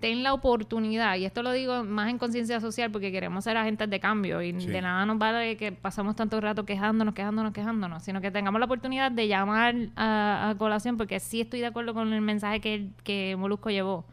ten 0.00 0.22
la 0.22 0.32
oportunidad, 0.32 1.16
y 1.16 1.24
esto 1.24 1.42
lo 1.42 1.52
digo 1.52 1.82
más 1.84 2.08
en 2.08 2.18
conciencia 2.18 2.60
social 2.60 2.90
porque 2.90 3.10
queremos 3.10 3.44
ser 3.44 3.56
agentes 3.56 3.90
de 3.90 3.98
cambio 4.00 4.40
y 4.42 4.58
Sí. 4.60 4.66
de 4.68 4.80
nada 4.82 5.04
nos 5.06 5.18
vale 5.18 5.56
que 5.56 5.72
pasamos 5.72 6.14
tanto 6.16 6.40
rato 6.40 6.64
quejándonos, 6.64 7.14
quejándonos, 7.14 7.52
quejándonos, 7.52 8.02
sino 8.02 8.20
que 8.20 8.30
tengamos 8.30 8.60
la 8.60 8.66
oportunidad 8.66 9.10
de 9.10 9.26
llamar 9.28 9.74
a, 9.96 10.50
a 10.50 10.54
colación 10.56 10.96
porque 10.96 11.18
sí 11.20 11.40
estoy 11.40 11.60
de 11.60 11.66
acuerdo 11.66 11.94
con 11.94 12.12
el 12.12 12.20
mensaje 12.20 12.60
que, 12.60 12.88
que 13.02 13.34
Molusco 13.36 13.70
llevó. 13.70 14.04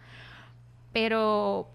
Pero 0.93 1.69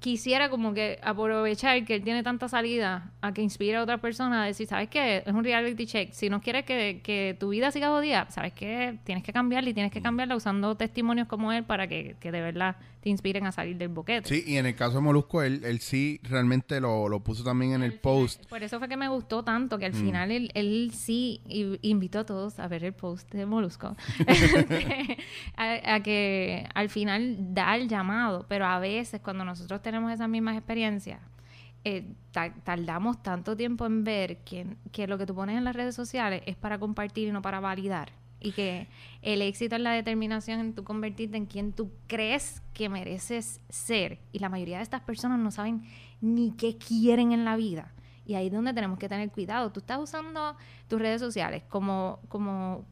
quisiera 0.00 0.50
como 0.50 0.72
que 0.74 0.98
aprovechar 1.02 1.84
que 1.84 1.96
él 1.96 2.02
tiene 2.04 2.22
tanta 2.22 2.48
salida 2.48 3.10
a 3.22 3.32
que 3.32 3.42
inspire 3.42 3.76
a 3.76 3.82
otras 3.82 3.98
personas 4.00 4.42
a 4.42 4.44
decir, 4.44 4.66
¿sabes 4.66 4.88
qué? 4.88 5.22
Es 5.26 5.32
un 5.32 5.42
reality 5.42 5.86
check. 5.86 6.12
Si 6.12 6.28
no 6.28 6.40
quieres 6.40 6.64
que, 6.64 7.00
que 7.02 7.36
tu 7.40 7.48
vida 7.48 7.70
siga 7.70 7.88
jodida, 7.88 8.26
¿sabes 8.30 8.52
qué? 8.52 8.98
Tienes 9.04 9.24
que 9.24 9.32
cambiarla 9.32 9.70
y 9.70 9.74
tienes 9.74 9.90
que 9.90 10.02
cambiarla 10.02 10.36
usando 10.36 10.74
testimonios 10.76 11.26
como 11.28 11.50
él 11.52 11.64
para 11.64 11.86
que, 11.88 12.14
que 12.20 12.30
de 12.30 12.40
verdad 12.40 12.76
te 13.06 13.10
inspiren 13.10 13.46
a 13.46 13.52
salir 13.52 13.76
del 13.76 13.86
boquete. 13.90 14.28
Sí, 14.28 14.42
y 14.48 14.56
en 14.56 14.66
el 14.66 14.74
caso 14.74 14.94
de 14.96 15.00
Molusco, 15.00 15.40
él, 15.44 15.62
él 15.64 15.78
sí 15.78 16.18
realmente 16.24 16.80
lo, 16.80 17.08
lo 17.08 17.20
puso 17.20 17.44
también 17.44 17.74
en 17.74 17.84
el 17.84 17.92
post. 18.00 18.44
Por 18.48 18.64
eso 18.64 18.80
fue 18.80 18.88
que 18.88 18.96
me 18.96 19.06
gustó 19.08 19.44
tanto, 19.44 19.76
Mm. 19.76 19.78
que 19.78 19.86
al 19.86 19.92
final 19.92 20.30
él, 20.32 20.50
él 20.54 20.90
sí 20.92 21.40
invitó 21.82 22.18
a 22.18 22.26
todos 22.26 22.58
a 22.58 22.66
ver 22.66 22.82
el 22.82 22.94
post 22.94 23.32
de 23.32 23.46
Molusco. 23.46 23.94
a, 25.56 25.94
a 25.94 26.02
que 26.02 26.66
al 26.74 26.88
final 26.88 27.36
da 27.54 27.76
el 27.76 27.88
llamado, 27.88 28.44
pero 28.48 28.66
a 28.66 28.80
veces 28.80 29.20
cuando 29.20 29.44
nosotros 29.44 29.80
tenemos 29.82 30.12
esas 30.12 30.28
mismas 30.28 30.56
experiencias, 30.56 31.20
eh, 31.84 32.12
ta- 32.32 32.52
tardamos 32.64 33.22
tanto 33.22 33.56
tiempo 33.56 33.86
en 33.86 34.02
ver 34.02 34.38
que, 34.38 34.66
que 34.90 35.06
lo 35.06 35.16
que 35.16 35.26
tú 35.26 35.34
pones 35.36 35.56
en 35.56 35.62
las 35.62 35.76
redes 35.76 35.94
sociales 35.94 36.42
es 36.46 36.56
para 36.56 36.78
compartir 36.80 37.28
y 37.28 37.30
no 37.30 37.40
para 37.40 37.60
validar. 37.60 38.10
Y 38.40 38.52
que 38.52 38.86
el 39.22 39.40
éxito 39.42 39.76
es 39.76 39.80
la 39.82 39.92
determinación 39.92 40.60
en 40.60 40.74
tú 40.74 40.84
convertirte 40.84 41.36
en 41.36 41.46
quien 41.46 41.72
tú 41.72 41.90
crees 42.06 42.62
que 42.74 42.88
mereces 42.88 43.60
ser. 43.68 44.18
Y 44.32 44.38
la 44.40 44.48
mayoría 44.48 44.76
de 44.76 44.82
estas 44.82 45.00
personas 45.00 45.38
no 45.38 45.50
saben 45.50 45.82
ni 46.20 46.52
qué 46.52 46.76
quieren 46.76 47.32
en 47.32 47.44
la 47.44 47.56
vida. 47.56 47.92
Y 48.26 48.34
ahí 48.34 48.48
es 48.48 48.52
donde 48.52 48.72
tenemos 48.74 48.98
que 48.98 49.08
tener 49.08 49.30
cuidado. 49.30 49.70
Tú 49.72 49.80
estás 49.80 49.98
usando 50.00 50.56
tus 50.88 51.00
redes 51.00 51.20
sociales 51.20 51.62
como, 51.68 52.18
como, 52.28 52.84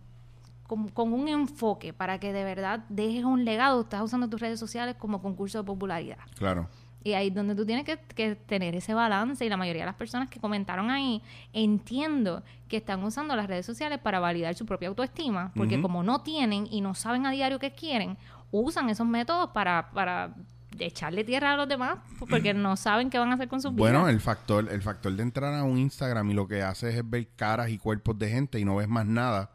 como- 0.67 0.89
con 0.95 1.13
un 1.13 1.29
enfoque 1.29 1.93
para 1.93 2.19
que 2.19 2.33
de 2.33 2.45
verdad 2.45 2.85
dejes 2.89 3.25
un 3.25 3.45
legado. 3.45 3.83
Estás 3.83 4.03
usando 4.03 4.29
tus 4.29 4.41
redes 4.41 4.59
sociales 4.59 4.97
como 4.99 5.21
concurso 5.21 5.59
de 5.59 5.65
popularidad. 5.65 6.19
Claro. 6.39 6.69
Y 7.05 7.13
ahí 7.13 7.29
es 7.29 7.35
donde 7.35 7.55
tú 7.55 7.65
tienes 7.67 7.85
que, 7.85 7.99
que 8.15 8.35
tener 8.35 8.75
ese 8.75 8.95
balance. 8.95 9.45
Y 9.45 9.49
la 9.51 9.57
mayoría 9.59 9.83
de 9.83 9.87
las 9.87 9.95
personas 9.95 10.29
que 10.31 10.41
comentaron 10.41 10.91
ahí, 10.91 11.23
entiendo 11.53 12.43
que 12.69 12.79
están 12.79 13.05
usando 13.05 13.37
las 13.37 13.47
redes 13.47 13.67
sociales 13.67 13.99
para 13.99 14.21
validar 14.21 14.55
su 14.55 14.65
propia 14.67 14.89
autoestima. 14.89 15.53
Porque 15.55 15.81
como 15.81 16.03
no 16.03 16.23
tienen 16.23 16.67
y 16.71 16.81
no 16.81 16.95
saben 16.95 17.27
a 17.27 17.31
diario 17.31 17.59
qué 17.59 17.73
quieren, 17.73 18.17
usan 18.51 18.89
esos 18.89 19.07
métodos 19.07 19.51
para, 19.51 19.91
para 19.93 20.35
echarle 20.79 21.23
tierra 21.25 21.53
a 21.53 21.57
los 21.57 21.69
demás 21.69 21.99
porque 22.29 22.53
no 22.53 22.77
saben 22.77 23.09
qué 23.09 23.17
van 23.19 23.31
a 23.31 23.35
hacer 23.35 23.47
con 23.49 23.61
sus 23.63 23.73
Bueno, 23.73 24.01
vidas. 24.01 24.13
el 24.15 24.21
factor, 24.21 24.69
el 24.73 24.83
factor 24.83 25.13
de 25.13 25.23
entrar 25.23 25.55
a 25.55 25.63
un 25.63 25.79
Instagram 25.79 26.31
y 26.31 26.35
lo 26.35 26.49
que 26.49 26.63
haces 26.63 26.95
es 26.97 27.09
ver 27.09 27.29
caras 27.37 27.69
y 27.71 27.79
cuerpos 27.79 28.19
de 28.19 28.29
gente 28.31 28.59
y 28.59 28.65
no 28.65 28.77
ves 28.77 28.89
más 28.89 29.07
nada. 29.07 29.51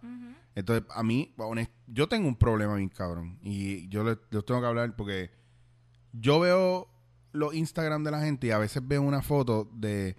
Entonces, 0.55 0.85
a 0.93 1.03
mí, 1.03 1.33
honest- 1.37 1.71
yo 1.87 2.07
tengo 2.07 2.27
un 2.27 2.35
problema 2.35 2.75
bien 2.75 2.89
cabrón. 2.89 3.37
Y 3.41 3.87
yo 3.89 4.03
les 4.03 4.17
tengo 4.29 4.61
que 4.61 4.67
hablar 4.67 4.95
porque 4.95 5.29
yo 6.13 6.39
veo 6.39 6.87
los 7.31 7.53
Instagram 7.53 8.03
de 8.03 8.11
la 8.11 8.21
gente 8.21 8.47
y 8.47 8.51
a 8.51 8.57
veces 8.57 8.85
veo 8.85 9.01
una 9.01 9.21
foto 9.21 9.69
de, 9.73 10.17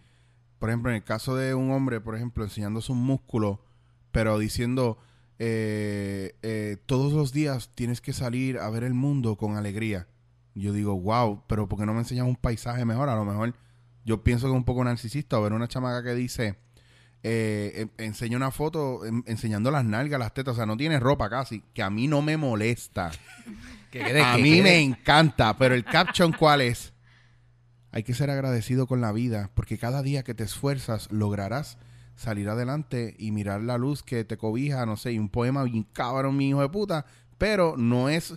por 0.59 0.71
ejemplo, 0.71 0.91
en 0.91 0.97
el 0.97 1.05
caso 1.05 1.35
de 1.37 1.55
un 1.55 1.71
hombre, 1.71 2.01
por 2.01 2.17
ejemplo, 2.17 2.45
enseñando 2.45 2.81
sus 2.81 2.97
músculos, 2.97 3.59
pero 4.13 4.39
diciendo, 4.39 4.99
eh, 5.39 6.37
eh, 6.43 6.77
todos 6.87 7.13
los 7.13 7.33
días 7.33 7.71
tienes 7.75 8.01
que 8.01 8.13
salir 8.13 8.59
a 8.59 8.69
ver 8.71 8.85
el 8.85 8.95
mundo 8.95 9.37
con 9.37 9.57
alegría. 9.57 10.07
Yo 10.55 10.73
digo, 10.73 11.01
wow, 11.01 11.45
pero 11.47 11.69
¿por 11.69 11.79
qué 11.79 11.87
no 11.87 11.95
me 11.95 12.01
enseñas 12.01 12.27
un 12.27 12.37
paisaje 12.37 12.85
mejor? 12.85 13.09
A 13.09 13.17
lo 13.17 13.25
mejor 13.25 13.55
yo 14.05 14.23
pienso 14.23 14.47
que 14.47 14.53
es 14.53 14.57
un 14.57 14.65
poco 14.65 14.85
narcisista 14.85 15.39
o 15.39 15.43
ver 15.43 15.53
una 15.53 15.69
chamaca 15.69 16.03
que 16.03 16.15
dice, 16.15 16.59
eh, 17.23 17.87
enseña 17.99 18.37
una 18.37 18.51
foto 18.51 19.05
enseñando 19.27 19.71
las 19.71 19.85
nalgas, 19.85 20.19
las 20.19 20.35
tetas, 20.35 20.55
o 20.55 20.57
sea, 20.57 20.67
no 20.67 20.77
tiene 20.77 20.99
ropa 20.99 21.31
casi, 21.31 21.63
que 21.73 21.83
a 21.83 21.91
mí 21.91 22.07
no 22.07 22.23
me 22.23 22.37
molesta. 22.37 23.11
A 24.25 24.39
mí 24.39 24.63
me 24.63 24.79
encanta, 24.79 25.57
pero 25.57 25.75
el 25.75 25.85
caption 25.85 26.33
cuál 26.33 26.61
es? 26.61 26.93
Hay 27.93 28.03
que 28.05 28.15
ser 28.15 28.31
agradecido 28.31 28.87
con 28.87 29.01
la 29.01 29.13
vida, 29.13 29.51
porque 29.55 29.79
cada 29.79 30.03
día 30.03 30.23
que 30.23 30.35
te 30.35 30.45
esfuerzas 30.45 31.11
lograrás 31.11 31.77
salir 32.15 32.49
adelante 32.49 33.15
y 33.19 33.31
mirar 33.33 33.63
la 33.63 33.79
luz 33.79 34.03
que 34.03 34.25
te 34.25 34.37
cobija, 34.37 34.85
no 34.87 34.97
sé, 34.97 35.13
y 35.13 35.19
un 35.19 35.29
poema 35.29 35.65
bien 35.65 35.85
cabrón, 35.93 36.37
mi 36.37 36.51
hijo 36.51 36.61
de 36.61 36.69
puta, 36.69 37.07
pero 37.39 37.75
no 37.77 38.09
es 38.09 38.35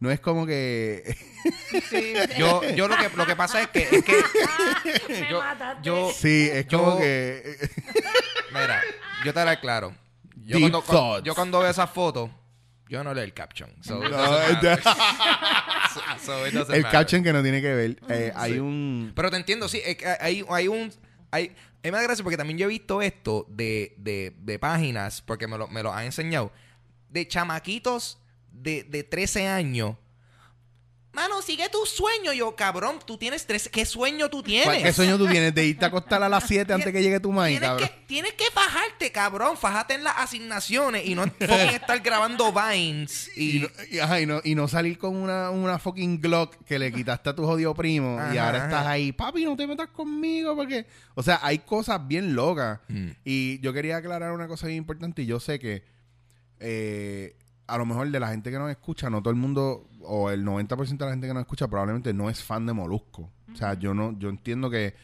no 0.00 0.10
es 0.10 0.20
como 0.20 0.44
que 0.46 1.16
Yo, 2.38 2.62
yo 2.74 2.88
lo 2.88 2.96
que 2.96 3.08
lo 3.16 3.26
que 3.26 3.36
pasa 3.36 3.62
es 3.62 3.68
que, 3.68 3.88
es 3.90 4.04
que 4.04 4.12
Me 5.08 5.28
yo, 5.30 5.40
yo 5.82 6.10
sí, 6.14 6.48
es 6.52 6.66
Yo- 6.68 6.78
como 6.82 6.98
que 6.98 7.56
mira, 8.52 8.80
yo 9.24 9.32
te 9.34 9.40
haré 9.40 9.58
claro. 9.60 9.94
Yo 10.46 10.58
Deep 10.58 10.70
cuando, 10.70 10.82
thoughts. 10.82 11.24
yo 11.24 11.34
cuando 11.34 11.60
veo 11.60 11.70
esas 11.70 11.88
fotos, 11.90 12.30
yo 12.94 13.04
no 13.04 13.12
leo 13.12 13.24
el 13.24 13.34
caption. 13.34 13.70
So 13.82 13.98
No, 14.00 14.38
es-. 14.38 14.58
So 16.24 16.46
el 16.46 16.54
matter. 16.54 16.82
caption 16.90 17.22
que 17.22 17.32
no 17.32 17.42
tiene 17.42 17.60
que 17.60 17.74
ver. 17.74 17.96
Eh, 18.08 18.32
hay 18.34 18.58
un 18.58 19.12
Pero 19.14 19.30
te 19.30 19.36
entiendo, 19.36 19.68
sí. 19.68 19.80
es 19.84 19.96
que 19.96 20.06
hay, 20.06 20.44
hay 20.48 20.68
un. 20.68 20.92
Hay, 21.30 21.54
me 21.82 21.90
da 21.90 22.02
gracia 22.02 22.22
porque 22.22 22.36
también 22.36 22.58
yo 22.58 22.66
he 22.66 22.68
visto 22.68 23.02
esto 23.02 23.46
de, 23.50 23.94
de, 23.98 24.34
de 24.38 24.58
páginas, 24.58 25.20
porque 25.22 25.46
me 25.46 25.58
lo, 25.58 25.68
me 25.68 25.82
lo 25.82 25.92
han 25.92 26.04
enseñado, 26.06 26.52
de 27.10 27.26
chamaquitos 27.28 28.18
de, 28.50 28.84
de 28.84 29.02
13 29.04 29.48
años. 29.48 29.96
Mano, 31.14 31.40
sigue 31.42 31.68
tu 31.68 31.78
sueño. 31.86 32.32
Yo, 32.32 32.56
cabrón, 32.56 32.98
tú 33.06 33.16
tienes 33.16 33.46
13. 33.46 33.70
¿Qué 33.70 33.84
sueño 33.86 34.28
tú 34.28 34.42
tienes? 34.42 34.66
¿Cuál- 34.66 34.82
¿Qué 34.82 34.92
sueño 34.92 35.16
tú 35.16 35.26
tienes 35.28 35.54
de 35.54 35.64
irte 35.66 35.84
a 35.84 35.88
acostar 35.88 36.22
a 36.22 36.28
las 36.28 36.44
7 36.46 36.72
antes 36.72 36.92
que 36.92 37.02
llegue 37.02 37.20
tu 37.20 37.30
maíz, 37.32 37.58
Tienes 37.60 37.68
cabrón? 37.68 37.88
que, 37.88 38.06
tienes 38.06 38.32
que 38.34 38.44
fajarte, 38.52 39.12
cabrón. 39.12 39.56
Fajate 39.56 39.94
en 39.94 40.04
las 40.04 40.14
asignaciones 40.18 41.06
y 41.06 41.14
no 41.14 41.22
fucking 41.24 41.70
estar 41.74 42.00
grabando 42.00 42.52
Vines. 42.52 43.30
Y, 43.36 43.56
Y 43.56 43.60
no, 43.60 43.68
y, 43.90 43.98
ajá, 44.00 44.20
y 44.20 44.26
no, 44.26 44.40
y 44.42 44.54
no 44.54 44.66
salir 44.68 44.98
con 44.98 45.14
una, 45.16 45.50
una 45.50 45.78
fucking 45.78 46.20
Glock 46.20 46.56
que 46.64 46.78
le 46.78 46.92
quitaste 46.92 47.30
a 47.30 47.34
tu 47.36 47.44
jodido 47.44 47.74
primo 47.74 48.16
y 48.32 48.36
ahora 48.38 48.58
ajá. 48.58 48.64
estás 48.66 48.86
ahí, 48.86 49.12
papi, 49.12 49.44
no 49.44 49.56
te 49.56 49.66
metas 49.66 49.88
conmigo 49.90 50.56
porque... 50.56 50.86
O 51.14 51.22
sea, 51.22 51.38
hay 51.42 51.60
cosas 51.60 52.06
bien 52.08 52.34
locas. 52.34 52.80
Mm. 52.88 53.10
Y 53.24 53.60
yo 53.60 53.72
quería 53.72 53.98
aclarar 53.98 54.32
una 54.32 54.48
cosa 54.48 54.66
bien 54.66 54.78
importante 54.78 55.22
y 55.22 55.26
yo 55.26 55.38
sé 55.38 55.60
que 55.60 55.84
eh, 56.60 57.36
a 57.66 57.78
lo 57.78 57.86
mejor 57.86 58.10
de 58.10 58.20
la 58.20 58.28
gente 58.28 58.50
que 58.50 58.58
nos 58.58 58.70
escucha, 58.70 59.08
no 59.10 59.20
todo 59.22 59.30
el 59.30 59.36
mundo, 59.36 59.88
o 60.06 60.30
el 60.30 60.44
90% 60.44 60.96
de 60.98 61.04
la 61.04 61.10
gente 61.12 61.26
que 61.26 61.34
nos 61.34 61.42
escucha 61.42 61.68
probablemente 61.68 62.12
no 62.12 62.30
es 62.30 62.42
fan 62.42 62.66
de 62.66 62.72
Molusco. 62.72 63.30
O 63.52 63.56
sea, 63.56 63.74
yo 63.74 63.94
no 63.94 64.18
yo 64.18 64.28
entiendo 64.28 64.70
que, 64.70 64.94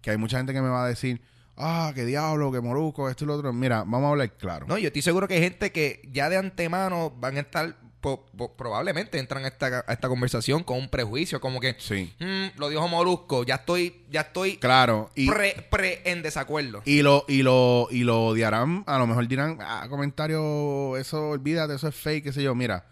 que 0.00 0.10
hay 0.10 0.16
mucha 0.16 0.36
gente 0.38 0.52
que 0.52 0.60
me 0.62 0.68
va 0.68 0.84
a 0.84 0.88
decir, 0.88 1.20
ah, 1.56 1.92
qué 1.94 2.04
diablo, 2.04 2.50
qué 2.52 2.60
Molusco, 2.60 3.08
esto 3.10 3.24
y 3.24 3.26
lo 3.26 3.34
otro. 3.34 3.52
Mira, 3.52 3.78
vamos 3.80 4.04
a 4.04 4.08
hablar 4.10 4.32
claro. 4.36 4.66
No, 4.66 4.78
yo 4.78 4.86
estoy 4.88 5.02
seguro 5.02 5.28
que 5.28 5.34
hay 5.34 5.42
gente 5.42 5.72
que 5.72 6.00
ya 6.12 6.28
de 6.30 6.36
antemano 6.38 7.10
van 7.18 7.36
a 7.36 7.40
estar, 7.40 7.76
po- 8.00 8.24
po- 8.34 8.56
probablemente 8.56 9.18
entran 9.18 9.44
a 9.44 9.48
esta, 9.48 9.84
a 9.86 9.92
esta 9.92 10.08
conversación 10.08 10.64
con 10.64 10.78
un 10.78 10.88
prejuicio, 10.88 11.38
como 11.40 11.60
que, 11.60 11.76
Sí. 11.78 12.12
"Mm, 12.18 12.58
lo 12.58 12.70
dijo 12.70 12.88
Molusco, 12.88 13.44
ya 13.44 13.56
estoy, 13.56 14.06
ya 14.10 14.22
estoy 14.22 14.56
Claro. 14.56 15.10
Y, 15.14 15.28
pre, 15.28 15.66
pre 15.70 16.00
en 16.10 16.22
desacuerdo. 16.22 16.80
Y 16.86 17.02
lo, 17.02 17.26
y 17.28 17.42
lo, 17.42 17.88
y 17.90 18.04
lo 18.04 18.24
odiarán, 18.28 18.84
a 18.86 18.98
lo 18.98 19.06
mejor 19.06 19.28
dirán, 19.28 19.58
ah, 19.60 19.86
comentario, 19.90 20.96
eso, 20.96 21.28
olvídate, 21.30 21.74
eso 21.74 21.88
es 21.88 21.94
fake, 21.94 22.24
qué 22.24 22.32
sé 22.32 22.42
yo. 22.42 22.54
Mira, 22.54 22.86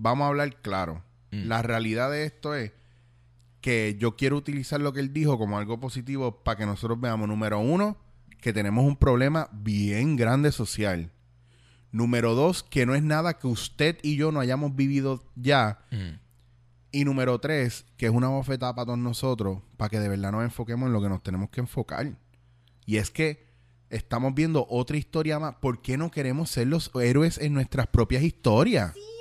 vamos 0.00 0.24
a 0.24 0.28
hablar 0.28 0.60
claro. 0.62 1.04
Mm. 1.30 1.46
La 1.46 1.62
realidad 1.62 2.10
de 2.10 2.24
esto 2.24 2.54
es 2.54 2.72
que 3.60 3.96
yo 4.00 4.16
quiero 4.16 4.36
utilizar 4.36 4.80
lo 4.80 4.92
que 4.92 5.00
él 5.00 5.12
dijo 5.12 5.38
como 5.38 5.58
algo 5.58 5.78
positivo 5.78 6.42
para 6.42 6.56
que 6.56 6.66
nosotros 6.66 6.98
veamos, 7.00 7.28
número 7.28 7.58
uno, 7.60 7.98
que 8.40 8.52
tenemos 8.52 8.84
un 8.84 8.96
problema 8.96 9.48
bien 9.52 10.16
grande 10.16 10.50
social. 10.50 11.12
Número 11.92 12.34
dos, 12.34 12.62
que 12.62 12.86
no 12.86 12.94
es 12.94 13.02
nada 13.02 13.34
que 13.34 13.46
usted 13.46 13.98
y 14.02 14.16
yo 14.16 14.32
no 14.32 14.40
hayamos 14.40 14.74
vivido 14.74 15.22
ya. 15.36 15.80
Mm. 15.90 16.18
Y 16.92 17.04
número 17.04 17.38
tres, 17.38 17.84
que 17.96 18.06
es 18.06 18.12
una 18.12 18.28
bofetada 18.28 18.74
para 18.74 18.86
todos 18.86 18.98
nosotros, 18.98 19.60
para 19.76 19.90
que 19.90 20.00
de 20.00 20.08
verdad 20.08 20.32
nos 20.32 20.42
enfoquemos 20.42 20.86
en 20.86 20.92
lo 20.92 21.02
que 21.02 21.08
nos 21.08 21.22
tenemos 21.22 21.50
que 21.50 21.60
enfocar. 21.60 22.10
Y 22.86 22.96
es 22.96 23.10
que 23.10 23.46
estamos 23.90 24.34
viendo 24.34 24.66
otra 24.70 24.96
historia 24.96 25.38
más. 25.38 25.56
¿Por 25.56 25.82
qué 25.82 25.98
no 25.98 26.10
queremos 26.10 26.50
ser 26.50 26.68
los 26.68 26.90
héroes 26.94 27.38
en 27.38 27.52
nuestras 27.52 27.88
propias 27.88 28.22
historias? 28.22 28.94
y 28.96 29.19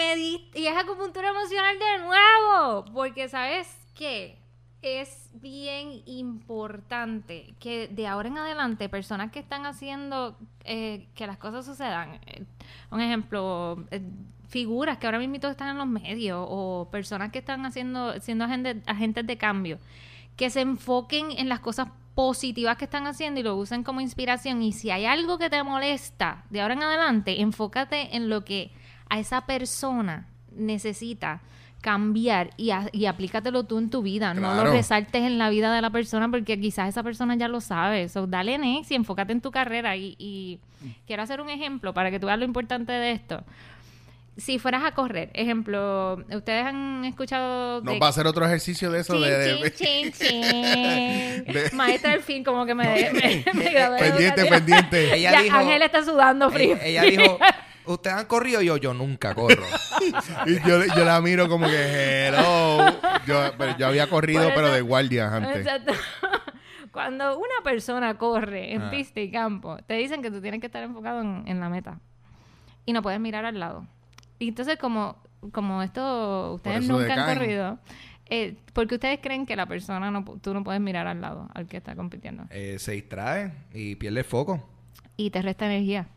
me 0.00 0.16
di 0.16 0.48
y 0.54 0.66
es 0.66 0.76
acupuntura 0.78 1.28
emocional 1.28 1.76
de 1.78 2.04
nuevo 2.04 2.86
porque 2.94 3.28
sabes 3.28 3.68
qué 3.94 4.38
es 4.80 5.28
bien 5.34 6.02
importante 6.06 7.54
que 7.60 7.86
de 7.88 8.06
ahora 8.06 8.28
en 8.28 8.38
adelante 8.38 8.88
personas 8.88 9.30
que 9.30 9.40
están 9.40 9.66
haciendo 9.66 10.38
eh, 10.64 11.06
que 11.14 11.26
las 11.26 11.36
cosas 11.36 11.66
sucedan 11.66 12.18
eh, 12.24 12.46
un 12.90 13.02
ejemplo 13.02 13.84
eh, 13.90 14.00
figuras 14.48 14.96
que 14.96 15.06
ahora 15.06 15.18
mismo 15.18 15.36
están 15.36 15.68
en 15.68 15.76
los 15.76 15.86
medios 15.86 16.46
o 16.48 16.88
personas 16.90 17.30
que 17.30 17.40
están 17.40 17.66
haciendo 17.66 18.18
siendo 18.20 18.46
agentes 18.46 19.26
de 19.26 19.36
cambio 19.36 19.78
que 20.34 20.48
se 20.48 20.62
enfoquen 20.62 21.32
en 21.32 21.50
las 21.50 21.60
cosas 21.60 21.88
positivas 22.14 22.78
que 22.78 22.86
están 22.86 23.06
haciendo 23.06 23.40
y 23.40 23.42
lo 23.42 23.56
usen 23.56 23.84
como 23.84 24.00
inspiración. 24.00 24.62
Y 24.62 24.72
si 24.72 24.90
hay 24.90 25.04
algo 25.04 25.38
que 25.38 25.48
te 25.48 25.62
molesta 25.62 26.44
de 26.50 26.60
ahora 26.60 26.74
en 26.74 26.82
adelante, 26.82 27.40
enfócate 27.40 28.16
en 28.16 28.28
lo 28.28 28.44
que 28.44 28.72
a 29.10 29.18
esa 29.18 29.42
persona 29.42 30.26
necesita 30.56 31.40
cambiar 31.80 32.50
y, 32.58 32.70
a- 32.72 32.88
y 32.92 33.06
aplícatelo 33.06 33.64
tú 33.64 33.78
en 33.78 33.88
tu 33.90 34.02
vida. 34.02 34.34
No 34.34 34.54
lo 34.54 34.70
resaltes 34.72 35.22
en 35.22 35.38
la 35.38 35.48
vida 35.50 35.74
de 35.74 35.80
la 35.80 35.90
persona 35.90 36.28
porque 36.30 36.60
quizás 36.60 36.88
esa 36.90 37.02
persona 37.02 37.36
ya 37.36 37.48
lo 37.48 37.60
sabe. 37.60 38.08
So, 38.08 38.26
dale 38.26 38.58
next 38.58 38.90
y 38.90 38.94
enfócate 38.94 39.32
en 39.32 39.40
tu 39.40 39.50
carrera. 39.50 39.96
Y, 39.96 40.14
y 40.18 40.58
quiero 41.06 41.22
hacer 41.22 41.40
un 41.40 41.48
ejemplo 41.48 41.94
para 41.94 42.10
que 42.10 42.20
tú 42.20 42.26
veas 42.26 42.38
lo 42.38 42.44
importante 42.44 42.92
de 42.92 43.12
esto. 43.12 43.42
Si 44.36 44.58
fueras 44.58 44.84
a 44.84 44.92
correr, 44.92 45.30
ejemplo, 45.34 46.16
ustedes 46.34 46.64
han 46.64 47.04
escuchado 47.04 47.82
Nos 47.82 48.00
va 48.00 48.06
a 48.06 48.10
hacer 48.10 48.26
otro 48.26 48.46
ejercicio 48.46 48.90
de 48.90 49.00
eso 49.00 49.14
Chin, 49.14 49.22
de, 49.22 49.30
de- 49.38 49.74
chin, 49.74 50.12
chin, 50.12 50.12
chin. 50.18 51.44
De- 51.44 51.70
Maestra 51.74 52.12
del 52.12 52.22
fin, 52.22 52.44
como 52.44 52.64
que 52.64 52.74
me, 52.74 52.84
me, 53.12 53.44
me 53.54 53.70
gradué 53.72 53.96
de 54.02 54.10
pendiente, 54.10 54.40
educativa. 54.42 54.50
pendiente. 54.50 55.14
Ella 55.16 55.32
Ya, 55.32 55.42
dijo- 55.42 55.56
Ángel 55.56 55.82
está 55.82 56.04
sudando 56.04 56.50
frío. 56.50 56.76
Ella, 56.82 57.04
ella 57.04 57.22
dijo, 57.22 57.38
¿ustedes 57.94 58.16
han 58.16 58.26
corrido? 58.26 58.62
Y 58.62 58.66
yo, 58.66 58.76
yo 58.76 58.94
nunca 58.94 59.34
corro. 59.34 59.64
Y 60.46 60.54
yo, 60.66 60.84
yo 60.96 61.04
la 61.04 61.20
miro 61.20 61.48
como 61.48 61.66
que 61.66 62.26
hello. 62.28 62.86
Yo, 63.26 63.52
pero 63.58 63.76
yo 63.76 63.86
había 63.86 64.08
corrido, 64.08 64.42
eso- 64.42 64.52
pero 64.54 64.72
de 64.72 64.80
guardia 64.80 65.34
antes. 65.34 65.56
Exacto. 65.58 65.92
Cuando 66.92 67.36
una 67.38 67.62
persona 67.62 68.16
corre 68.18 68.72
en 68.72 68.82
Ah. 68.82 68.90
pista 68.90 69.20
y 69.20 69.30
campo, 69.30 69.76
te 69.86 69.94
dicen 69.94 70.22
que 70.22 70.30
tú 70.30 70.40
tienes 70.40 70.60
que 70.60 70.66
estar 70.66 70.82
enfocado 70.82 71.20
en, 71.20 71.44
en 71.46 71.60
la 71.60 71.68
meta. 71.68 72.00
Y 72.86 72.92
no 72.92 73.02
puedes 73.02 73.20
mirar 73.20 73.44
al 73.44 73.60
lado. 73.60 73.86
Y 74.38 74.48
entonces, 74.48 74.76
como, 74.78 75.22
como 75.52 75.82
esto, 75.82 76.54
ustedes 76.54 76.88
nunca 76.88 77.14
han 77.28 77.34
corrido, 77.38 77.78
eh, 78.26 78.56
porque 78.72 78.94
ustedes 78.96 79.20
creen 79.22 79.44
que 79.46 79.54
la 79.54 79.66
persona, 79.66 80.10
no, 80.10 80.24
pu- 80.24 80.40
tú 80.40 80.52
no 80.54 80.64
puedes 80.64 80.80
mirar 80.80 81.06
al 81.06 81.20
lado, 81.20 81.48
al 81.54 81.66
que 81.68 81.76
está 81.76 81.94
compitiendo. 81.94 82.44
Eh, 82.50 82.76
se 82.78 82.92
distrae 82.92 83.52
y 83.72 83.94
pierde 83.96 84.20
el 84.20 84.24
foco. 84.24 84.66
y 85.16 85.30
te 85.30 85.42
resta 85.42 85.66
energía. 85.66 86.08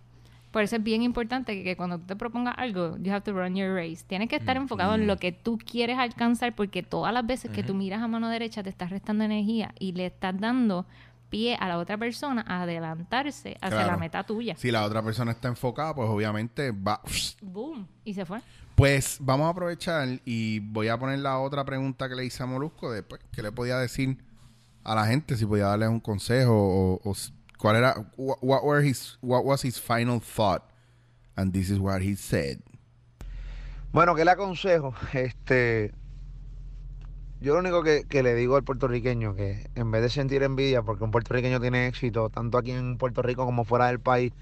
Por 0.53 0.61
eso 0.63 0.75
es 0.77 0.83
bien 0.83 1.01
importante 1.01 1.55
que, 1.55 1.63
que 1.63 1.75
cuando 1.75 1.97
tú 1.97 2.05
te 2.05 2.15
propongas 2.15 2.53
algo, 2.57 2.95
you 2.99 3.11
have 3.11 3.21
to 3.21 3.33
run 3.33 3.55
your 3.55 3.73
race. 3.75 4.05
Tienes 4.07 4.29
que 4.29 4.35
estar 4.35 4.55
enfocado 4.55 4.93
en 4.93 5.07
lo 5.07 5.17
que 5.17 5.31
tú 5.31 5.57
quieres 5.57 5.97
alcanzar 5.97 6.53
porque 6.55 6.83
todas 6.83 7.11
las 7.11 7.25
veces 7.25 7.49
que 7.51 7.63
tú 7.63 7.73
miras 7.73 8.01
a 8.03 8.07
mano 8.07 8.29
derecha 8.29 8.61
te 8.61 8.69
estás 8.69 8.91
restando 8.91 9.23
energía 9.23 9.73
y 9.79 9.93
le 9.93 10.05
estás 10.05 10.39
dando 10.39 10.85
pie 11.31 11.55
a 11.59 11.67
la 11.67 11.79
otra 11.79 11.97
persona 11.97 12.45
a 12.47 12.61
adelantarse 12.61 13.57
hacia 13.59 13.69
Claro. 13.77 13.93
la 13.93 13.97
meta 13.97 14.23
tuya. 14.23 14.55
Si 14.55 14.69
la 14.69 14.85
otra 14.85 15.01
persona 15.01 15.31
está 15.31 15.47
enfocada, 15.47 15.95
pues 15.95 16.07
obviamente 16.07 16.69
va. 16.69 17.01
Boom. 17.41 17.87
Y 18.05 18.13
se 18.13 18.23
fue. 18.23 18.39
Pues 18.75 19.17
vamos 19.19 19.47
a 19.47 19.49
aprovechar 19.49 20.07
y 20.23 20.59
voy 20.59 20.87
a 20.87 20.99
poner 20.99 21.17
la 21.17 21.39
otra 21.39 21.65
pregunta 21.65 22.07
que 22.07 22.13
le 22.13 22.25
hice 22.25 22.43
a 22.43 22.45
Molusco 22.45 22.91
de 22.91 23.01
pues, 23.01 23.21
qué 23.31 23.41
le 23.41 23.51
podía 23.51 23.77
decir 23.79 24.19
a 24.83 24.93
la 24.93 25.07
gente, 25.07 25.35
si 25.35 25.47
podía 25.47 25.65
darles 25.65 25.89
un 25.89 25.99
consejo 25.99 26.53
o, 26.53 27.09
o 27.09 27.15
cuál 27.63 27.77
era, 27.77 27.95
wha- 28.17 28.35
what, 28.41 28.63
were 28.63 28.85
his, 28.85 29.17
what 29.21 29.45
was 29.45 29.63
his 29.63 29.79
final 29.79 30.19
thought, 30.19 30.63
and 31.37 31.53
this 31.53 31.69
is 31.69 31.79
what 31.79 32.01
he 32.01 32.13
said. 32.13 32.59
Bueno, 33.93 34.15
¿qué 34.15 34.25
le 34.25 34.31
aconsejo? 34.31 34.93
Este, 35.13 35.93
Yo 37.39 37.53
lo 37.53 37.59
único 37.59 37.83
que, 37.83 38.03
que 38.03 38.21
le 38.21 38.35
digo 38.35 38.57
al 38.57 38.63
puertorriqueño 38.63 39.35
que 39.35 39.69
en 39.75 39.91
vez 39.91 40.01
de 40.01 40.09
sentir 40.09 40.43
envidia 40.43 40.81
porque 40.81 41.05
un 41.05 41.11
puertorriqueño 41.11 41.61
tiene 41.61 41.87
éxito 41.87 42.29
tanto 42.29 42.57
aquí 42.57 42.71
en 42.71 42.97
Puerto 42.97 43.21
Rico 43.21 43.45
como 43.45 43.63
fuera 43.63 43.87
del 43.87 43.99
país, 43.99 44.33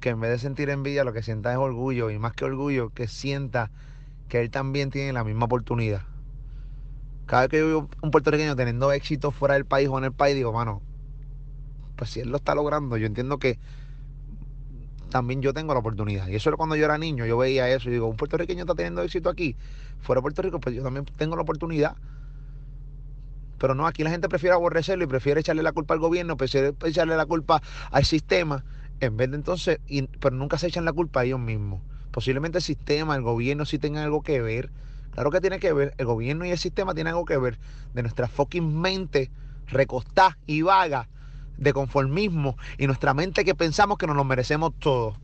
que 0.00 0.10
en 0.10 0.20
vez 0.20 0.30
de 0.30 0.38
sentir 0.38 0.70
envidia 0.70 1.04
lo 1.04 1.12
que 1.12 1.22
sienta 1.22 1.52
es 1.52 1.58
orgullo 1.58 2.10
y 2.10 2.18
más 2.18 2.32
que 2.34 2.46
orgullo 2.46 2.90
que 2.90 3.08
sienta 3.08 3.70
que 4.28 4.40
él 4.40 4.50
también 4.50 4.90
tiene 4.90 5.12
la 5.12 5.24
misma 5.24 5.46
oportunidad. 5.46 6.02
Cada 7.26 7.42
vez 7.42 7.50
que 7.50 7.58
yo 7.58 7.66
veo 7.66 7.88
un 8.02 8.10
puertorriqueño 8.10 8.56
teniendo 8.56 8.92
éxito 8.92 9.30
fuera 9.30 9.54
del 9.54 9.64
país 9.66 9.88
o 9.88 9.98
en 9.98 10.04
el 10.04 10.12
país, 10.12 10.34
digo, 10.34 10.52
mano, 10.52 10.82
pues 11.96 12.10
si 12.10 12.20
él 12.20 12.28
lo 12.28 12.36
está 12.36 12.54
logrando, 12.54 12.96
yo 12.96 13.06
entiendo 13.06 13.38
que 13.38 13.58
también 15.10 15.42
yo 15.42 15.54
tengo 15.54 15.72
la 15.74 15.80
oportunidad. 15.80 16.26
Y 16.26 16.34
eso 16.34 16.50
era 16.50 16.56
cuando 16.56 16.74
yo 16.74 16.84
era 16.84 16.98
niño, 16.98 17.24
yo 17.24 17.38
veía 17.38 17.68
eso 17.68 17.88
y 17.88 17.92
digo, 17.92 18.08
un 18.08 18.16
puertorriqueño 18.16 18.62
está 18.62 18.74
teniendo 18.74 19.00
éxito 19.02 19.28
aquí, 19.28 19.56
fuera 20.00 20.18
de 20.18 20.22
Puerto 20.22 20.42
Rico, 20.42 20.58
pues 20.58 20.74
yo 20.74 20.82
también 20.82 21.04
tengo 21.16 21.36
la 21.36 21.42
oportunidad. 21.42 21.96
Pero 23.58 23.76
no, 23.76 23.86
aquí 23.86 24.02
la 24.02 24.10
gente 24.10 24.28
prefiere 24.28 24.54
aborrecerlo 24.54 25.04
y 25.04 25.06
prefiere 25.06 25.40
echarle 25.40 25.62
la 25.62 25.72
culpa 25.72 25.94
al 25.94 26.00
gobierno, 26.00 26.36
prefiere 26.36 26.74
echarle 26.84 27.16
la 27.16 27.26
culpa 27.26 27.62
al 27.92 28.04
sistema, 28.04 28.64
en 28.98 29.16
vez 29.16 29.30
de 29.30 29.36
entonces, 29.36 29.78
pero 30.20 30.34
nunca 30.34 30.58
se 30.58 30.66
echan 30.66 30.84
la 30.84 30.92
culpa 30.92 31.20
a 31.20 31.24
ellos 31.24 31.38
mismos. 31.38 31.80
Posiblemente 32.10 32.58
el 32.58 32.64
sistema, 32.64 33.14
el 33.14 33.22
gobierno 33.22 33.64
sí 33.66 33.78
tengan 33.78 34.02
algo 34.02 34.22
que 34.22 34.40
ver. 34.40 34.70
Claro 35.12 35.30
que 35.30 35.40
tiene 35.40 35.60
que 35.60 35.72
ver, 35.72 35.94
el 35.96 36.06
gobierno 36.06 36.44
y 36.44 36.50
el 36.50 36.58
sistema 36.58 36.92
tienen 36.92 37.12
algo 37.12 37.24
que 37.24 37.36
ver 37.36 37.58
de 37.92 38.02
nuestra 38.02 38.26
fucking 38.26 38.80
mente 38.80 39.30
recostada 39.68 40.38
y 40.44 40.62
vaga 40.62 41.08
de 41.56 41.72
conformismo 41.72 42.56
y 42.78 42.86
nuestra 42.86 43.14
mente 43.14 43.44
que 43.44 43.54
pensamos 43.54 43.98
que 43.98 44.06
nos 44.06 44.16
lo 44.16 44.24
merecemos 44.24 44.72
todo. 44.78 45.16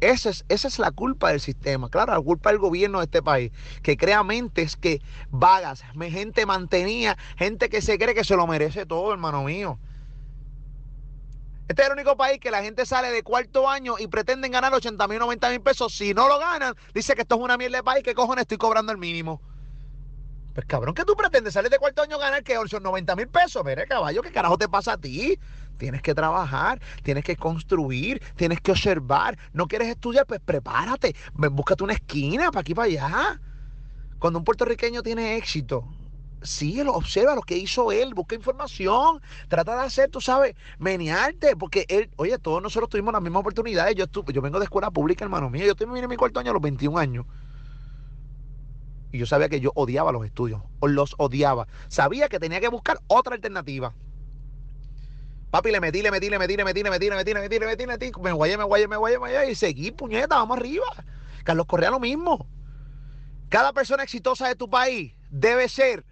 Esa 0.00 0.28
es, 0.28 0.44
esa 0.48 0.68
es 0.68 0.78
la 0.78 0.90
culpa 0.90 1.30
del 1.30 1.40
sistema, 1.40 1.88
claro, 1.88 2.12
la 2.12 2.20
culpa 2.20 2.50
del 2.50 2.58
gobierno 2.58 2.98
de 2.98 3.06
este 3.06 3.22
país, 3.22 3.50
que 3.82 3.96
crea 3.96 4.22
mentes 4.22 4.76
que 4.76 5.00
vagas, 5.30 5.82
gente 5.98 6.44
mantenía, 6.44 7.16
gente 7.38 7.70
que 7.70 7.80
se 7.80 7.98
cree 7.98 8.14
que 8.14 8.24
se 8.24 8.36
lo 8.36 8.46
merece 8.46 8.84
todo, 8.84 9.12
hermano 9.12 9.42
mío. 9.44 9.78
Este 11.68 11.82
es 11.82 11.88
el 11.88 11.94
único 11.94 12.16
país 12.16 12.38
que 12.38 12.50
la 12.50 12.62
gente 12.62 12.86
sale 12.86 13.10
de 13.10 13.22
cuarto 13.22 13.68
año 13.68 13.94
y 13.98 14.06
pretenden 14.06 14.52
ganar 14.52 14.72
80 14.72 15.08
mil, 15.08 15.18
90 15.18 15.50
mil 15.50 15.60
pesos. 15.60 15.96
Si 15.96 16.14
no 16.14 16.28
lo 16.28 16.38
ganan, 16.38 16.74
dice 16.94 17.14
que 17.14 17.22
esto 17.22 17.34
es 17.34 17.40
una 17.40 17.56
mierda 17.56 17.78
de 17.78 17.82
país, 17.82 18.04
que 18.04 18.14
cojones 18.14 18.42
estoy 18.42 18.58
cobrando 18.58 18.92
el 18.92 18.98
mínimo. 18.98 19.40
Pues 20.56 20.64
cabrón, 20.64 20.94
¿qué 20.94 21.04
tú 21.04 21.14
pretendes? 21.14 21.52
Salir 21.52 21.70
de 21.70 21.78
cuarto 21.78 22.00
año 22.00 22.18
ganar 22.18 22.42
que 22.42 22.56
son 22.68 22.82
90 22.82 23.14
mil 23.14 23.28
pesos. 23.28 23.62
Mire, 23.62 23.86
caballo, 23.86 24.22
¿qué 24.22 24.32
carajo 24.32 24.56
te 24.56 24.66
pasa 24.66 24.94
a 24.94 24.96
ti? 24.96 25.38
Tienes 25.76 26.00
que 26.00 26.14
trabajar, 26.14 26.80
tienes 27.02 27.24
que 27.24 27.36
construir, 27.36 28.22
tienes 28.36 28.62
que 28.62 28.70
observar. 28.70 29.36
No 29.52 29.68
quieres 29.68 29.88
estudiar, 29.88 30.24
pues 30.24 30.40
prepárate. 30.42 31.14
Búscate 31.34 31.84
una 31.84 31.92
esquina 31.92 32.50
para 32.50 32.62
aquí 32.62 32.74
para 32.74 32.86
allá. 32.86 33.40
Cuando 34.18 34.38
un 34.38 34.46
puertorriqueño 34.46 35.02
tiene 35.02 35.36
éxito, 35.36 35.86
síguelo, 36.40 36.94
observa 36.94 37.34
lo 37.34 37.42
que 37.42 37.58
hizo 37.58 37.92
él, 37.92 38.14
busca 38.14 38.34
información, 38.34 39.20
trata 39.48 39.78
de 39.78 39.82
hacer, 39.82 40.10
tú 40.10 40.22
sabes, 40.22 40.54
menearte, 40.78 41.54
porque 41.54 41.84
él, 41.90 42.08
oye, 42.16 42.38
todos 42.38 42.62
nosotros 42.62 42.88
tuvimos 42.88 43.12
las 43.12 43.20
mismas 43.20 43.40
oportunidades. 43.40 43.94
Yo, 43.94 44.04
estuve, 44.04 44.32
yo 44.32 44.40
vengo 44.40 44.58
de 44.58 44.64
escuela 44.64 44.90
pública, 44.90 45.22
hermano 45.22 45.50
mío, 45.50 45.66
yo 45.66 45.74
terminé 45.74 46.00
en 46.00 46.08
mi 46.08 46.16
cuarto 46.16 46.40
año 46.40 46.52
a 46.52 46.54
los 46.54 46.62
21 46.62 46.96
años. 46.96 47.26
Y 49.16 49.18
yo 49.18 49.24
sabía 49.26 49.48
que 49.48 49.60
yo 49.60 49.72
odiaba 49.74 50.12
los 50.12 50.26
estudios, 50.26 50.60
o 50.80 50.88
los 50.88 51.14
odiaba. 51.16 51.66
Sabía 51.88 52.28
que 52.28 52.38
tenía 52.38 52.60
que 52.60 52.68
buscar 52.68 52.98
otra 53.06 53.34
alternativa. 53.34 53.94
Papi, 55.50 55.70
le 55.70 55.80
metí, 55.80 56.02
le 56.02 56.10
metí, 56.10 56.28
le 56.28 56.38
metí, 56.38 56.54
le 56.54 56.64
metí, 56.64 56.82
le 56.82 56.90
metí, 56.90 57.08
le 57.08 57.16
metí, 57.16 57.32
le 57.32 57.40
metí, 57.40 57.58
le 57.58 57.66
metí, 57.66 57.86
le 57.86 57.86
metí, 57.86 58.20
me 58.20 58.32
guayé, 58.32 58.58
me 58.58 58.64
guayé, 58.64 58.88
me 58.88 58.96
guayé, 58.96 59.14
me 59.16 59.20
guayé, 59.20 59.50
y 59.50 59.54
seguí, 59.54 59.90
puñeta, 59.90 60.36
vamos 60.36 60.58
arriba. 60.58 60.84
Carlos 61.44 61.64
Correa 61.64 61.90
lo 61.90 61.98
mismo. 61.98 62.46
Cada 63.48 63.72
persona 63.72 64.02
exitosa 64.02 64.48
de 64.48 64.54
tu 64.54 64.68
país 64.68 65.14
debe 65.30 65.70
ser 65.70 66.04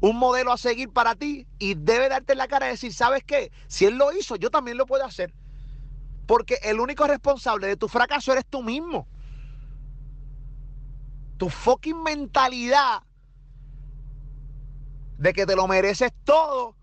un 0.00 0.18
modelo 0.18 0.52
a 0.52 0.58
seguir 0.58 0.92
para 0.92 1.14
ti 1.14 1.46
y 1.58 1.72
debe 1.72 2.10
darte 2.10 2.34
la 2.34 2.48
cara 2.48 2.66
y 2.66 2.72
decir, 2.72 2.92
¿sabes 2.92 3.24
qué? 3.24 3.50
Si 3.66 3.86
él 3.86 3.96
lo 3.96 4.12
hizo, 4.12 4.36
yo 4.36 4.50
también 4.50 4.76
lo 4.76 4.84
puedo 4.84 5.06
hacer. 5.06 5.32
Porque 6.26 6.58
el 6.64 6.80
único 6.80 7.06
responsable 7.06 7.66
de 7.66 7.76
tu 7.76 7.88
fracaso 7.88 8.32
eres 8.32 8.44
tú 8.44 8.62
mismo. 8.62 9.08
Tu 11.38 11.48
fucking 11.48 12.02
mentalidad 12.02 13.02
de 15.18 15.32
que 15.32 15.46
te 15.46 15.56
lo 15.56 15.66
mereces 15.66 16.12
todo 16.24 16.76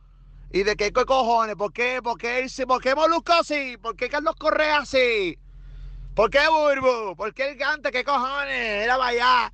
y 0.52 0.64
de 0.64 0.76
que 0.76 0.94
qué 0.94 1.06
cojones, 1.06 1.56
¿por 1.56 1.74
qué? 1.74 2.02
¿Por 2.04 2.18
qué? 2.18 2.48
¿Por 2.68 2.82
qué 2.82 2.96
Molusco 2.96 3.34
sí? 3.44 3.78
¿Por 3.82 3.96
qué 3.96 4.10
Carlos 4.10 4.36
Correa 4.38 4.86
sí? 4.86 5.40
¿Por 6.16 6.30
qué 6.32 6.40
Burbu? 6.50 7.16
¿Por 7.18 7.34
qué 7.34 7.52
el 7.52 7.58
Gante? 7.58 7.92
¿Qué 7.92 8.04
cojones? 8.04 8.84
Era 8.86 8.98
para 8.98 9.10
allá. 9.12 9.54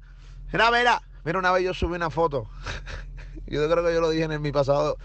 Mira, 0.52 0.72
mira. 0.72 1.02
Mira, 1.24 1.40
una 1.40 1.52
vez 1.52 1.64
yo 1.64 1.74
subí 1.74 1.96
una 1.96 2.10
foto. 2.10 2.50
yo 3.48 3.70
creo 3.70 3.86
que 3.86 3.94
yo 3.94 4.02
lo 4.02 4.10
dije 4.10 4.26
en 4.26 4.42
mi 4.42 4.52
pasado. 4.52 4.98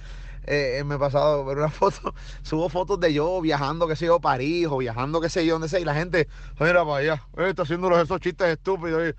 eh, 0.44 0.78
en 0.80 0.88
mi 0.88 0.98
pasado, 0.98 1.46
pero 1.46 1.60
una 1.62 1.70
foto, 1.72 2.14
subo 2.42 2.68
fotos 2.68 3.00
de 3.00 3.12
yo 3.14 3.40
viajando, 3.42 3.88
qué 3.88 3.96
sé 3.96 4.06
yo, 4.06 4.20
París, 4.20 4.68
o 4.70 4.78
viajando, 4.78 5.20
qué 5.20 5.28
sé 5.30 5.46
yo, 5.46 5.54
donde 5.54 5.68
sea, 5.68 5.80
y 5.80 5.84
la 5.86 5.94
gente, 5.94 6.28
mira 6.60 6.84
para 6.84 6.96
allá, 6.98 7.22
eh, 7.38 7.50
está 7.50 7.62
haciendo 7.62 7.90
esos 8.00 8.20
chistes 8.20 8.48
estúpidos, 8.48 9.02
eh, 9.02 9.16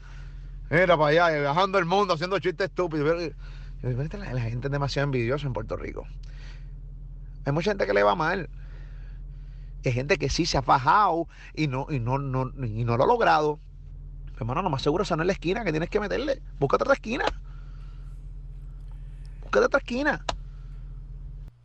mira 0.70 0.98
para 0.98 1.26
allá, 1.26 1.40
viajando 1.40 1.78
el 1.78 1.86
mundo, 1.86 2.14
haciendo 2.14 2.40
chistes 2.40 2.68
estúpidos. 2.68 3.08
Pero, 3.08 3.22
eh, 3.22 3.36
yo 3.82 3.90
digo, 3.90 4.02
"Vete, 4.02 4.18
la, 4.18 4.42
gente 4.42 4.68
es 4.68 4.72
demasiado 4.72 5.06
envidiosa 5.06 5.48
en 5.48 5.54
Puerto 5.54 5.78
Rico. 5.78 6.06
Hay 7.46 7.52
mucha 7.54 7.72
gente 7.72 7.86
que 7.86 7.94
le 7.94 8.04
va 8.04 8.16
mal. 8.16 8.50
Hay 9.84 9.92
gente 9.92 10.18
que 10.18 10.30
sí 10.30 10.46
se 10.46 10.58
ha 10.58 10.64
fajado 10.64 11.28
y 11.54 11.68
no, 11.68 11.86
y 11.90 12.00
no, 12.00 12.18
no, 12.18 12.52
y 12.66 12.84
no 12.84 12.98
lo 12.98 13.04
ha 13.04 13.08
logrado. 13.08 13.60
Hermano, 14.38 14.62
lo 14.64 14.70
más 14.70 14.82
seguro 14.82 15.04
es 15.04 15.12
no 15.12 15.22
es 15.22 15.28
la 15.28 15.34
esquina 15.34 15.64
que 15.64 15.72
tienes 15.72 15.90
que 15.90 16.00
meterle. 16.00 16.42
Búscate 16.60 16.84
otra 16.84 16.96
esquina. 16.96 17.26
Búscate 19.42 19.66
otra 19.66 19.80
esquina. 19.80 20.26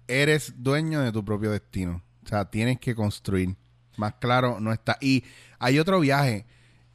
eres 0.07 0.55
dueño 0.57 1.01
de 1.01 1.12
tu 1.12 1.24
propio 1.24 1.51
destino. 1.51 2.03
O 2.24 2.28
sea, 2.28 2.44
tienes 2.51 2.78
que 2.78 2.94
construir. 2.94 3.57
Más 3.96 4.14
claro, 4.14 4.61
no 4.61 4.72
está. 4.72 4.98
Y 5.01 5.24
hay 5.59 5.78
otro 5.78 5.98
viaje. 6.01 6.46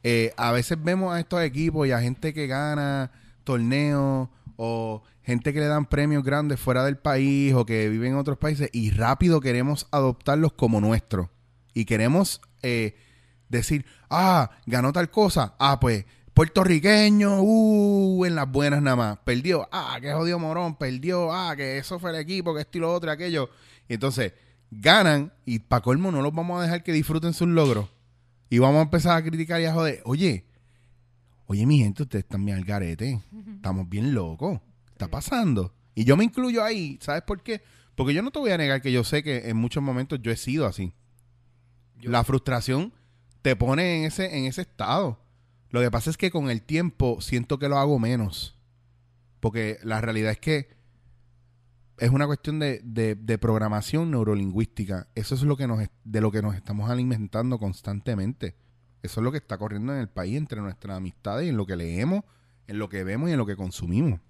Eh, 0.08 0.32
a 0.36 0.52
veces 0.52 0.78
vemos 0.80 1.12
a 1.12 1.18
estos 1.18 1.42
equipos 1.42 1.88
y 1.88 1.90
a 1.90 1.98
gente 1.98 2.32
que 2.32 2.46
gana 2.46 3.10
torneos 3.42 4.28
o 4.54 5.02
gente 5.24 5.52
que 5.52 5.58
le 5.58 5.66
dan 5.66 5.86
premios 5.86 6.22
grandes 6.22 6.60
fuera 6.60 6.84
del 6.84 6.96
país 6.96 7.52
o 7.54 7.66
que 7.66 7.88
vive 7.88 8.06
en 8.06 8.14
otros 8.14 8.38
países 8.38 8.70
y 8.72 8.92
rápido 8.92 9.40
queremos 9.40 9.88
adoptarlos 9.90 10.52
como 10.52 10.80
nuestros. 10.80 11.26
Y 11.74 11.86
queremos 11.86 12.40
eh, 12.62 12.94
decir, 13.48 13.84
ah, 14.08 14.52
ganó 14.64 14.92
tal 14.92 15.10
cosa. 15.10 15.56
Ah, 15.58 15.80
pues 15.80 16.04
puertorriqueño, 16.34 17.40
uh, 17.40 18.24
en 18.26 18.36
las 18.36 18.48
buenas 18.48 18.80
nada 18.82 18.94
más. 18.94 19.18
Perdió, 19.24 19.68
ah, 19.72 19.98
que 20.00 20.12
jodido 20.12 20.38
morón, 20.38 20.76
perdió, 20.76 21.32
ah, 21.32 21.56
que 21.56 21.78
eso 21.78 21.98
fue 21.98 22.10
el 22.10 22.20
equipo, 22.20 22.54
que 22.54 22.60
esto 22.60 22.78
y 22.78 22.82
lo 22.82 22.94
otro, 22.94 23.10
aquello. 23.10 23.50
Entonces 23.88 24.34
ganan 24.70 25.32
y 25.44 25.58
para 25.58 25.82
colmo 25.82 26.12
no 26.12 26.22
los 26.22 26.32
vamos 26.32 26.60
a 26.60 26.62
dejar 26.62 26.84
que 26.84 26.92
disfruten 26.92 27.34
sus 27.34 27.48
logros. 27.48 27.95
Y 28.48 28.58
vamos 28.58 28.78
a 28.78 28.82
empezar 28.82 29.16
a 29.16 29.22
criticar 29.24 29.60
y 29.60 29.64
a 29.64 29.72
joder. 29.74 30.02
Oye, 30.04 30.46
oye, 31.46 31.66
mi 31.66 31.78
gente, 31.78 32.02
ustedes 32.04 32.24
están 32.24 32.44
bien 32.44 32.58
al 32.58 32.64
garete. 32.64 33.20
Estamos 33.56 33.88
bien 33.88 34.14
locos. 34.14 34.60
¿Qué 34.84 34.92
está 34.92 35.08
pasando? 35.08 35.74
Y 35.94 36.04
yo 36.04 36.16
me 36.16 36.24
incluyo 36.24 36.62
ahí. 36.62 36.98
¿Sabes 37.00 37.22
por 37.22 37.42
qué? 37.42 37.62
Porque 37.94 38.14
yo 38.14 38.22
no 38.22 38.30
te 38.30 38.38
voy 38.38 38.50
a 38.50 38.58
negar 38.58 38.82
que 38.82 38.92
yo 38.92 39.02
sé 39.04 39.22
que 39.22 39.48
en 39.48 39.56
muchos 39.56 39.82
momentos 39.82 40.20
yo 40.22 40.30
he 40.30 40.36
sido 40.36 40.66
así. 40.66 40.92
Yo- 41.98 42.10
La 42.10 42.22
frustración 42.24 42.92
te 43.42 43.56
pone 43.56 43.98
en 43.98 44.04
ese, 44.04 44.36
en 44.38 44.44
ese 44.44 44.60
estado. 44.62 45.18
Lo 45.70 45.80
que 45.80 45.90
pasa 45.90 46.10
es 46.10 46.16
que 46.16 46.30
con 46.30 46.50
el 46.50 46.62
tiempo 46.62 47.20
siento 47.20 47.58
que 47.58 47.68
lo 47.68 47.78
hago 47.78 47.98
menos. 47.98 48.56
Porque 49.40 49.78
la 49.82 50.00
realidad 50.00 50.30
es 50.32 50.38
que 50.38 50.68
es 51.98 52.10
una 52.10 52.26
cuestión 52.26 52.58
de, 52.58 52.80
de- 52.84 53.14
de 53.14 53.38
programación 53.38 54.10
neurolingüística. 54.10 55.08
Eso 55.14 55.34
es 55.34 55.42
lo 55.42 55.56
que 55.56 55.66
nos, 55.66 55.80
de 56.04 56.20
lo 56.20 56.30
que 56.30 56.42
nos 56.42 56.54
estamos 56.54 56.90
alimentando 56.90 57.58
constantemente. 57.58 58.54
Eso 59.02 59.20
es 59.20 59.24
lo 59.24 59.30
que 59.32 59.38
está 59.38 59.56
corriendo 59.58 59.92
en 59.94 60.00
el 60.00 60.08
país 60.08 60.36
entre 60.36 60.60
nuestras 60.60 60.96
amistades 60.96 61.46
y 61.46 61.50
en 61.50 61.56
lo 61.56 61.64
que 61.66 61.76
leemos, 61.76 62.22
en 62.66 62.78
lo 62.78 62.88
que 62.88 63.04
vemos 63.04 63.28
y 63.28 63.32
en 63.32 63.38
lo 63.38 63.46
que 63.46 63.56
consumimos. 63.56 64.20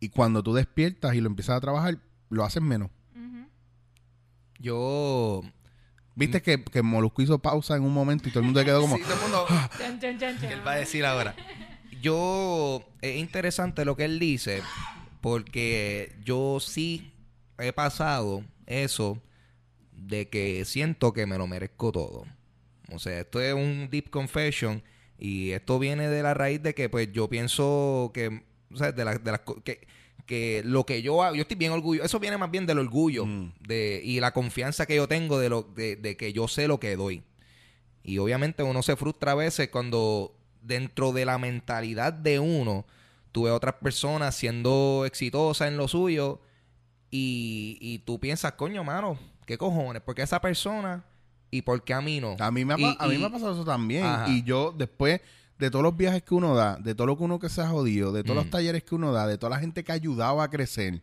Y 0.00 0.08
cuando 0.10 0.42
tú 0.42 0.54
despiertas 0.54 1.14
y 1.14 1.20
lo 1.20 1.28
empiezas 1.28 1.56
a 1.56 1.60
trabajar, 1.60 1.98
lo 2.30 2.44
haces 2.44 2.62
menos. 2.62 2.90
Yo. 4.58 5.42
Viste 6.16 6.40
que, 6.42 6.62
que 6.62 6.82
Molusco 6.82 7.22
hizo 7.22 7.38
pausa 7.40 7.76
en 7.76 7.82
un 7.82 7.92
momento 7.92 8.28
y 8.28 8.32
todo 8.32 8.40
el 8.40 8.44
mundo 8.46 8.60
se 8.60 8.66
quedó 8.66 8.80
como... 8.82 8.96
Sí, 8.98 9.02
todo 9.02 9.14
el 9.14 9.20
mundo- 9.20 9.46
Chan, 9.78 10.00
chan, 10.00 10.18
chan, 10.18 10.34
¿Qué 10.36 10.42
chan. 10.42 10.52
él 10.52 10.66
va 10.66 10.72
a 10.72 10.76
decir 10.76 11.04
ahora? 11.04 11.34
Yo, 12.00 12.84
es 13.02 13.16
interesante 13.16 13.84
lo 13.84 13.96
que 13.96 14.04
él 14.04 14.18
dice, 14.20 14.62
porque 15.24 16.12
yo 16.22 16.58
sí 16.60 17.10
he 17.58 17.72
pasado 17.72 18.44
eso 18.66 19.22
de 19.90 20.28
que 20.28 20.66
siento 20.66 21.14
que 21.14 21.24
me 21.24 21.38
lo 21.38 21.46
merezco 21.46 21.92
todo. 21.92 22.26
O 22.92 22.98
sea, 22.98 23.20
esto 23.20 23.40
es 23.40 23.54
un 23.54 23.88
deep 23.90 24.10
confession 24.10 24.82
y 25.18 25.52
esto 25.52 25.78
viene 25.78 26.08
de 26.08 26.22
la 26.22 26.34
raíz 26.34 26.62
de 26.62 26.74
que 26.74 26.90
pues 26.90 27.10
yo 27.10 27.30
pienso 27.30 28.10
que, 28.12 28.42
o 28.70 28.76
sea, 28.76 28.92
de, 28.92 29.02
la- 29.02 29.16
de 29.16 29.30
las 29.30 29.40
que, 29.64 29.86
que 30.26 30.60
lo 30.62 30.84
que 30.84 31.00
yo 31.00 31.22
hago, 31.22 31.36
yo 31.36 31.40
estoy 31.40 31.56
bien 31.56 31.72
orgulloso, 31.72 32.04
eso 32.04 32.20
viene 32.20 32.36
más 32.36 32.50
bien 32.50 32.66
del 32.66 32.78
orgullo 32.80 33.24
Mm. 33.24 33.52
de, 33.66 34.02
y 34.04 34.20
la 34.20 34.34
confianza 34.34 34.84
que 34.84 34.96
yo 34.96 35.08
tengo 35.08 35.38
de, 35.38 35.48
lo, 35.48 35.62
de, 35.62 35.96
de 35.96 36.18
que 36.18 36.34
yo 36.34 36.48
sé 36.48 36.68
lo 36.68 36.78
que 36.78 36.96
doy. 36.96 37.22
Y 38.02 38.18
obviamente 38.18 38.62
uno 38.62 38.82
se 38.82 38.94
frustra 38.96 39.32
a 39.32 39.36
veces 39.36 39.70
cuando 39.70 40.36
dentro 40.60 41.12
de 41.12 41.24
la 41.24 41.38
mentalidad 41.38 42.12
de 42.12 42.40
uno, 42.40 42.84
tú 43.34 43.42
ves 43.42 43.52
otras 43.52 43.74
personas 43.82 44.32
siendo 44.36 45.02
exitosas 45.04 45.66
en 45.66 45.76
lo 45.76 45.88
suyo 45.88 46.40
y, 47.10 47.78
y 47.80 47.98
tú 48.00 48.20
piensas, 48.20 48.52
coño, 48.52 48.84
mano, 48.84 49.18
¿qué 49.44 49.58
cojones? 49.58 50.02
¿Por 50.02 50.14
qué 50.14 50.22
esa 50.22 50.40
persona 50.40 51.04
y 51.50 51.62
por 51.62 51.82
qué 51.82 51.94
a 51.94 52.00
mí 52.00 52.20
no? 52.20 52.36
A 52.38 52.50
mí 52.52 52.64
me 52.64 52.74
ha, 52.74 52.78
Y- 52.78 52.96
a 52.98 53.06
mí 53.08 53.14
y- 53.16 53.18
me 53.18 53.26
ha 53.26 53.30
pasado 53.30 53.52
eso 53.54 53.64
también. 53.64 54.04
Ajá. 54.04 54.28
Y 54.28 54.44
yo, 54.44 54.72
después 54.76 55.20
de 55.58 55.70
todos 55.70 55.82
los 55.82 55.96
viajes 55.96 56.22
que 56.22 56.32
uno 56.34 56.54
da, 56.54 56.76
de 56.76 56.94
todo 56.94 57.08
lo 57.08 57.16
que 57.18 57.24
uno 57.24 57.38
que 57.40 57.48
se 57.48 57.60
ha 57.60 57.68
jodido, 57.68 58.12
de 58.12 58.22
todos 58.22 58.36
los 58.36 58.50
talleres 58.50 58.84
que 58.84 58.94
uno 58.94 59.12
da, 59.12 59.26
de 59.26 59.36
toda 59.36 59.50
la 59.50 59.58
gente 59.58 59.82
que 59.82 59.90
ha 59.90 59.96
ayudado 59.96 60.40
a 60.40 60.48
crecer. 60.50 61.00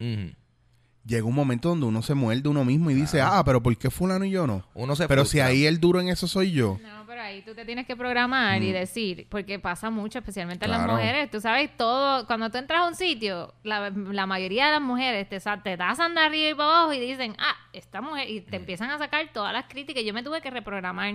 Llega 1.06 1.26
un 1.26 1.34
momento 1.36 1.70
donde 1.70 1.86
uno 1.88 2.02
se 2.02 2.14
muerde 2.14 2.48
uno 2.48 2.64
mismo 2.64 2.92
y 2.92 2.94
dice, 2.94 3.22
ah, 3.22 3.42
pero 3.44 3.62
¿por 3.64 3.76
qué 3.78 3.90
fulano 3.90 4.24
y 4.26 4.32
yo 4.32 4.46
no? 4.46 4.64
Uno 4.74 4.96
se 4.96 5.08
Pero 5.08 5.26
si 5.26 5.40
ahí 5.40 5.66
el 5.66 5.80
duro 5.80 6.00
en 6.00 6.10
eso 6.10 6.28
soy 6.28 6.52
yo. 6.52 6.78
No, 6.82 7.06
pero 7.08 7.22
ahí 7.22 7.42
tú 7.42 7.54
te 7.56 7.66
tienes 7.66 7.86
que 7.88 7.96
programar 7.96 8.62
y 8.62 8.72
decir, 8.72 9.26
porque 9.30 9.58
pasa 9.60 9.90
mucho, 9.90 10.20
especialmente 10.20 10.66
en 10.66 10.72
las 10.72 10.86
Mm. 10.86 10.92
Mujeres. 10.92 11.32
Tú 11.32 11.42
sabes, 11.42 11.76
todo, 11.76 12.26
cuando 12.28 12.50
tú 12.50 12.58
entras 12.58 12.82
a 12.82 12.88
un 12.88 12.96
sitio, 12.96 13.54
la, 13.64 13.90
la 13.90 14.26
mayoría 14.26 14.66
de 14.68 14.72
las 14.74 14.82
mujeres 14.82 15.28
te, 15.28 15.40
sa- 15.40 15.62
te 15.62 15.76
tasan 15.76 16.14
de 16.16 16.22
arriba 16.22 16.50
y 16.50 16.54
para 16.54 16.70
abajo 16.70 16.94
y 16.94 17.00
dicen, 17.00 17.36
ah, 17.40 17.56
esta 17.74 18.02
mujer, 18.02 18.30
y 18.30 18.42
Mm. 18.42 18.46
te 18.46 18.56
empiezan 18.58 18.90
a 18.92 18.98
sacar 18.98 19.28
todas 19.34 19.52
las 19.54 19.66
críticas. 19.66 20.04
Yo 20.04 20.14
me 20.14 20.24
tuve 20.24 20.42
que 20.42 20.50
reprogramar. 20.52 21.14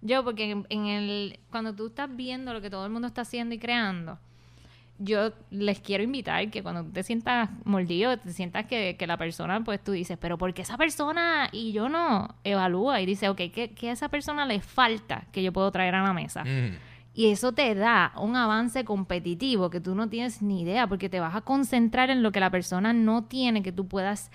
Yo, 0.00 0.22
porque 0.22 0.50
en, 0.50 0.66
en 0.68 0.86
el, 0.86 1.40
cuando 1.50 1.74
tú 1.74 1.86
estás 1.88 2.14
viendo 2.14 2.52
lo 2.52 2.60
que 2.60 2.70
todo 2.70 2.84
el 2.86 2.92
mundo 2.92 3.08
está 3.08 3.22
haciendo 3.22 3.54
y 3.54 3.58
creando, 3.58 4.18
yo 4.98 5.32
les 5.50 5.80
quiero 5.80 6.04
invitar 6.04 6.50
que 6.50 6.62
cuando 6.62 6.84
te 6.84 7.02
sientas 7.02 7.50
mordido, 7.64 8.16
te 8.16 8.32
sientas 8.32 8.66
que, 8.66 8.96
que 8.96 9.06
la 9.06 9.16
persona, 9.16 9.62
pues 9.64 9.82
tú 9.82 9.92
dices, 9.92 10.16
pero 10.20 10.38
¿por 10.38 10.54
qué 10.54 10.62
esa 10.62 10.76
persona 10.76 11.48
y 11.52 11.72
yo 11.72 11.88
no? 11.88 12.36
Evalúa 12.44 13.00
y 13.00 13.06
dice, 13.06 13.28
ok, 13.28 13.38
¿qué, 13.52 13.72
qué 13.76 13.90
a 13.90 13.92
esa 13.92 14.08
persona 14.08 14.46
le 14.46 14.60
falta 14.60 15.26
que 15.32 15.42
yo 15.42 15.52
puedo 15.52 15.70
traer 15.70 15.94
a 15.94 16.02
la 16.02 16.12
mesa? 16.12 16.42
Ujú. 16.42 16.76
Y 17.16 17.30
eso 17.30 17.52
te 17.52 17.76
da 17.76 18.12
un 18.16 18.34
avance 18.34 18.84
competitivo 18.84 19.70
que 19.70 19.80
tú 19.80 19.94
no 19.94 20.08
tienes 20.08 20.42
ni 20.42 20.62
idea, 20.62 20.88
porque 20.88 21.08
te 21.08 21.20
vas 21.20 21.36
a 21.36 21.42
concentrar 21.42 22.10
en 22.10 22.24
lo 22.24 22.32
que 22.32 22.40
la 22.40 22.50
persona 22.50 22.92
no 22.92 23.22
tiene 23.22 23.62
que 23.62 23.70
tú 23.70 23.86
puedas 23.86 24.32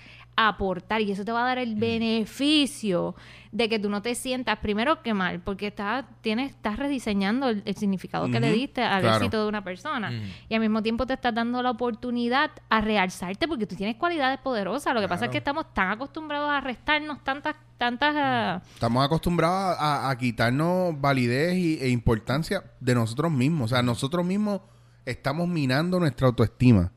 aportar. 0.48 1.00
Y 1.00 1.12
eso 1.12 1.24
te 1.24 1.32
va 1.32 1.42
a 1.42 1.46
dar 1.46 1.58
el 1.58 1.74
beneficio 1.76 3.14
de 3.52 3.68
que 3.68 3.78
tú 3.80 3.90
no 3.90 4.00
te 4.00 4.14
sientas 4.14 4.58
primero 4.60 5.02
que 5.02 5.12
mal, 5.12 5.40
porque 5.40 5.66
estás, 5.68 6.04
tienes, 6.20 6.50
estás 6.52 6.78
rediseñando 6.78 7.48
el, 7.48 7.62
el 7.64 7.74
significado 7.76 8.30
que 8.30 8.38
le 8.38 8.52
diste 8.52 8.82
al 8.82 9.00
claro. 9.02 9.16
éxito 9.16 9.42
de 9.42 9.48
una 9.48 9.64
persona. 9.64 10.08
Ujú. 10.10 10.24
Y 10.48 10.54
al 10.54 10.60
mismo 10.60 10.82
tiempo 10.82 11.04
te 11.04 11.14
estás 11.14 11.34
dando 11.34 11.60
la 11.62 11.70
oportunidad 11.70 12.50
a 12.68 12.80
realzarte 12.80 13.48
porque 13.48 13.66
tú 13.66 13.74
tienes 13.74 13.96
cualidades 13.96 14.38
poderosas. 14.38 14.94
Lo 14.94 15.00
que 15.00 15.08
pasa 15.08 15.24
es 15.24 15.30
que 15.32 15.38
estamos 15.38 15.74
tan 15.74 15.90
acostumbrados 15.90 16.48
a 16.48 16.60
restarnos 16.60 17.24
tantas, 17.24 17.56
tantas... 17.76 18.14
ah, 18.16 18.62
Estamos 18.74 19.04
acostumbrados 19.04 19.76
a, 19.80 20.10
a 20.10 20.16
quitarnos 20.16 21.00
validez 21.00 21.54
y- 21.56 21.78
e 21.80 21.88
importancia 21.88 22.62
de 22.78 22.94
nosotros 22.94 23.32
mismos. 23.32 23.72
O 23.72 23.74
sea, 23.74 23.82
nosotros 23.82 24.24
mismos 24.24 24.60
estamos 25.04 25.48
minando 25.48 25.98
nuestra 25.98 26.28
autoestima. 26.28 26.92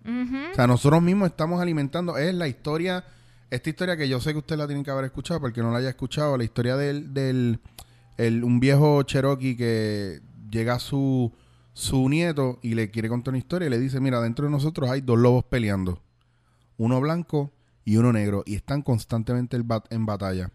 O 0.52 0.56
sea, 0.56 0.68
nosotros 0.68 1.02
mismos 1.02 1.30
estamos 1.30 1.60
alimentando. 1.60 2.16
Es 2.16 2.32
la 2.36 2.48
historia, 2.48 3.04
esta 3.56 3.70
historia 3.70 3.98
que 3.98 4.08
yo 4.10 4.20
sé 4.20 4.32
que 4.32 4.40
usted 4.40 4.58
la 4.58 4.68
tiene 4.68 4.84
que 4.84 4.92
haber 4.92 5.06
escuchado, 5.06 5.40
porque 5.40 5.62
no 5.62 5.72
la 5.72 5.80
haya 5.80 5.90
escuchado, 5.90 6.38
la 6.38 6.44
historia 6.44 6.76
del, 6.76 7.14
del 7.14 7.60
el- 8.18 8.44
un 8.44 8.60
viejo 8.60 9.04
Cherokee 9.04 9.56
que 9.56 10.22
llega 10.50 10.76
a 10.76 10.80
su, 10.80 11.32
su 11.74 12.10
nieto 12.10 12.60
y 12.62 12.76
le 12.76 12.92
quiere 12.92 13.10
contar 13.10 13.32
una 13.32 13.40
historia 13.40 13.68
y 13.68 13.70
le 13.72 13.80
dice, 13.80 14.00
mira, 14.00 14.22
dentro 14.22 14.46
de 14.46 14.52
nosotros 14.52 14.90
hay 14.90 15.02
dos 15.02 15.18
lobos 15.18 15.44
peleando. 15.46 16.02
Uno 16.78 17.00
blanco 17.02 17.52
y 17.86 17.98
uno 17.98 18.12
negro. 18.14 18.44
Y 18.46 18.56
están 18.56 18.82
constantemente 18.82 19.58
bat- 19.62 19.86
en 19.90 20.06
batalla. 20.06 20.52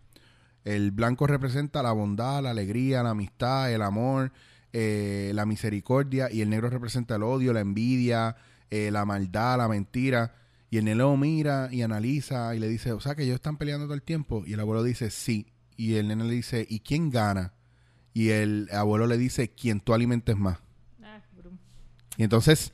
El 0.64 0.90
blanco 0.90 1.26
representa 1.26 1.82
la 1.82 1.92
bondad, 1.92 2.42
la 2.42 2.50
alegría, 2.50 3.02
la 3.02 3.10
amistad, 3.10 3.72
el 3.72 3.82
amor, 3.82 4.32
eh, 4.72 5.30
la 5.34 5.46
misericordia. 5.46 6.30
Y 6.30 6.40
el 6.42 6.50
negro 6.50 6.68
representa 6.70 7.16
el 7.16 7.22
odio, 7.22 7.52
la 7.52 7.60
envidia, 7.60 8.36
eh, 8.70 8.90
la 8.90 9.04
maldad, 9.04 9.58
la 9.58 9.68
mentira. 9.68 10.34
Y 10.70 10.78
el 10.78 10.84
nene 10.84 10.96
lo 10.96 11.16
mira 11.16 11.68
y 11.72 11.82
analiza 11.82 12.54
y 12.54 12.58
le 12.58 12.68
dice, 12.68 12.92
o 12.92 13.00
sea 13.00 13.14
que 13.14 13.22
ellos 13.22 13.36
están 13.36 13.56
peleando 13.56 13.86
todo 13.86 13.94
el 13.94 14.02
tiempo. 14.02 14.44
Y 14.46 14.52
el 14.52 14.60
abuelo 14.60 14.82
dice, 14.82 15.10
sí. 15.10 15.52
Y 15.76 15.94
el 15.94 16.08
nene 16.08 16.24
le 16.24 16.34
dice, 16.34 16.66
¿y 16.68 16.80
quién 16.80 17.10
gana? 17.10 17.54
Y 18.12 18.30
el 18.30 18.68
abuelo 18.72 19.06
le 19.06 19.16
dice, 19.16 19.50
quien 19.50 19.80
tú 19.80 19.94
alimentes 19.94 20.36
más. 20.36 20.58
Ah, 21.02 21.22
brum. 21.36 21.56
Y 22.16 22.24
entonces, 22.24 22.72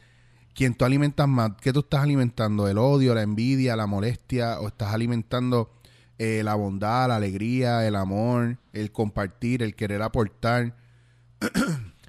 quien 0.55 0.75
tú 0.75 0.85
alimentas 0.85 1.29
más, 1.29 1.53
¿qué 1.61 1.73
tú 1.73 1.81
estás 1.81 2.03
alimentando? 2.03 2.67
¿El 2.67 2.79
odio, 2.79 3.15
la 3.15 3.23
envidia, 3.23 3.77
la 3.77 3.87
molestia? 3.87 4.59
¿O 4.61 4.69
estás 4.69 4.93
alimentando 4.93 5.73
eh, 6.19 6.43
la 6.45 6.55
bondad, 6.55 7.09
la 7.09 7.17
alegría, 7.17 7.87
el 7.87 7.95
amor, 7.95 8.59
el 8.73 8.91
compartir, 8.91 9.63
el 9.63 9.75
querer 9.75 10.03
aportar? 10.03 10.77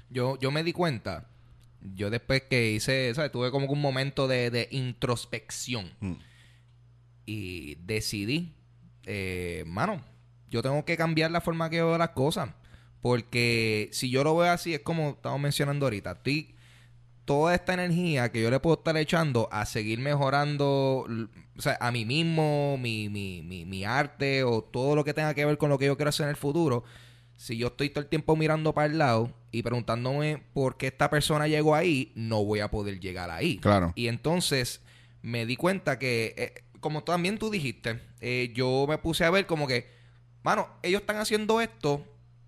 Yo, 0.08 0.38
yo 0.38 0.50
me 0.50 0.62
di 0.62 0.72
cuenta, 0.72 1.28
yo 1.94 2.10
después 2.10 2.42
que 2.42 2.70
hice, 2.72 3.12
¿sabes? 3.14 3.32
Tuve 3.32 3.50
como 3.50 3.66
que 3.66 3.72
un 3.72 3.80
momento 3.80 4.28
de, 4.28 4.50
de 4.50 4.68
introspección 4.70 5.90
Mm. 6.00 6.14
y 7.26 7.74
decidí, 7.76 8.54
eh, 9.04 9.64
mano, 9.66 10.04
yo 10.48 10.62
tengo 10.62 10.84
que 10.84 10.96
cambiar 10.96 11.30
la 11.30 11.40
forma 11.40 11.70
que 11.70 11.76
veo 11.82 11.98
las 11.98 12.10
cosas. 12.10 12.50
Porque 13.02 13.88
si 13.92 14.10
yo 14.10 14.24
lo 14.24 14.36
veo 14.36 14.50
así, 14.50 14.74
es 14.74 14.80
como 14.80 15.10
estamos 15.10 15.40
mencionando 15.40 15.86
ahorita. 15.86 16.12
Estoy, 16.12 16.54
toda 17.24 17.54
esta 17.54 17.74
energía 17.74 18.30
que 18.32 18.42
yo 18.42 18.50
le 18.50 18.58
puedo 18.60 18.76
estar 18.78 18.96
echando 18.96 19.48
a 19.52 19.64
seguir 19.66 19.98
mejorando, 20.00 21.06
o 21.56 21.62
sea, 21.62 21.76
a 21.80 21.92
mí 21.92 22.04
mismo, 22.04 22.78
mi, 22.78 23.08
mi, 23.08 23.42
mi, 23.42 23.64
mi 23.64 23.84
arte 23.84 24.44
o 24.44 24.62
todo 24.62 24.96
lo 24.96 25.04
que 25.04 25.14
tenga 25.14 25.34
que 25.34 25.44
ver 25.44 25.58
con 25.58 25.70
lo 25.70 25.78
que 25.78 25.86
yo 25.86 25.96
quiero 25.96 26.08
hacer 26.08 26.24
en 26.24 26.30
el 26.30 26.36
futuro. 26.36 26.84
Si 27.36 27.56
yo 27.58 27.68
estoy 27.68 27.90
todo 27.90 28.00
el 28.02 28.08
tiempo 28.08 28.34
mirando 28.36 28.72
para 28.74 28.86
el 28.86 28.98
lado 28.98 29.30
y 29.52 29.62
preguntándome 29.62 30.42
por 30.54 30.76
qué 30.76 30.86
esta 30.88 31.10
persona 31.10 31.46
llegó 31.48 31.74
ahí, 31.74 32.12
no 32.14 32.44
voy 32.44 32.60
a 32.60 32.70
poder 32.70 32.98
llegar 32.98 33.30
ahí. 33.30 33.58
Claro. 33.58 33.92
Y 33.94 34.08
entonces 34.08 34.80
me 35.22 35.44
di 35.46 35.56
cuenta 35.56 35.98
que, 35.98 36.34
eh, 36.36 36.64
como 36.80 37.04
también 37.04 37.38
tú 37.38 37.50
dijiste, 37.50 38.00
eh, 38.20 38.52
yo 38.54 38.86
me 38.88 38.96
puse 38.98 39.24
a 39.24 39.30
ver 39.30 39.46
como 39.46 39.66
que, 39.66 39.86
mano, 40.42 40.68
ellos 40.82 41.02
están 41.02 41.16
haciendo 41.18 41.60
esto, 41.60 42.04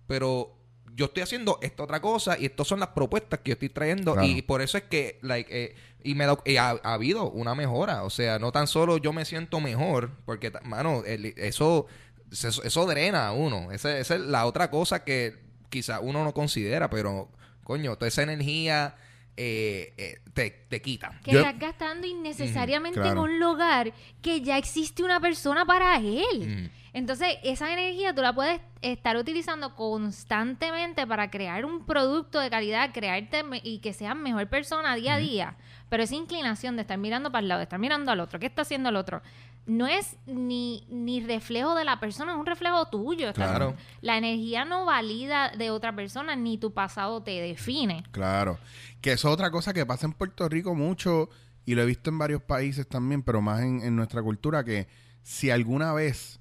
pero 0.07 0.55
yo 0.95 1.05
estoy 1.05 1.23
haciendo 1.23 1.59
esta 1.61 1.83
otra 1.83 2.01
cosa 2.01 2.37
y 2.37 2.45
estas 2.45 2.67
son 2.67 2.79
las 2.79 2.89
propuestas 2.89 3.39
que 3.39 3.49
yo 3.49 3.53
estoy 3.53 3.69
trayendo 3.69 4.13
Claro. 4.13 4.27
y 4.27 4.41
por 4.41 4.61
eso 4.61 4.77
es 4.77 4.83
que, 4.85 5.19
like, 5.21 5.49
eh, 5.65 5.75
y 6.03 6.15
me 6.15 6.25
da, 6.25 6.33
ha, 6.59 6.69
ha 6.83 6.93
habido 6.93 7.29
una 7.29 7.55
mejora, 7.55 8.03
o 8.03 8.09
sea, 8.09 8.39
no 8.39 8.51
tan 8.51 8.67
solo 8.67 8.97
yo 8.97 9.13
me 9.13 9.23
siento 9.25 9.59
mejor, 9.59 10.11
porque, 10.25 10.51
mano, 10.63 11.03
el- 11.05 11.33
eso, 11.37 11.85
eso, 12.31 12.63
eso 12.63 12.85
drena 12.85 13.27
a 13.27 13.31
uno, 13.33 13.71
esa, 13.71 13.97
esa 13.97 14.15
es 14.15 14.21
la 14.21 14.45
otra 14.45 14.69
cosa 14.69 15.03
que 15.03 15.35
quizá 15.69 15.99
uno 15.99 16.23
no 16.23 16.33
considera, 16.33 16.89
pero, 16.89 17.29
coño, 17.63 17.95
toda 17.95 18.07
esa 18.07 18.23
energía 18.23 18.95
eh, 19.37 19.93
eh, 19.97 20.19
te, 20.33 20.49
te 20.67 20.81
quita. 20.81 21.19
Que 21.23 21.31
Yo- 21.31 21.39
estás 21.39 21.57
gastando 21.59 22.05
innecesariamente 22.07 22.99
Claro. 22.99 23.11
en 23.11 23.17
un 23.33 23.39
lugar 23.39 23.93
que 24.21 24.41
ya 24.41 24.57
existe 24.57 25.01
una 25.03 25.19
persona 25.21 25.65
para 25.65 25.95
él. 25.97 26.39
Ujú. 26.65 26.69
Entonces, 26.91 27.37
esa 27.43 27.71
energía 27.71 28.13
tú 28.13 28.21
la 28.21 28.33
puedes 28.33 28.59
estar 28.81 29.15
utilizando 29.15 29.75
constantemente 29.75 31.05
para 31.07 31.29
crear 31.29 31.63
un 31.65 31.85
producto 31.85 32.39
de 32.39 32.49
calidad, 32.49 32.91
crearte 32.93 33.43
y 33.63 33.79
que 33.79 33.93
seas 33.93 34.15
mejor 34.15 34.47
persona 34.49 34.95
día 34.95 35.15
a 35.15 35.17
día. 35.19 35.55
Pero 35.89 36.03
esa 36.03 36.15
inclinación 36.15 36.75
de 36.75 36.81
estar 36.81 36.97
mirando 36.97 37.31
para 37.31 37.41
el 37.41 37.47
lado, 37.47 37.59
de 37.59 37.63
estar 37.63 37.79
mirando 37.79 38.11
al 38.11 38.19
otro, 38.19 38.39
¿qué 38.39 38.47
está 38.47 38.63
haciendo 38.63 38.89
el 38.89 38.95
otro? 38.95 39.21
No 39.65 39.87
es 39.87 40.17
ni, 40.25 40.87
ni 40.89 41.21
reflejo 41.21 41.75
de 41.75 41.85
la 41.85 41.99
persona, 41.99 42.33
es 42.33 42.37
un 42.39 42.45
reflejo 42.45 42.87
tuyo. 42.87 43.31
Claro. 43.33 43.75
La 44.01 44.17
energía 44.17 44.65
no 44.65 44.85
valida 44.85 45.51
de 45.51 45.69
otra 45.69 45.95
persona, 45.95 46.35
ni 46.35 46.57
tu 46.57 46.73
pasado 46.73 47.21
te 47.21 47.39
define. 47.39 48.03
Claro. 48.11 48.57
Que 49.01 49.11
eso 49.11 49.27
es 49.27 49.33
otra 49.33 49.51
cosa 49.51 49.73
que 49.73 49.85
pasa 49.85 50.07
en 50.07 50.13
Puerto 50.13 50.49
Rico 50.49 50.73
mucho 50.73 51.29
y 51.65 51.75
lo 51.75 51.83
he 51.83 51.85
visto 51.85 52.09
en 52.09 52.17
varios 52.17 52.41
países 52.41 52.87
también, 52.87 53.21
pero 53.21 53.41
más 53.41 53.61
en, 53.61 53.81
en 53.81 53.95
nuestra 53.95 54.23
cultura, 54.23 54.63
que 54.63 54.87
si 55.21 55.51
alguna 55.51 55.93
vez 55.93 56.39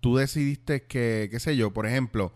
tú 0.00 0.16
decidiste 0.16 0.86
que, 0.86 1.28
qué 1.30 1.38
sé 1.40 1.56
yo, 1.56 1.72
por 1.72 1.86
ejemplo, 1.86 2.32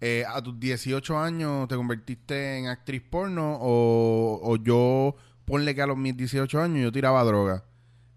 eh, 0.00 0.24
a 0.26 0.42
tus 0.42 0.58
18 0.58 1.18
años 1.18 1.68
te 1.68 1.76
convertiste 1.76 2.58
en 2.58 2.68
actriz 2.68 3.02
porno 3.02 3.58
o, 3.60 4.40
o 4.42 4.56
yo, 4.56 5.14
ponle 5.44 5.74
que 5.74 5.82
a 5.82 5.86
los 5.86 5.96
mis 5.96 6.16
18 6.16 6.60
años 6.60 6.82
yo 6.82 6.92
tiraba 6.92 7.22
droga 7.24 7.64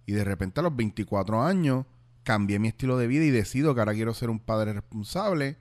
y 0.08 0.14
de 0.14 0.24
repente 0.24 0.62
a 0.62 0.64
los 0.64 0.76
24 0.76 1.44
años 1.44 1.86
cambié 2.24 2.58
mi 2.58 2.70
estilo 2.70 2.98
de 2.98 3.06
vida 3.06 3.26
y 3.26 3.30
decido 3.30 3.76
que 3.76 3.82
ahora 3.82 3.94
quiero 3.94 4.16
ser 4.16 4.32
un 4.32 4.40
padre 4.40 4.74
responsable 4.74 5.58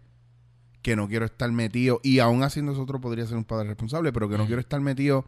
que 0.80 0.94
no 0.94 1.08
quiero 1.08 1.24
estar 1.26 1.50
metido, 1.50 2.00
y 2.04 2.20
aún 2.20 2.44
haciendo 2.44 2.70
eso 2.70 2.82
otro 2.82 3.00
podría 3.00 3.26
ser 3.26 3.36
un 3.36 3.44
padre 3.44 3.68
responsable, 3.70 4.12
pero 4.12 4.28
que 4.28 4.38
no 4.38 4.46
quiero 4.46 4.60
estar 4.60 4.80
metido 4.80 5.24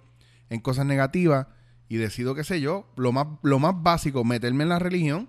en 0.51 0.61
cosas 0.61 0.87
negativas 0.87 1.49
y 1.89 1.97
decido, 1.97 2.37
qué 2.37 2.45
sé 2.45 2.61
yo, 2.61 2.87
lo 2.97 3.11
más, 3.11 3.27
lo 3.43 3.59
más 3.59 3.75
básico, 3.83 4.23
meterme 4.23 4.63
en 4.63 4.69
la 4.69 4.79
religión 4.79 5.29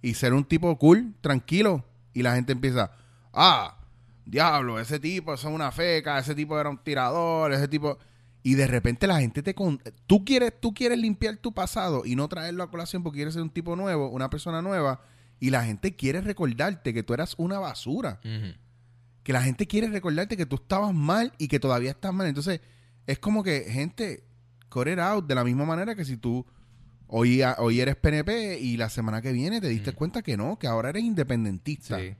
y 0.00 0.14
ser 0.14 0.32
un 0.32 0.44
tipo 0.44 0.78
cool, 0.78 1.14
tranquilo, 1.20 1.84
y 2.14 2.22
la 2.22 2.34
gente 2.34 2.52
empieza, 2.52 2.92
ah, 3.34 3.76
diablo, 4.24 4.80
ese 4.80 4.98
tipo 4.98 5.34
eso 5.34 5.48
es 5.48 5.54
una 5.54 5.70
feca, 5.72 6.18
ese 6.18 6.34
tipo 6.34 6.58
era 6.58 6.70
un 6.70 6.82
tirador, 6.82 7.52
ese 7.52 7.68
tipo... 7.68 7.98
Y 8.46 8.54
de 8.54 8.68
repente 8.68 9.08
la 9.08 9.18
gente 9.18 9.42
te... 9.42 9.56
Con... 9.56 9.82
Tú, 10.06 10.24
quieres, 10.24 10.52
tú 10.60 10.72
quieres 10.72 11.00
limpiar 11.00 11.36
tu 11.36 11.52
pasado 11.52 12.04
y 12.06 12.14
no 12.14 12.28
traerlo 12.28 12.62
a 12.62 12.70
colación 12.70 13.02
porque 13.02 13.16
quieres 13.16 13.34
ser 13.34 13.42
un 13.42 13.50
tipo 13.50 13.74
nuevo, 13.74 14.08
una 14.08 14.30
persona 14.30 14.62
nueva, 14.62 15.00
y 15.40 15.50
la 15.50 15.64
gente 15.64 15.96
quiere 15.96 16.20
recordarte 16.20 16.94
que 16.94 17.02
tú 17.02 17.12
eras 17.12 17.34
una 17.38 17.58
basura 17.58 18.20
que 19.24 19.32
la 19.32 19.42
gente 19.42 19.66
quiere 19.66 19.88
recordarte 19.88 20.36
que 20.36 20.46
tú 20.46 20.54
estabas 20.54 20.94
mal 20.94 21.32
y 21.38 21.48
que 21.48 21.58
todavía 21.58 21.90
estás 21.90 22.14
mal. 22.14 22.28
Entonces, 22.28 22.60
es 23.08 23.18
como 23.18 23.42
que, 23.42 23.62
gente, 23.68 24.22
it 24.86 24.98
out 25.00 25.26
de 25.26 25.34
la 25.34 25.42
misma 25.42 25.64
manera 25.64 25.96
que 25.96 26.04
si 26.04 26.16
tú 26.16 26.46
Hoy, 27.08 27.40
hoy 27.58 27.80
eres 27.80 27.94
PNP 27.96 28.58
y 28.60 28.76
la 28.76 28.88
semana 28.88 29.22
que 29.22 29.32
viene 29.32 29.60
te 29.60 29.68
diste 29.68 29.92
cuenta 29.92 30.22
que 30.22 30.36
no, 30.36 30.58
que 30.58 30.66
ahora 30.66 30.90
eres 30.90 31.04
independentista. 31.04 31.98
Sí. 32.00 32.14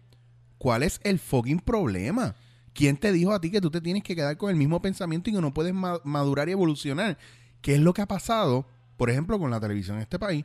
¿Cuál 0.59 0.85
es 0.85 1.01
el 1.03 1.19
fucking 1.19 1.59
problema? 1.59 2.37
¿Quién 2.77 2.99
te 2.99 3.11
dijo 3.11 3.33
a 3.33 3.41
ti 3.41 3.51
que 3.51 3.61
tú 3.63 3.71
te 3.71 3.81
tienes 3.81 4.03
que 4.03 4.15
quedar 4.15 4.37
con 4.37 4.51
el 4.51 4.57
mismo 4.57 4.83
pensamiento 4.83 5.31
y 5.31 5.33
que 5.33 5.41
no 5.41 5.55
puedes 5.55 5.73
ma- 5.73 5.99
madurar 6.05 6.49
y 6.49 6.53
evolucionar? 6.53 7.17
¿Qué 7.63 7.75
es 7.75 7.81
lo 7.81 7.95
que 7.95 8.03
ha 8.03 8.07
pasado, 8.07 8.67
por 8.99 9.09
ejemplo, 9.09 9.39
con 9.39 9.51
la 9.51 9.59
televisión 9.59 9.97
en 9.97 10.03
este 10.03 10.19
país? 10.19 10.45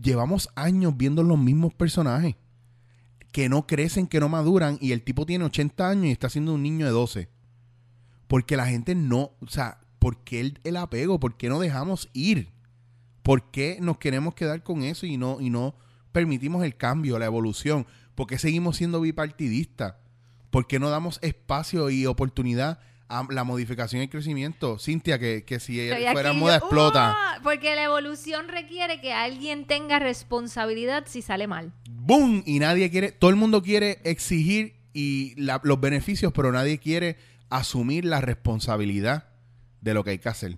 Llevamos 0.00 0.50
años 0.56 0.96
viendo 0.96 1.22
los 1.22 1.38
mismos 1.38 1.72
personajes 1.72 2.34
que 3.30 3.48
no 3.48 3.66
crecen, 3.66 4.08
que 4.08 4.18
no 4.18 4.28
maduran 4.28 4.76
y 4.80 4.90
el 4.90 5.02
tipo 5.02 5.24
tiene 5.24 5.44
80 5.44 5.88
años 5.88 6.06
y 6.06 6.10
está 6.10 6.28
siendo 6.28 6.52
un 6.52 6.64
niño 6.64 6.84
de 6.84 6.92
12. 6.92 7.28
Porque 8.26 8.56
la 8.56 8.66
gente 8.66 8.96
no, 8.96 9.30
o 9.40 9.46
sea, 9.48 9.78
¿por 10.00 10.24
qué 10.24 10.40
el, 10.40 10.60
el 10.64 10.76
apego? 10.76 11.20
¿Por 11.20 11.36
qué 11.36 11.48
no 11.48 11.60
dejamos 11.60 12.08
ir? 12.12 12.50
¿Por 13.22 13.52
qué 13.52 13.78
nos 13.80 13.98
queremos 13.98 14.34
quedar 14.34 14.64
con 14.64 14.82
eso 14.82 15.06
y 15.06 15.16
no, 15.16 15.40
y 15.40 15.50
no 15.50 15.76
permitimos 16.10 16.64
el 16.64 16.76
cambio, 16.76 17.18
la 17.20 17.26
evolución? 17.26 17.86
¿Por 18.16 18.26
qué 18.26 18.36
seguimos 18.38 18.76
siendo 18.78 19.00
bipartidistas? 19.00 19.94
¿Por 20.56 20.66
qué 20.66 20.78
no 20.78 20.88
damos 20.88 21.18
espacio 21.20 21.90
y 21.90 22.06
oportunidad 22.06 22.78
a 23.10 23.26
la 23.28 23.44
modificación 23.44 24.00
y 24.00 24.04
el 24.04 24.08
crecimiento? 24.10 24.78
Cintia, 24.78 25.18
que, 25.18 25.44
que 25.44 25.60
si 25.60 25.78
Estoy 25.80 26.06
fuera 26.14 26.32
moda 26.32 26.54
yo, 26.60 26.64
explota. 26.64 27.10
"Ah", 27.14 27.40
Porque 27.42 27.74
la 27.74 27.84
evolución 27.84 28.48
requiere 28.48 29.02
que 29.02 29.12
alguien 29.12 29.66
tenga 29.66 29.98
responsabilidad 29.98 31.04
si 31.08 31.20
sale 31.20 31.46
mal. 31.46 31.74
¡Boom! 31.90 32.42
Y 32.46 32.58
nadie 32.58 32.90
quiere, 32.90 33.12
todo 33.12 33.28
el 33.28 33.36
mundo 33.36 33.62
quiere 33.62 33.98
exigir 34.04 34.76
y 34.94 35.34
la- 35.38 35.60
los 35.62 35.78
beneficios, 35.78 36.32
pero 36.32 36.50
nadie 36.52 36.78
quiere 36.78 37.18
asumir 37.50 38.06
la 38.06 38.22
responsabilidad 38.22 39.28
de 39.82 39.92
lo 39.92 40.04
que 40.04 40.10
hay 40.12 40.18
que 40.20 40.30
hacer. 40.30 40.56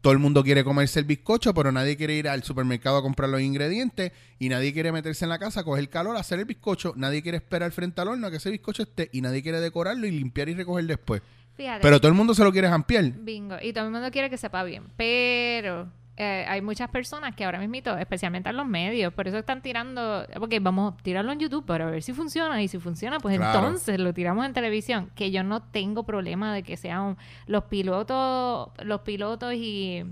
Todo 0.00 0.12
el 0.14 0.18
mundo 0.18 0.42
quiere 0.42 0.64
comerse 0.64 0.98
el 0.98 1.04
bizcocho, 1.04 1.52
pero 1.52 1.72
nadie 1.72 1.96
quiere 1.96 2.14
ir 2.14 2.28
al 2.28 2.42
supermercado 2.42 2.96
a 2.96 3.02
comprar 3.02 3.28
los 3.28 3.40
ingredientes 3.40 4.12
y 4.38 4.48
nadie 4.48 4.72
quiere 4.72 4.92
meterse 4.92 5.26
en 5.26 5.28
la 5.28 5.38
casa, 5.38 5.62
coger 5.62 5.80
el 5.80 5.88
calor, 5.90 6.16
hacer 6.16 6.38
el 6.38 6.46
bizcocho. 6.46 6.94
Nadie 6.96 7.22
quiere 7.22 7.36
esperar 7.36 7.70
frente 7.72 8.00
al 8.00 8.08
horno 8.08 8.26
a 8.26 8.30
que 8.30 8.38
ese 8.38 8.50
bizcocho 8.50 8.82
esté 8.82 9.10
y 9.12 9.20
nadie 9.20 9.42
quiere 9.42 9.60
decorarlo 9.60 10.06
y 10.06 10.10
limpiar 10.10 10.48
y 10.48 10.54
recoger 10.54 10.86
después. 10.86 11.20
Fíjate. 11.54 11.82
Pero 11.82 11.98
todo 11.98 12.08
el 12.08 12.14
mundo 12.14 12.34
se 12.34 12.42
lo 12.42 12.50
quiere 12.50 12.68
jampiar. 12.68 13.04
Bingo. 13.12 13.56
Y 13.60 13.74
todo 13.74 13.84
el 13.84 13.90
mundo 13.90 14.10
quiere 14.10 14.30
que 14.30 14.38
sepa 14.38 14.64
bien. 14.64 14.84
Pero 14.96 15.92
eh, 16.22 16.44
hay 16.46 16.60
muchas 16.60 16.90
personas 16.90 17.34
que 17.34 17.46
ahora 17.46 17.58
mismo, 17.58 17.96
especialmente 17.96 18.50
en 18.50 18.56
los 18.58 18.66
medios, 18.66 19.10
por 19.14 19.26
eso 19.26 19.38
están 19.38 19.62
tirando, 19.62 20.26
porque 20.38 20.60
vamos 20.60 20.92
a 20.92 20.96
tirarlo 21.02 21.32
en 21.32 21.38
YouTube 21.38 21.64
para 21.64 21.86
ver 21.90 22.02
si 22.02 22.12
funciona. 22.12 22.62
Y 22.62 22.68
si 22.68 22.78
funciona, 22.78 23.18
pues 23.20 23.38
Claro. 23.38 23.58
entonces 23.58 23.98
lo 23.98 24.12
tiramos 24.12 24.44
en 24.44 24.52
televisión. 24.52 25.10
Que 25.14 25.30
yo 25.30 25.42
no 25.42 25.62
tengo 25.62 26.02
problema 26.02 26.52
de 26.52 26.62
que 26.62 26.76
sean 26.76 27.16
los 27.46 27.64
pilotos, 27.64 28.68
los 28.84 29.00
pilotos 29.00 29.54
y 29.54 30.04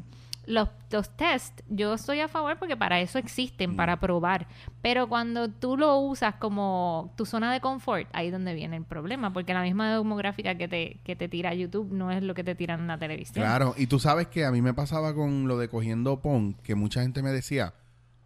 los, 0.49 0.69
los 0.91 1.15
test. 1.17 1.61
Yo 1.69 1.95
estoy 1.95 2.21
a 2.21 2.29
favor 2.29 2.59
porque 2.59 2.77
para 2.77 3.01
eso 3.01 3.19
existen, 3.19 3.77
para 3.77 4.01
probar. 4.01 4.49
Pero 4.83 5.09
cuando 5.09 5.49
tú 5.51 5.77
lo 5.77 5.99
usas 5.99 6.37
como 6.37 7.13
tu 7.17 7.27
zona 7.27 7.53
de 7.53 7.61
confort, 7.61 8.09
ahí 8.13 8.27
es 8.27 8.33
donde 8.33 8.55
viene 8.55 8.77
el 8.77 8.85
problema. 8.85 9.33
Porque 9.33 9.53
la 9.53 9.63
misma 9.63 9.95
demográfica 9.95 10.57
que 10.57 10.67
te, 10.67 11.01
que 11.05 11.15
te 11.15 11.29
tira 11.29 11.55
YouTube 11.55 11.93
no 11.93 12.11
es 12.11 12.23
lo 12.23 12.35
que 12.35 12.43
te 12.43 12.55
tiran 12.55 12.81
en 12.81 12.87
la 12.89 12.99
televisión. 12.99 13.45
Claro, 13.45 13.75
y 13.77 13.87
tú 13.87 14.01
sabes 14.01 14.29
que 14.29 14.45
a 14.45 14.51
mí 14.51 14.63
me 14.63 14.75
pasaba 14.75 15.15
con 15.15 15.47
lo 15.47 15.59
de 15.59 15.69
cogiendo 15.69 16.21
PON, 16.21 16.55
que 16.63 16.75
mucha 16.75 17.03
gente 17.03 17.23
me 17.23 17.31
decía, 17.31 17.75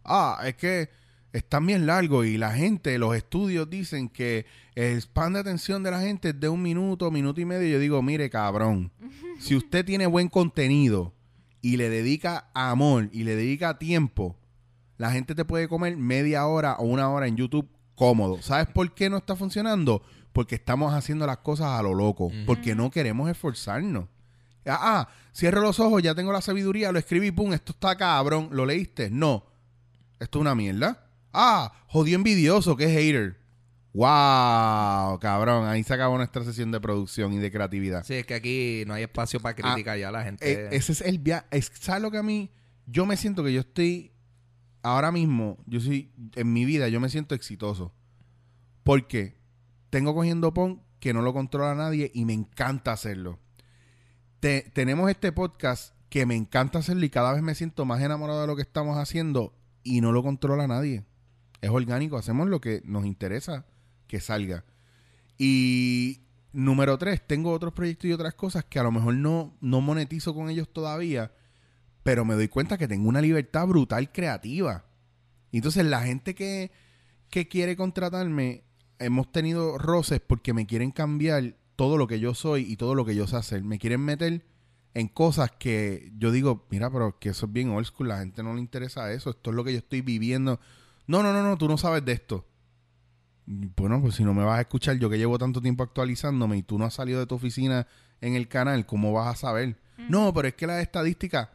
ah, 0.05 0.41
es 0.45 0.55
que 0.55 0.91
están 1.33 1.67
bien 1.67 1.87
largos 1.87 2.27
y 2.27 2.39
la 2.39 2.53
gente, 2.53 2.99
los 2.99 3.17
estudios 3.17 3.69
dicen 3.69 4.09
que 4.09 4.47
el 4.75 5.01
span 5.01 5.33
de 5.33 5.41
atención 5.41 5.83
de 5.83 5.91
la 5.91 6.01
gente 6.01 6.29
es 6.31 6.41
de 6.41 6.49
un 6.49 6.63
minuto, 6.63 7.11
minuto 7.11 7.41
y 7.41 7.45
medio. 7.47 7.69
Yo 7.69 7.79
digo, 7.81 8.01
mire, 8.01 8.31
cabrón, 8.31 8.93
si 9.41 9.57
usted 9.57 9.85
tiene 9.85 10.07
buen 10.07 10.29
contenido 10.29 11.13
y 11.63 11.77
le 11.77 11.89
dedica 11.89 12.51
amor 12.53 13.09
y 13.13 13.23
le 13.23 13.37
dedica 13.37 13.79
tiempo, 13.79 14.37
la 14.99 15.11
gente 15.13 15.35
te 15.35 15.45
puede 15.45 15.69
comer 15.69 15.97
media 15.97 16.47
hora 16.47 16.75
o 16.75 16.85
una 16.85 17.09
hora 17.09 17.27
en 17.27 17.37
YouTube 17.37 17.69
cómodo. 17.95 18.43
¿Sabes 18.43 18.67
por 18.67 18.93
qué 18.95 19.09
no 19.09 19.17
está 19.17 19.37
funcionando? 19.37 20.03
Porque 20.33 20.57
estamos 20.57 20.93
haciendo 20.93 21.27
las 21.27 21.39
cosas 21.39 21.69
a 21.69 21.83
lo 21.83 21.95
loco, 21.95 22.31
porque 22.47 22.75
no 22.75 22.91
queremos 22.91 23.31
esforzarnos. 23.31 24.09
Ah, 24.67 24.79
ah, 24.81 25.09
cierro 25.35 25.61
los 25.61 25.81
ojos, 25.81 26.03
ya 26.03 26.15
tengo 26.15 26.33
la 26.33 26.41
sabiduría, 26.41 26.93
lo 26.93 26.99
escribí, 26.99 27.31
pum, 27.31 27.53
esto 27.53 27.73
está 27.73 27.97
cabrón. 27.97 28.49
¿Lo 28.53 28.65
leíste? 28.65 29.11
No. 29.11 29.47
Esto 30.21 30.39
es 30.39 30.41
una 30.41 30.55
mierda. 30.55 31.07
Ah, 31.33 31.73
jodió 31.89 32.17
envidioso, 32.17 32.77
que 32.77 32.85
es 32.85 32.93
hater. 32.93 33.42
Wow, 33.95 35.19
cabrón, 35.21 35.67
ahí 35.69 35.83
se 35.85 35.93
acabó 35.95 36.17
nuestra 36.17 36.45
sesión 36.45 36.71
de 36.73 36.81
producción 36.81 37.33
y 37.35 37.39
de 37.39 37.51
creatividad. 37.51 38.05
Sí, 38.05 38.15
es 38.15 38.27
que 38.27 38.35
aquí 38.35 38.85
no 38.87 38.95
hay 38.95 39.03
espacio 39.03 39.39
para 39.41 39.55
crítica 39.55 39.97
ya 39.97 40.11
la 40.11 40.23
gente. 40.25 40.51
Eh, 40.51 40.69
ese 40.73 40.93
es 40.93 41.03
el 41.03 41.19
viaje. 41.19 41.47
¿Sabes 41.61 42.03
lo 42.03 42.11
que 42.11 42.19
a 42.19 42.23
mí? 42.23 42.51
Yo 42.87 43.05
me 43.07 43.17
siento 43.17 43.45
que 43.45 43.53
yo 43.53 43.61
estoy. 43.61 44.13
Ahora 44.83 45.13
mismo, 45.13 45.59
yo 45.67 45.79
soy. 45.81 46.11
En 46.35 46.53
mi 46.53 46.65
vida, 46.65 46.89
yo 46.89 47.01
me 47.01 47.09
siento 47.11 47.35
exitoso. 47.35 47.95
Porque 48.83 49.37
tengo 49.91 50.15
cogiendo 50.15 50.53
PON 50.55 50.83
que 50.99 51.13
no 51.13 51.23
lo 51.23 51.33
controla 51.33 51.75
nadie 51.75 52.11
y 52.15 52.25
me 52.25 52.33
encanta 52.33 52.93
hacerlo. 52.93 53.39
Te- 54.41 54.71
tenemos 54.75 55.11
este 55.11 55.33
podcast 55.33 55.95
que 56.09 56.27
me 56.27 56.35
encanta 56.35 56.79
hacerlo 56.81 57.05
y 57.05 57.11
cada 57.11 57.33
vez 57.33 57.43
me 57.43 57.55
siento 57.55 57.85
más 57.85 58.01
enamorado 58.03 58.41
de 58.41 58.47
lo 58.47 58.57
que 58.57 58.63
estamos 58.63 58.97
haciendo 58.99 59.55
y 59.83 60.01
no 60.01 60.13
lo 60.13 60.23
controla 60.23 60.67
nadie. 60.67 61.05
Es 61.61 61.71
orgánico, 61.71 62.17
hacemos 62.17 62.49
lo 62.49 62.61
que 62.61 62.83
nos 62.85 63.07
interesa 63.07 63.67
que 64.13 64.21
salga. 64.21 64.63
Y 65.39 66.21
número 66.53 66.99
tres, 66.99 67.27
tengo 67.27 67.51
otros 67.51 67.73
proyectos 67.73 68.11
y 68.11 68.13
otras 68.13 68.35
cosas 68.35 68.63
que 68.63 68.79
a 68.79 68.83
lo 68.83 68.93
mejor 68.93 69.15
no, 69.15 69.57
no 69.63 69.81
monetizo 69.81 70.35
con 70.35 70.51
ellos 70.51 70.69
todavía, 70.71 71.33
pero 72.03 72.27
me 72.27 72.35
doy 72.35 72.49
cuenta 72.49 72.77
que 72.77 72.87
tengo 72.87 73.09
una 73.09 73.23
libertad 73.23 73.67
brutal 73.67 74.13
creativa. 74.13 74.85
Entonces 75.51 75.87
la 75.87 76.03
gente 76.03 76.35
que, 76.35 76.73
que 77.31 77.49
quiere 77.49 77.75
contratarme, 77.75 78.65
hemos 78.99 79.33
tenido 79.33 79.79
roces 79.79 80.21
porque 80.21 80.53
me 80.53 80.67
quieren 80.67 80.91
cambiar 80.91 81.57
todo 81.75 81.97
lo 81.97 82.07
que 82.07 82.21
yo 82.21 82.35
soy 82.35 82.71
y 82.71 82.77
todo 82.77 82.95
lo 82.95 83.07
que 83.07 83.15
yo 83.15 83.27
sé 83.27 83.37
hacer. 83.37 83.65
Me 83.65 83.79
quieren 83.79 84.03
meter 84.03 84.45
en 84.93 85.09
cosas 85.09 85.53
que 85.53 86.13
yo 86.19 86.31
digo, 86.33 86.67
mira, 86.69 86.91
pero 86.91 87.19
que 87.19 87.31
eso 87.31 87.47
es 87.47 87.53
bien 87.53 87.71
old 87.71 87.87
school, 87.87 88.09
la 88.09 88.19
gente 88.19 88.43
no 88.43 88.53
le 88.53 88.61
interesa 88.61 89.11
eso, 89.11 89.31
esto 89.31 89.49
es 89.49 89.57
lo 89.57 89.65
que 89.65 89.73
yo 89.73 89.79
estoy 89.79 90.03
viviendo. 90.03 90.61
No, 91.07 91.23
no, 91.23 91.33
no, 91.33 91.43
no, 91.43 91.57
tú 91.57 91.67
no 91.67 91.79
sabes 91.79 92.05
de 92.05 92.13
esto. 92.13 92.47
Bueno, 93.47 94.01
pues 94.01 94.15
si 94.15 94.25
no 94.25 94.35
me 94.35 94.45
vas 94.45 94.59
a 94.59 94.63
escuchar, 94.63 94.97
yo 94.99 95.11
que 95.11 95.19
llevo 95.19 95.39
tanto 95.39 95.61
tiempo 95.61 95.83
actualizándome 95.83 96.59
y 96.59 96.63
tú 96.63 96.79
no 96.79 96.85
has 96.85 96.95
salido 96.95 97.21
de 97.21 97.27
tu 97.27 97.35
oficina 97.35 97.87
en 98.21 98.35
el 98.35 98.49
canal, 98.49 98.87
¿cómo 98.87 99.13
vas 99.13 99.35
a 99.35 99.39
saber? 99.39 99.77
No, 100.09 100.33
pero 100.33 100.49
es 100.49 100.55
que 100.55 100.67
las 100.67 100.81
estadísticas, 100.81 101.49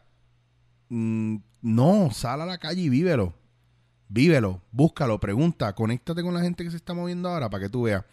mm, 0.89 1.37
no, 1.61 2.11
sal 2.11 2.41
a 2.41 2.45
la 2.45 2.57
calle 2.57 2.81
y 2.81 2.89
vívelo. 2.89 3.33
Vívelo, 4.09 4.61
búscalo, 4.71 5.19
pregunta, 5.19 5.73
conéctate 5.75 6.23
con 6.23 6.33
la 6.33 6.41
gente 6.41 6.63
que 6.63 6.71
se 6.71 6.77
está 6.77 6.93
moviendo 6.93 7.29
ahora 7.29 7.49
para 7.49 7.63
que 7.63 7.69
tú 7.69 7.83
veas. 7.83 8.05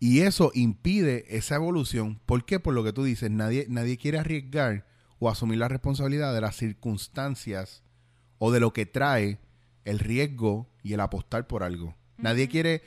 Y 0.00 0.20
eso 0.20 0.52
impide 0.54 1.24
esa 1.36 1.56
evolución. 1.56 2.20
¿Por 2.24 2.44
qué? 2.44 2.60
Por 2.60 2.74
lo 2.74 2.84
que 2.84 2.92
tú 2.92 3.04
dices, 3.04 3.30
nadie, 3.30 3.66
nadie 3.68 3.98
quiere 3.98 4.18
arriesgar 4.18 4.86
o 5.18 5.28
asumir 5.28 5.58
la 5.58 5.68
responsabilidad 5.68 6.32
de 6.34 6.40
las 6.40 6.56
circunstancias 6.56 7.82
o 8.38 8.52
de 8.52 8.60
lo 8.60 8.72
que 8.72 8.86
trae 8.86 9.38
el 9.84 9.98
riesgo 9.98 10.68
y 10.82 10.92
el 10.92 11.00
apostar 11.00 11.46
por 11.46 11.62
algo. 11.62 11.96
Nadie 12.16 12.48
quiere, 12.48 12.82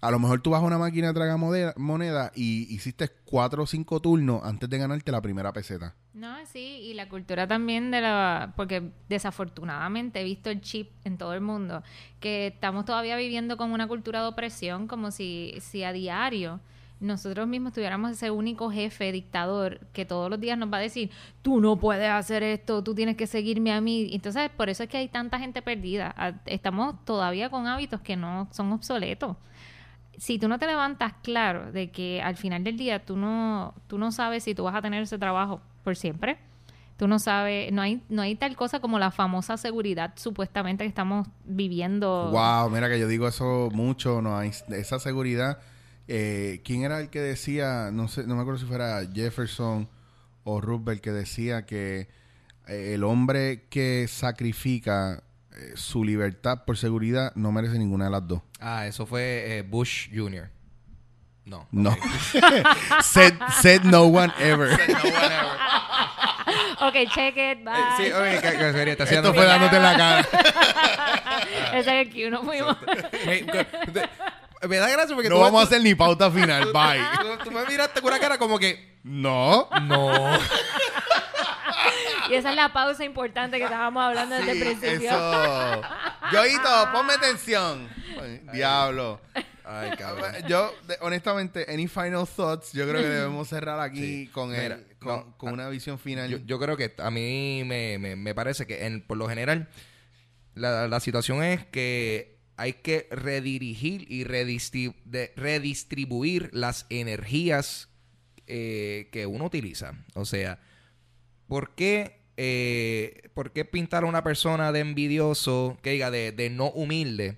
a 0.00 0.10
lo 0.10 0.18
mejor 0.18 0.40
tú 0.40 0.50
vas 0.50 0.62
a 0.62 0.64
una 0.64 0.78
máquina 0.78 1.08
de 1.08 1.14
traga 1.14 1.36
moneda, 1.36 2.32
y 2.34 2.74
hiciste 2.74 3.08
cuatro 3.24 3.64
o 3.64 3.66
cinco 3.66 4.00
turnos 4.00 4.42
antes 4.44 4.68
de 4.68 4.78
ganarte 4.78 5.12
la 5.12 5.20
primera 5.20 5.52
peseta. 5.52 5.94
No, 6.14 6.34
sí, 6.46 6.80
y 6.82 6.94
la 6.94 7.08
cultura 7.08 7.46
también 7.46 7.90
de 7.90 8.00
la... 8.00 8.52
Porque 8.56 8.90
desafortunadamente 9.08 10.20
he 10.20 10.24
visto 10.24 10.50
el 10.50 10.60
chip 10.60 10.90
en 11.04 11.18
todo 11.18 11.34
el 11.34 11.40
mundo, 11.40 11.82
que 12.18 12.48
estamos 12.48 12.84
todavía 12.84 13.16
viviendo 13.16 13.56
con 13.56 13.72
una 13.72 13.86
cultura 13.86 14.22
de 14.22 14.28
opresión, 14.28 14.86
como 14.86 15.10
si, 15.10 15.54
si 15.60 15.84
a 15.84 15.92
diario 15.92 16.60
nosotros 17.00 17.48
mismos 17.48 17.72
tuviéramos 17.72 18.12
ese 18.12 18.30
único 18.30 18.70
jefe 18.70 19.10
dictador 19.10 19.80
que 19.94 20.04
todos 20.04 20.28
los 20.28 20.38
días 20.38 20.58
nos 20.58 20.70
va 20.70 20.76
a 20.76 20.80
decir, 20.80 21.10
tú 21.40 21.60
no 21.60 21.78
puedes 21.78 22.10
hacer 22.10 22.42
esto, 22.42 22.84
tú 22.84 22.94
tienes 22.94 23.16
que 23.16 23.26
seguirme 23.26 23.72
a 23.72 23.80
mí. 23.80 24.10
Entonces, 24.12 24.50
por 24.50 24.68
eso 24.68 24.82
es 24.82 24.88
que 24.88 24.98
hay 24.98 25.08
tanta 25.08 25.38
gente 25.38 25.62
perdida. 25.62 26.14
Ah, 26.16 26.34
Estamos 26.44 27.02
todavía 27.06 27.48
con 27.48 27.66
hábitos 27.66 28.02
que 28.02 28.16
no 28.16 28.48
son 28.52 28.72
obsoletos 28.72 29.36
si 30.20 30.38
tú 30.38 30.48
no 30.48 30.58
te 30.58 30.66
levantas 30.66 31.14
claro 31.22 31.72
de 31.72 31.90
que 31.90 32.20
al 32.20 32.36
final 32.36 32.62
del 32.62 32.76
día 32.76 33.06
tú 33.06 33.16
no, 33.16 33.74
tú 33.86 33.96
no 33.96 34.12
sabes 34.12 34.44
si 34.44 34.54
tú 34.54 34.64
vas 34.64 34.74
a 34.74 34.82
tener 34.82 35.02
ese 35.02 35.18
trabajo 35.18 35.62
por 35.82 35.96
siempre, 35.96 36.36
tú 36.98 37.08
no 37.08 37.18
sabes, 37.18 37.72
no 37.72 37.80
hay, 37.80 38.02
no 38.10 38.20
hay 38.20 38.34
tal 38.34 38.54
cosa 38.54 38.80
como 38.80 38.98
la 38.98 39.10
famosa 39.12 39.56
seguridad 39.56 40.12
supuestamente 40.16 40.84
que 40.84 40.88
estamos 40.88 41.26
viviendo. 41.46 42.28
Wow, 42.32 42.68
mira 42.68 42.90
que 42.90 43.00
yo 43.00 43.08
digo 43.08 43.26
eso 43.26 43.70
mucho, 43.72 44.20
no 44.20 44.36
hay 44.36 44.50
esa 44.68 45.00
seguridad. 45.00 45.58
Eh, 46.06 46.60
¿Quién 46.64 46.82
era 46.82 47.00
el 47.00 47.08
que 47.08 47.20
decía, 47.20 47.88
no 47.90 48.06
sé, 48.06 48.26
no 48.26 48.36
me 48.36 48.42
acuerdo 48.42 48.60
si 48.60 48.66
fuera 48.66 49.00
Jefferson 49.10 49.88
o 50.44 50.60
Roosevelt 50.60 51.00
que 51.00 51.12
decía 51.12 51.64
que 51.64 52.08
eh, 52.68 52.92
el 52.92 53.04
hombre 53.04 53.68
que 53.70 54.06
sacrifica 54.06 55.22
eh, 55.60 55.72
su 55.76 56.04
libertad 56.04 56.64
por 56.64 56.76
seguridad 56.76 57.32
no 57.34 57.52
merece 57.52 57.78
ninguna 57.78 58.06
de 58.06 58.10
las 58.10 58.26
dos? 58.26 58.40
Ah, 58.60 58.86
eso 58.86 59.06
fue 59.06 59.58
eh, 59.58 59.62
Bush 59.62 60.08
Jr. 60.14 60.48
No. 61.44 61.66
No. 61.70 61.96
said, 63.02 63.34
said 63.60 63.82
no 63.82 64.04
one 64.04 64.32
ever. 64.38 64.70
No, 64.70 64.94
whatever. 64.94 65.50
ok, 66.80 66.94
check 67.12 67.36
it, 67.36 67.64
bye. 67.64 67.74
Sí, 67.96 68.12
oye, 68.12 68.40
que, 68.40 68.50
que 68.52 68.72
sería, 68.72 68.92
está 68.92 69.04
haciendo 69.04 69.30
Esto 69.30 69.40
fue 69.40 69.46
dándote 69.46 69.76
en 69.76 69.82
la 69.82 69.96
cara. 69.96 70.28
Ese 71.78 72.00
es 72.00 72.06
el 72.06 72.12
que 72.12 72.30
nos 72.30 72.44
fuimos. 72.44 72.76
Me 74.68 74.76
da 74.76 74.88
gracia 74.90 75.14
porque 75.14 75.28
No 75.30 75.36
tú- 75.36 75.40
vamos 75.40 75.60
a 75.60 75.64
hacer 75.64 75.80
ni 75.82 75.94
pauta 75.94 76.30
final. 76.30 76.66
Bye. 76.72 77.00
Tú, 77.38 77.44
tú 77.44 77.50
me 77.50 77.64
miraste 77.66 78.00
con 78.00 78.12
una 78.12 78.20
cara 78.20 78.38
como 78.38 78.58
que. 78.58 78.98
No. 79.02 79.68
No. 79.82 80.12
Y 82.30 82.34
esa 82.34 82.50
es 82.50 82.56
la 82.56 82.72
pausa 82.72 83.04
importante 83.04 83.58
que 83.58 83.64
estábamos 83.64 84.02
hablando 84.02 84.34
desde 84.36 84.52
el 84.52 84.60
principio. 84.60 85.10
Eso. 85.10 85.82
Yoito, 86.32 86.88
ponme 86.92 87.12
atención. 87.14 87.88
Ay, 88.20 88.40
Diablo. 88.52 89.20
Ay, 89.64 89.90
cabrón. 89.98 90.32
Yo, 90.48 90.72
de- 90.86 90.96
honestamente, 91.00 91.66
any 91.68 91.88
final 91.88 92.26
thoughts, 92.26 92.72
yo 92.72 92.88
creo 92.88 93.02
que 93.02 93.08
debemos 93.08 93.48
cerrar 93.48 93.80
aquí 93.80 94.24
Sí. 94.26 94.30
con, 94.32 94.50
Mira, 94.50 94.76
el, 94.76 94.86
con, 94.98 95.16
no, 95.16 95.36
con 95.38 95.52
una 95.52 95.68
visión 95.68 95.98
final. 95.98 96.28
Yo, 96.30 96.38
yo 96.38 96.58
creo 96.58 96.76
que 96.76 96.94
a 96.98 97.10
mí 97.10 97.62
me, 97.64 97.98
me- 97.98 98.16
me 98.16 98.34
parece 98.34 98.66
que 98.66 98.86
en- 98.86 99.02
por 99.02 99.16
lo 99.16 99.28
general 99.28 99.68
la, 100.54 100.88
la 100.88 101.00
situación 101.00 101.42
es 101.42 101.64
que 101.66 102.38
hay 102.56 102.74
que 102.74 103.08
redirigir 103.10 104.04
y 104.12 104.24
de- 104.24 105.32
redistribuir 105.36 106.50
las 106.52 106.86
energías 106.90 107.88
eh, 108.46 109.08
que 109.12 109.26
uno 109.26 109.46
utiliza. 109.46 109.92
O 110.14 110.24
sea, 110.24 110.58
¿por 111.46 111.74
qué, 111.74 112.19
eh, 112.42 113.28
¿por 113.34 113.52
qué 113.52 113.66
pintar 113.66 114.04
a 114.04 114.06
una 114.06 114.24
persona 114.24 114.72
de 114.72 114.80
envidioso, 114.80 115.76
que 115.82 115.90
diga, 115.90 116.10
de, 116.10 116.48
no 116.50 116.70
humilde, 116.70 117.36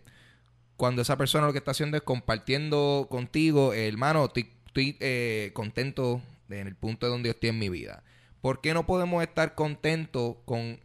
cuando 0.77 1.03
esa 1.03 1.17
persona 1.19 1.49
lo 1.49 1.53
que 1.53 1.59
está 1.59 1.73
haciendo 1.73 1.97
es 1.97 2.05
compartiendo 2.05 3.09
contigo, 3.11 3.73
eh, 3.73 3.89
hermano, 3.89 4.25
estoy, 4.27 4.49
eh, 5.01 5.51
contento 5.55 6.23
en 6.51 6.69
el 6.69 6.77
punto 6.77 7.07
de 7.07 7.11
donde 7.11 7.27
yo 7.29 7.33
estoy 7.33 7.49
en 7.51 7.59
mi 7.59 7.69
vida? 7.69 8.05
¿Por 8.41 8.61
qué 8.61 8.75
no 8.75 8.87
podemos 8.87 9.25
estar 9.25 9.57
contentos 9.57 10.37
con, 10.45 10.79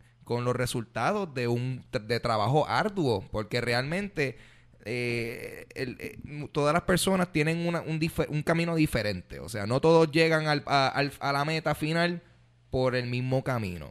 los 0.43 0.55
resultados 0.55 1.31
de 1.35 1.47
un 1.47 1.85
de 1.91 2.19
trabajo 2.19 2.67
arduo? 2.67 3.23
Porque 3.31 3.61
realmente 3.61 4.37
eh, 4.85 5.67
el- 5.75 5.97
eh, 5.99 6.17
todas 6.51 6.73
las 6.73 6.83
personas 6.83 7.31
tienen 7.31 7.67
una- 7.67 7.81
un, 7.81 7.99
un 8.29 8.41
camino 8.43 8.75
diferente. 8.75 9.39
O 9.41 9.49
sea, 9.49 9.67
no 9.67 9.79
todos 9.79 10.09
llegan 10.11 10.47
al- 10.47 10.63
a, 10.65 10.87
al- 10.87 11.13
a 11.19 11.31
la 11.33 11.45
meta 11.45 11.75
final 11.75 12.23
por 12.69 12.95
el 12.95 13.07
mismo 13.07 13.43
camino. 13.43 13.89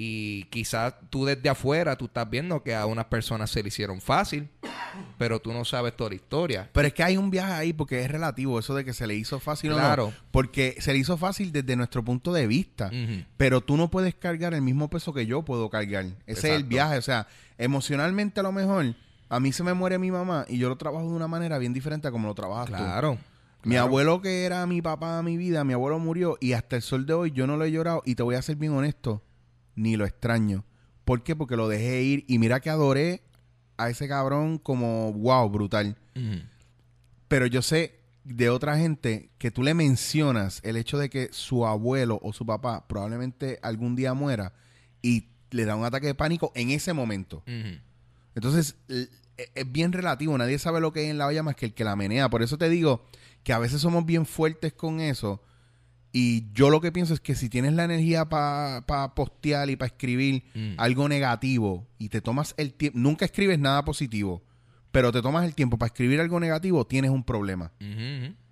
Y 0.00 0.44
quizás 0.44 0.94
tú 1.10 1.24
desde 1.24 1.48
afuera, 1.48 1.96
tú 1.96 2.04
estás 2.04 2.30
viendo 2.30 2.62
que 2.62 2.72
a 2.72 2.86
unas 2.86 3.06
personas 3.06 3.50
se 3.50 3.62
le 3.64 3.68
hicieron 3.68 4.00
fácil, 4.00 4.48
pero 5.18 5.40
tú 5.40 5.52
no 5.52 5.64
sabes 5.64 5.96
toda 5.96 6.10
la 6.10 6.14
historia. 6.16 6.70
Pero 6.72 6.86
es 6.86 6.94
que 6.94 7.02
hay 7.02 7.16
un 7.16 7.30
viaje 7.32 7.52
ahí 7.52 7.72
porque 7.72 8.04
es 8.04 8.08
relativo 8.08 8.60
eso 8.60 8.76
de 8.76 8.84
que 8.84 8.92
se 8.92 9.08
le 9.08 9.16
hizo 9.16 9.40
fácil 9.40 9.72
o 9.72 9.74
Claro. 9.74 10.06
no. 10.06 10.12
Porque 10.30 10.76
se 10.78 10.92
le 10.92 11.00
hizo 11.00 11.16
fácil 11.16 11.50
desde 11.50 11.74
nuestro 11.74 12.04
punto 12.04 12.32
de 12.32 12.46
vista. 12.46 12.92
Pero 13.36 13.60
tú 13.60 13.76
no 13.76 13.90
puedes 13.90 14.14
cargar 14.14 14.54
el 14.54 14.62
mismo 14.62 14.88
peso 14.88 15.12
que 15.12 15.26
yo 15.26 15.42
puedo 15.42 15.68
cargar. 15.68 16.06
Ese 16.26 16.50
es 16.50 16.56
el 16.56 16.62
viaje. 16.62 16.96
O 16.98 17.02
sea, 17.02 17.26
emocionalmente 17.58 18.38
a 18.38 18.44
lo 18.44 18.52
mejor, 18.52 18.94
a 19.28 19.40
mí 19.40 19.52
se 19.52 19.64
me 19.64 19.74
muere 19.74 19.98
mi 19.98 20.12
mamá 20.12 20.44
y 20.48 20.58
yo 20.58 20.68
lo 20.68 20.76
trabajo 20.76 21.06
de 21.08 21.12
una 21.16 21.26
manera 21.26 21.58
bien 21.58 21.72
diferente 21.72 22.06
a 22.06 22.12
como 22.12 22.28
lo 22.28 22.34
trabajas 22.34 22.66
tú. 22.66 22.72
Claro. 22.76 23.18
Mi 23.64 23.76
abuelo 23.76 24.22
que 24.22 24.44
era 24.44 24.66
mi 24.66 24.80
papá, 24.82 25.22
mi 25.22 25.36
vida, 25.36 25.64
mi 25.64 25.72
abuelo 25.72 25.98
murió 25.98 26.38
y 26.40 26.52
hasta 26.52 26.76
el 26.76 26.82
sol 26.82 27.06
de 27.06 27.12
hoy 27.14 27.30
yo 27.32 27.46
no 27.46 27.56
lo 27.56 27.64
he 27.64 27.72
llorado 27.72 28.02
y 28.04 28.14
te 28.14 28.22
voy 28.22 28.34
a 28.36 28.42
ser 28.42 28.56
bien 28.56 28.72
honesto, 28.72 29.22
ni 29.74 29.96
lo 29.96 30.04
extraño. 30.06 30.64
¿Por 31.04 31.22
qué? 31.22 31.34
Porque 31.34 31.56
lo 31.56 31.68
dejé 31.68 32.02
ir 32.02 32.24
y 32.28 32.38
mira 32.38 32.60
que 32.60 32.70
adoré 32.70 33.22
a 33.76 33.90
ese 33.90 34.08
cabrón 34.08 34.58
como 34.58 35.12
wow, 35.12 35.48
brutal. 35.50 35.96
Pero 37.28 37.46
yo 37.46 37.62
sé 37.62 37.98
de 38.24 38.50
otra 38.50 38.76
gente 38.78 39.30
que 39.38 39.50
tú 39.50 39.62
le 39.62 39.74
mencionas 39.74 40.60
el 40.64 40.76
hecho 40.76 40.98
de 40.98 41.08
que 41.10 41.28
su 41.32 41.66
abuelo 41.66 42.20
o 42.22 42.32
su 42.32 42.44
papá 42.46 42.86
probablemente 42.86 43.58
algún 43.62 43.96
día 43.96 44.14
muera 44.14 44.52
y 45.02 45.28
le 45.50 45.64
da 45.64 45.76
un 45.76 45.84
ataque 45.84 46.08
de 46.08 46.14
pánico 46.14 46.52
en 46.54 46.70
ese 46.70 46.92
momento. 46.92 47.42
Entonces, 48.34 48.76
e- 48.88 49.08
es 49.54 49.72
bien 49.72 49.92
relativo. 49.92 50.36
Nadie 50.36 50.58
sabe 50.58 50.80
lo 50.80 50.92
que 50.92 51.00
hay 51.00 51.06
en 51.06 51.18
la 51.18 51.26
olla 51.26 51.42
más 51.42 51.56
que 51.56 51.66
el 51.66 51.74
que 51.74 51.84
la 51.84 51.96
menea. 51.96 52.28
Por 52.28 52.42
eso 52.42 52.58
te 52.58 52.68
digo 52.68 53.04
que 53.48 53.54
a 53.54 53.58
veces 53.58 53.80
somos 53.80 54.04
bien 54.04 54.26
fuertes 54.26 54.74
con 54.74 55.00
eso. 55.00 55.40
Y 56.12 56.52
yo 56.52 56.68
lo 56.68 56.82
que 56.82 56.92
pienso 56.92 57.14
es 57.14 57.20
que 57.20 57.34
si 57.34 57.48
tienes 57.48 57.72
la 57.72 57.84
energía 57.84 58.28
para 58.28 59.14
postear 59.14 59.70
y 59.70 59.76
para 59.76 59.86
escribir 59.86 60.42
Mm. 60.54 60.74
algo 60.76 61.08
negativo 61.08 61.86
y 61.96 62.10
te 62.10 62.20
tomas 62.20 62.52
el 62.58 62.74
tiempo, 62.74 62.98
nunca 62.98 63.24
escribes 63.24 63.58
nada 63.58 63.86
positivo, 63.86 64.42
pero 64.92 65.12
te 65.12 65.22
tomas 65.22 65.46
el 65.46 65.54
tiempo 65.54 65.78
para 65.78 65.86
escribir 65.86 66.20
algo 66.20 66.38
negativo, 66.38 66.86
tienes 66.86 67.10
un 67.10 67.24
problema. 67.24 67.72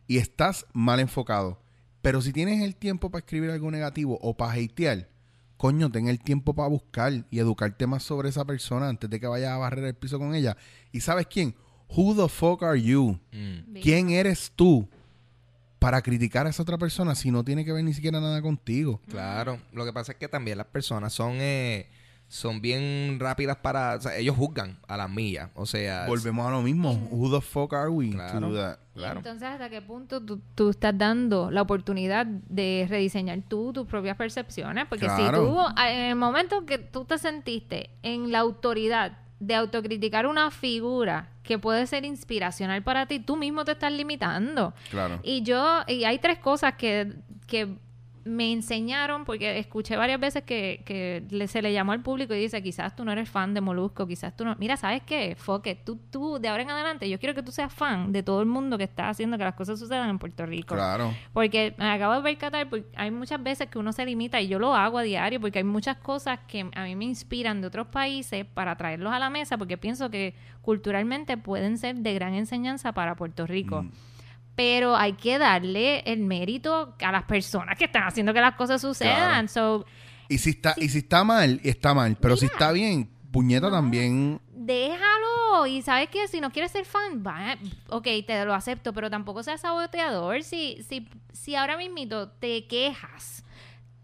Y 0.08 0.16
estás 0.16 0.64
mal 0.72 0.98
enfocado. 0.98 1.60
Pero 2.00 2.22
si 2.22 2.32
tienes 2.32 2.62
el 2.62 2.74
tiempo 2.74 3.10
para 3.10 3.18
escribir 3.20 3.50
algo 3.50 3.70
negativo 3.70 4.18
o 4.22 4.34
para 4.34 4.52
hatear, 4.54 5.10
coño, 5.58 5.90
ten 5.92 6.08
el 6.08 6.20
tiempo 6.20 6.54
para 6.54 6.68
buscar 6.70 7.12
y 7.30 7.38
educarte 7.38 7.86
más 7.86 8.02
sobre 8.02 8.30
esa 8.30 8.46
persona 8.46 8.88
antes 8.88 9.10
de 9.10 9.20
que 9.20 9.26
vayas 9.26 9.50
a 9.50 9.58
barrer 9.58 9.84
el 9.84 9.94
piso 9.94 10.18
con 10.18 10.34
ella. 10.34 10.56
¿Y 10.90 11.00
sabes 11.00 11.26
quién? 11.26 11.54
Who 11.88 12.14
the 12.14 12.28
fuck 12.28 12.62
are 12.62 12.80
you? 12.80 13.18
Mm. 13.32 13.80
¿Quién 13.82 14.10
eres 14.10 14.52
tú 14.54 14.88
para 15.78 16.02
criticar 16.02 16.46
a 16.46 16.50
esa 16.50 16.62
otra 16.62 16.78
persona 16.78 17.14
si 17.14 17.30
no 17.30 17.44
tiene 17.44 17.64
que 17.64 17.72
ver 17.72 17.84
ni 17.84 17.92
siquiera 17.92 18.20
nada 18.20 18.42
contigo? 18.42 19.00
Claro, 19.08 19.58
lo 19.72 19.84
que 19.84 19.92
pasa 19.92 20.12
es 20.12 20.18
que 20.18 20.28
también 20.28 20.58
las 20.58 20.66
personas 20.66 21.12
son 21.12 21.34
eh, 21.36 21.88
son 22.28 22.60
bien 22.60 23.18
rápidas 23.20 23.58
para, 23.58 23.94
o 23.94 24.00
sea, 24.00 24.16
ellos 24.16 24.34
juzgan 24.34 24.80
a 24.88 24.96
las 24.96 25.08
millas, 25.08 25.48
o 25.54 25.64
sea, 25.64 26.06
Volvemos 26.08 26.44
a 26.44 26.50
lo 26.50 26.60
mismo. 26.60 26.92
Who 27.12 27.30
the 27.30 27.40
fuck 27.40 27.72
are 27.72 27.88
we 27.88 28.10
to 28.10 28.16
Claro. 28.16 28.48
do 28.50 28.56
that? 28.56 28.78
claro. 28.94 29.18
Entonces, 29.20 29.46
¿hasta 29.46 29.70
qué 29.70 29.80
punto 29.80 30.20
tú, 30.20 30.40
tú 30.56 30.70
estás 30.70 30.98
dando 30.98 31.52
la 31.52 31.62
oportunidad 31.62 32.26
de 32.26 32.84
rediseñar 32.90 33.42
tú 33.46 33.72
tus 33.72 33.86
propias 33.86 34.16
percepciones? 34.16 34.86
Porque 34.88 35.08
si 35.08 35.22
tú, 35.32 35.56
en 35.86 36.00
el 36.00 36.16
momento 36.16 36.66
que 36.66 36.78
tú 36.78 37.04
te 37.04 37.16
sentiste 37.16 37.90
en 38.02 38.32
la 38.32 38.40
autoridad 38.40 39.18
de 39.38 39.54
autocriticar 39.54 40.26
una 40.26 40.50
figura 40.50 41.28
que 41.42 41.58
puede 41.58 41.86
ser 41.86 42.04
inspiracional 42.04 42.82
para 42.82 43.06
ti, 43.06 43.20
tú 43.20 43.36
mismo 43.36 43.64
te 43.64 43.72
estás 43.72 43.92
limitando. 43.92 44.74
Claro. 44.90 45.20
Y 45.22 45.42
yo, 45.42 45.82
y 45.86 46.04
hay 46.04 46.18
tres 46.18 46.38
cosas 46.38 46.74
que, 46.74 47.12
que 47.46 47.76
me 48.26 48.52
enseñaron, 48.52 49.24
porque 49.24 49.58
escuché 49.58 49.96
varias 49.96 50.20
veces 50.20 50.42
que, 50.42 50.82
que 50.84 51.22
le- 51.30 51.46
se 51.48 51.62
le 51.62 51.72
llamó 51.72 51.92
al 51.92 52.02
público 52.02 52.34
y 52.34 52.38
dice, 52.40 52.62
quizás 52.62 52.94
tú 52.96 53.04
no 53.04 53.12
eres 53.12 53.30
fan 53.30 53.54
de 53.54 53.60
Molusco, 53.60 54.06
quizás 54.06 54.36
tú 54.36 54.44
no... 54.44 54.56
Mira, 54.58 54.76
¿sabes 54.76 55.02
qué? 55.04 55.36
Foque, 55.38 55.74
tú, 55.76 55.96
tú, 56.10 56.38
de 56.38 56.48
ahora 56.48 56.62
en 56.64 56.70
adelante, 56.70 57.08
yo 57.08 57.18
quiero 57.18 57.34
que 57.34 57.42
tú 57.42 57.52
seas 57.52 57.72
fan 57.72 58.12
de 58.12 58.22
todo 58.22 58.40
el 58.40 58.46
mundo 58.46 58.76
que 58.76 58.84
está 58.84 59.08
haciendo 59.08 59.38
que 59.38 59.44
las 59.44 59.54
cosas 59.54 59.78
sucedan 59.78 60.10
en 60.10 60.18
Puerto 60.18 60.44
Rico. 60.44 60.74
Claro. 60.74 61.14
Porque 61.32 61.74
me 61.78 61.88
acabo 61.90 62.14
de 62.14 62.22
percatar, 62.22 62.68
porque 62.68 62.86
hay 62.96 63.10
muchas 63.10 63.42
veces 63.42 63.68
que 63.68 63.78
uno 63.78 63.92
se 63.92 64.04
limita 64.04 64.40
y 64.40 64.48
yo 64.48 64.58
lo 64.58 64.74
hago 64.74 64.98
a 64.98 65.02
diario 65.02 65.40
porque 65.40 65.58
hay 65.60 65.64
muchas 65.64 65.96
cosas 65.98 66.40
que 66.48 66.68
a 66.74 66.84
mí 66.84 66.96
me 66.96 67.04
inspiran 67.04 67.60
de 67.60 67.68
otros 67.68 67.86
países 67.86 68.44
para 68.44 68.76
traerlos 68.76 69.12
a 69.12 69.18
la 69.18 69.30
mesa 69.30 69.56
porque 69.56 69.78
pienso 69.78 70.10
que 70.10 70.34
culturalmente 70.62 71.36
pueden 71.36 71.78
ser 71.78 71.96
de 71.96 72.12
gran 72.14 72.34
enseñanza 72.34 72.92
para 72.92 73.14
Puerto 73.14 73.46
Rico. 73.46 73.84
Mm. 73.84 73.90
Pero 74.56 74.96
hay 74.96 75.12
que 75.12 75.38
darle 75.38 76.00
el 76.00 76.20
mérito 76.20 76.96
a 77.00 77.12
las 77.12 77.24
personas 77.24 77.78
que 77.78 77.84
están 77.84 78.04
haciendo 78.04 78.32
que 78.34 78.40
las 78.40 78.54
cosas 78.56 78.80
sucedan. 78.80 79.48
So, 79.48 79.84
Y 80.28 80.38
si 80.38 80.50
está, 80.50 80.74
y 80.76 80.88
si 80.88 80.98
está 80.98 81.22
mal, 81.22 81.60
está 81.62 81.94
mal. 81.94 82.16
Pero 82.20 82.36
si 82.36 82.46
está 82.46 82.72
bien, 82.72 83.08
puñeta 83.30 83.70
también. 83.70 84.40
déjalo. 84.52 85.66
Y 85.68 85.82
sabes 85.82 86.08
que 86.08 86.26
si 86.28 86.40
no 86.40 86.50
quieres 86.50 86.72
ser 86.72 86.84
fan, 86.84 87.22
va, 87.26 87.56
ok, 87.88 88.06
te 88.26 88.44
lo 88.44 88.54
acepto, 88.54 88.92
pero 88.92 89.08
tampoco 89.10 89.42
seas 89.42 89.60
saboteador. 89.60 90.42
Si, 90.42 90.82
si, 90.88 91.08
si 91.32 91.54
ahora 91.54 91.76
mismito 91.76 92.28
te 92.30 92.66
quejas 92.66 93.44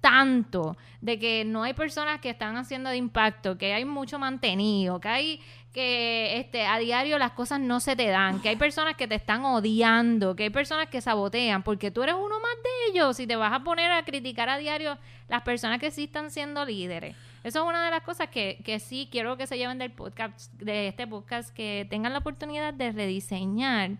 tanto 0.00 0.76
de 1.00 1.18
que 1.18 1.44
no 1.44 1.62
hay 1.62 1.74
personas 1.74 2.20
que 2.20 2.30
están 2.30 2.57
haciendo 2.57 2.90
de 2.90 2.96
impacto, 2.96 3.57
que 3.57 3.72
hay 3.72 3.84
mucho 3.84 4.18
mantenido, 4.18 5.00
que 5.00 5.09
hay 5.09 5.40
que 5.73 6.39
este 6.39 6.66
a 6.66 6.77
diario 6.79 7.18
las 7.18 7.33
cosas 7.33 7.59
no 7.59 7.81
se 7.81 7.97
te 7.97 8.07
dan, 8.09 8.41
que 8.41 8.51
hay 8.51 8.57
personas 8.57 8.95
que 8.97 9.09
te 9.09 9.14
están 9.14 9.45
odiando, 9.45 10.37
que 10.37 10.43
hay 10.45 10.51
personas 10.51 10.89
que 10.89 11.01
sabotean, 11.01 11.62
porque 11.62 11.91
tú 11.91 12.03
eres 12.03 12.14
uno 12.14 12.39
más 12.41 12.55
de 12.62 12.91
ellos 12.93 13.18
y 13.20 13.27
te 13.27 13.37
vas 13.37 13.53
a 13.53 13.64
poner 13.64 13.91
a 13.91 14.05
criticar 14.05 14.49
a 14.51 14.59
diario 14.59 14.99
las 15.29 15.43
personas 15.43 15.79
que 15.81 15.91
sí 15.91 16.05
están 16.05 16.31
siendo 16.31 16.64
líderes. 16.66 17.16
Eso 17.43 17.62
es 17.62 17.68
una 17.68 17.85
de 17.85 17.91
las 17.91 18.03
cosas 18.03 18.29
que, 18.29 18.59
que 18.64 18.79
sí 18.81 19.09
quiero 19.11 19.37
que 19.37 19.47
se 19.47 19.57
lleven 19.57 19.79
del 19.79 19.91
podcast, 19.91 20.53
de 20.61 20.89
este 20.89 21.07
podcast, 21.07 21.55
que 21.55 21.87
tengan 21.89 22.12
la 22.12 22.18
oportunidad 22.18 22.75
de 22.75 22.93
rediseñar 22.93 23.91
de 23.91 23.97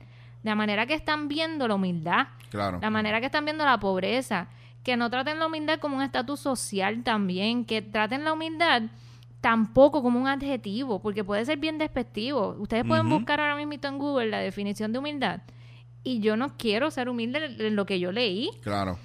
la 0.51 0.55
manera 0.55 0.87
que 0.87 0.95
están 0.95 1.29
viendo 1.29 1.66
la 1.68 1.75
humildad, 1.77 2.27
Claro. 2.51 2.79
la 2.83 2.91
manera 2.91 3.18
que 3.20 3.27
están 3.27 3.45
viendo 3.47 3.64
la 3.64 3.81
pobreza, 3.81 4.49
que 4.85 4.97
no 4.97 5.09
traten 5.09 5.39
la 5.39 5.47
humildad 5.47 5.79
como 5.79 5.97
un 5.97 6.03
estatus 6.03 6.39
social 6.41 7.03
también, 7.03 7.64
que 7.64 7.81
traten 7.81 8.25
la 8.25 8.33
humildad 8.35 8.83
tampoco 9.43 10.03
como 10.03 10.20
un 10.20 10.28
adjetivo, 10.28 11.03
porque 11.03 11.24
puede 11.24 11.45
ser 11.45 11.59
bien 11.59 11.76
despectivo. 11.76 12.57
Ustedes 12.59 12.84
pueden 12.84 13.09
buscar 13.11 13.40
ahora 13.40 13.57
mismo 13.57 13.74
en 13.74 13.99
Google 13.99 14.30
la 14.30 14.38
definición 14.38 14.93
de 14.93 15.01
humildad. 15.01 15.43
Y 16.05 16.20
yo 16.20 16.36
no 16.36 16.57
quiero 16.57 16.90
ser 16.90 17.09
humilde 17.09 17.57
en 17.59 17.76
lo 17.76 17.84
que 17.84 17.99
yo 17.99 18.12
leí. 18.12 18.51
Claro. 18.62 18.99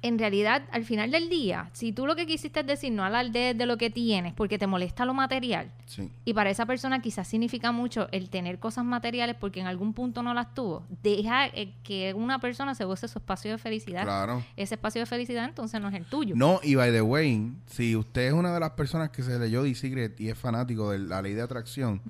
En 0.00 0.18
realidad, 0.18 0.62
al 0.70 0.84
final 0.84 1.10
del 1.10 1.28
día, 1.28 1.70
si 1.72 1.92
tú 1.92 2.06
lo 2.06 2.14
que 2.14 2.26
quisiste 2.26 2.60
es 2.60 2.66
decir 2.66 2.92
no 2.92 3.04
hablar 3.04 3.30
de, 3.32 3.54
lo 3.66 3.76
que 3.76 3.90
tienes 3.90 4.32
porque 4.32 4.58
te 4.58 4.66
molesta 4.66 5.04
lo 5.04 5.14
material, 5.14 5.72
Sí. 5.86 6.10
y 6.24 6.34
para 6.34 6.50
esa 6.50 6.66
persona 6.66 7.00
quizás 7.00 7.26
significa 7.26 7.72
mucho 7.72 8.08
el 8.12 8.28
tener 8.30 8.58
cosas 8.58 8.84
materiales 8.84 9.36
porque 9.40 9.60
en 9.60 9.66
algún 9.66 9.94
punto 9.94 10.22
no 10.22 10.34
las 10.34 10.54
tuvo, 10.54 10.86
deja 11.02 11.46
eh, 11.48 11.74
que 11.82 12.14
una 12.14 12.38
persona 12.40 12.74
se 12.74 12.84
goce 12.84 13.08
su 13.08 13.18
espacio 13.18 13.50
de 13.50 13.58
felicidad. 13.58 14.04
Claro. 14.04 14.44
Ese 14.56 14.74
espacio 14.74 15.00
de 15.00 15.06
felicidad 15.06 15.44
entonces 15.44 15.80
no 15.80 15.88
es 15.88 15.94
el 15.94 16.04
tuyo. 16.04 16.34
No, 16.36 16.60
y 16.62 16.74
by 16.74 16.92
the 16.92 17.02
way, 17.02 17.52
si 17.66 17.96
usted 17.96 18.28
es 18.28 18.32
una 18.32 18.52
de 18.54 18.60
las 18.60 18.70
personas 18.72 19.10
que 19.10 19.22
se 19.22 19.38
leyó 19.38 19.62
The 19.62 19.74
Secret 19.74 20.20
y 20.20 20.28
es 20.28 20.38
fanático 20.38 20.90
de 20.90 20.98
la 21.00 21.22
ley 21.22 21.34
de 21.34 21.42
atracción, 21.42 22.00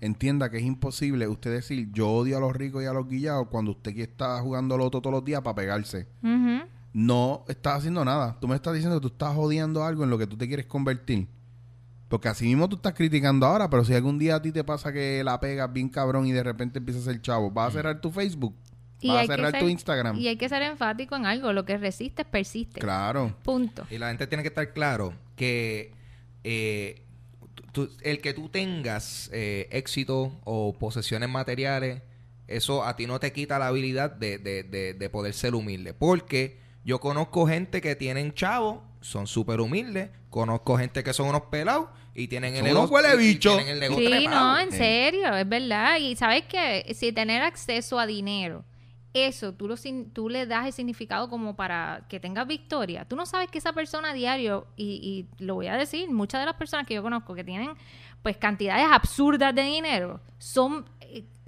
entienda 0.00 0.50
que 0.50 0.58
es 0.58 0.64
imposible 0.64 1.28
usted 1.28 1.52
decir 1.52 1.90
yo 1.92 2.08
odio 2.10 2.36
a 2.36 2.40
los 2.40 2.54
ricos 2.54 2.82
y 2.82 2.86
a 2.86 2.92
los 2.92 3.08
guillados 3.08 3.48
cuando 3.48 3.72
usted 3.72 3.90
aquí 3.92 4.02
está 4.02 4.40
jugando 4.40 4.76
loto 4.78 5.00
todos 5.00 5.12
los 5.14 5.24
días 5.24 5.42
para 5.42 5.54
pegarse. 5.56 6.06
Ujú. 6.22 6.73
No 6.94 7.44
estás 7.48 7.78
haciendo 7.78 8.02
nada. 8.04 8.38
Tú 8.40 8.48
me 8.48 8.54
estás 8.54 8.72
diciendo 8.72 8.96
que 8.98 9.02
tú 9.02 9.08
estás 9.12 9.36
odiando 9.36 9.84
algo 9.84 10.04
en 10.04 10.10
lo 10.10 10.16
que 10.16 10.26
tú 10.26 10.36
te 10.38 10.46
quieres 10.48 10.64
convertir. 10.66 11.26
Porque 12.08 12.28
así 12.28 12.46
mismo 12.46 12.68
tú 12.68 12.76
estás 12.76 12.94
criticando 12.94 13.44
ahora, 13.46 13.68
pero 13.68 13.84
si 13.84 13.92
algún 13.94 14.18
día 14.18 14.36
a 14.36 14.42
ti 14.42 14.52
te 14.52 14.62
pasa 14.64 14.92
que 14.92 15.22
la 15.24 15.40
pegas 15.40 15.72
bien 15.72 15.88
cabrón 15.88 16.26
y 16.26 16.32
de 16.32 16.42
repente 16.44 16.78
empiezas 16.78 17.02
a 17.08 17.12
ser 17.12 17.20
chavo, 17.20 17.50
¿vas 17.50 17.68
a 17.68 17.72
cerrar 17.72 18.00
tu 18.00 18.10
Facebook? 18.12 18.54
Y 19.00 19.08
¿Vas 19.08 19.24
a 19.24 19.26
cerrar 19.26 19.50
ser- 19.50 19.60
tu 19.60 19.68
Instagram? 19.68 20.16
Y 20.18 20.28
hay 20.28 20.36
que 20.36 20.48
ser 20.48 20.62
enfático 20.62 21.16
en 21.16 21.26
algo. 21.26 21.52
Lo 21.52 21.64
que 21.64 21.76
resistes 21.76 22.24
persiste. 22.24 22.80
Claro. 22.80 23.34
Punto. 23.42 23.84
Y 23.90 23.98
la 23.98 24.08
gente 24.08 24.26
tiene 24.28 24.42
que 24.42 24.48
estar 24.48 24.72
claro 24.72 25.12
que 25.34 25.92
eh, 26.44 27.02
tú- 27.72 27.90
el 28.02 28.20
que 28.20 28.32
tú 28.34 28.48
tengas 28.48 29.28
eh, 29.32 29.68
éxito 29.72 30.38
o 30.44 30.74
posesiones 30.78 31.28
materiales, 31.28 32.02
eso 32.46 32.84
a 32.84 32.94
ti 32.94 33.06
no 33.06 33.18
te 33.18 33.32
quita 33.32 33.58
la 33.58 33.66
habilidad 33.66 34.12
de, 34.12 34.38
de- 34.38 34.62
de- 34.62 34.94
de 34.94 35.10
poder 35.10 35.34
ser 35.34 35.54
humilde. 35.56 35.92
Porque 35.94 36.62
yo 36.84 37.00
conozco 37.00 37.46
gente 37.46 37.80
que 37.80 37.96
tienen 37.96 38.34
chavos, 38.34 38.78
son 39.00 39.26
súper 39.26 39.60
humildes. 39.60 40.10
Conozco 40.30 40.76
gente 40.78 41.04
que 41.04 41.12
son 41.12 41.28
unos 41.28 41.42
pelados 41.42 41.88
y 42.14 42.26
tienen 42.28 42.56
Son 42.56 42.66
el 42.66 42.72
ego- 42.76 42.86
huele 42.88 43.08
y- 43.10 43.12
y 43.12 43.28
bicho. 43.34 43.54
tienen 43.56 43.76
el 43.76 43.82
ego 43.82 43.96
Sí, 43.96 44.06
trepado. 44.06 44.40
no, 44.40 44.58
en 44.58 44.70
Sí. 44.72 44.78
serio, 44.78 45.34
es 45.36 45.48
verdad. 45.48 45.96
Y 45.98 46.16
sabes 46.16 46.44
que 46.44 46.92
si 46.94 47.12
tener 47.12 47.42
acceso 47.42 47.98
a 47.98 48.06
dinero, 48.06 48.64
eso 49.12 49.52
tú, 49.54 49.68
lo, 49.68 49.76
sin- 49.76 50.10
tú 50.10 50.28
le 50.28 50.44
das 50.46 50.66
el 50.66 50.72
significado 50.72 51.30
como 51.30 51.54
para 51.54 52.04
que 52.08 52.18
tengas 52.18 52.48
victoria. 52.48 53.04
Tú 53.04 53.14
no 53.14 53.26
sabes 53.26 53.48
que 53.48 53.58
esa 53.58 53.72
persona 53.72 54.10
a 54.10 54.12
diario, 54.12 54.66
y, 54.76 55.26
y 55.38 55.44
lo 55.44 55.54
voy 55.54 55.68
a 55.68 55.76
decir, 55.76 56.10
muchas 56.10 56.40
de 56.40 56.46
las 56.46 56.56
personas 56.56 56.84
que 56.86 56.94
yo 56.94 57.02
conozco 57.02 57.34
que 57.34 57.44
tienen 57.44 57.70
pues 58.22 58.36
cantidades 58.38 58.86
absurdas 58.90 59.54
de 59.54 59.62
dinero, 59.62 60.20
son... 60.38 60.86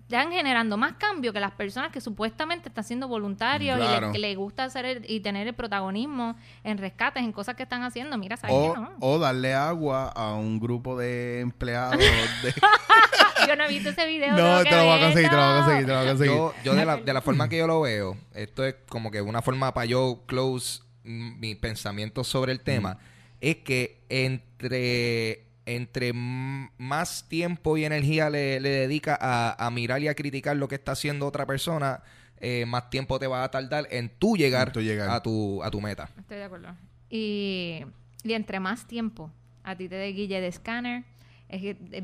Están 0.09 0.31
generando 0.31 0.77
más 0.77 0.93
cambio 0.95 1.33
que 1.33 1.41
las 1.41 1.51
personas 1.53 1.91
que 1.91 2.01
supuestamente 2.01 2.69
están 2.69 2.85
siendo 2.85 3.09
voluntarios 3.09 3.79
y 3.81 4.13
que 4.13 4.19
les 4.21 4.37
gusta 4.37 4.63
hacer 4.65 4.85
el- 4.85 5.11
y 5.11 5.19
tener 5.19 5.49
el 5.49 5.55
protagonismo 5.55 6.37
en 6.63 6.79
rescates, 6.79 7.25
en 7.25 7.33
cosas 7.33 7.57
que 7.57 7.65
están 7.65 7.83
haciendo. 7.83 8.17
Mira, 8.17 8.37
¿sabes 8.37 8.55
O, 8.57 8.73
qué? 8.75 8.81
No. 8.81 8.91
o 9.01 9.19
darle 9.19 9.53
agua 9.55 10.09
a 10.15 10.35
un 10.35 10.61
grupo 10.61 10.97
de 10.97 11.41
empleados 11.41 11.99
de... 11.99 12.55
Yo 13.49 13.57
no 13.57 13.65
he 13.65 13.69
visto 13.69 13.89
ese 13.91 14.07
video. 14.07 14.31
no, 14.37 14.63
te 14.63 14.71
lo 14.71 14.85
voy 14.85 14.97
a 14.99 15.01
conseguir, 15.07 15.29
te 15.31 15.37
lo 15.37 15.43
voy 15.43 15.53
a 15.53 15.57
conseguir, 15.65 15.87
te 15.87 15.93
lo 15.93 15.99
voy 15.99 16.07
a 16.07 16.09
conseguir. 16.11 16.35
Yo, 16.37 16.55
yo 16.65 16.75
de, 16.75 16.85
la, 16.85 16.97
de 16.99 17.13
la 17.13 17.21
forma 17.21 17.49
que 17.49 17.59
yo 17.59 17.67
lo 17.67 17.81
veo, 17.81 18.17
esto 18.35 18.65
es 18.65 18.77
como 18.89 19.11
que 19.11 19.21
una 19.23 19.43
forma 19.43 19.73
para 19.75 19.87
yo 19.87 20.23
close 20.27 20.83
mm, 21.05 21.39
mi 21.41 21.55
pensamiento 21.57 22.23
sobre 22.25 22.53
el 22.53 22.61
tema, 22.61 22.99
es 23.41 23.57
que 23.57 24.03
entre, 24.09 25.46
entre 25.67 26.13
más 26.15 27.29
tiempo 27.29 27.77
y 27.77 27.85
energía 27.85 28.31
le, 28.31 28.61
le 28.61 28.71
dedica 28.71 29.19
a, 29.21 29.67
a 29.67 29.71
mirar 29.71 30.01
y 30.01 30.09
a 30.09 30.15
criticar 30.15 30.57
lo 30.57 30.69
que 30.69 30.77
está 30.77 30.93
haciendo 30.93 31.27
otra 31.27 31.45
persona, 31.45 32.03
eh, 32.39 32.65
más 32.67 32.91
tiempo 32.91 33.19
te 33.19 33.27
va 33.27 33.45
a 33.45 33.51
tardar 33.51 33.87
en 33.91 34.09
tú 34.09 34.37
llegar, 34.37 34.69
En 34.69 34.73
tú 34.73 34.81
llegar. 34.81 35.11
A, 35.11 35.23
tu, 35.23 35.63
a 35.63 35.71
tu 35.71 35.81
meta. 35.81 36.09
Estoy 36.19 36.39
de 36.39 36.45
acuerdo. 36.45 36.69
Y, 37.11 37.83
y 38.23 38.33
entre 38.33 38.61
más 38.61 38.87
tiempo 38.87 39.31
a 39.65 39.77
ti 39.77 39.89
te 39.89 39.97
dé 39.97 40.09
guille 40.09 40.41
de 40.41 40.47
escáner, 40.47 41.05
es 41.49 41.61
que, 41.61 41.77
eh, 41.93 42.03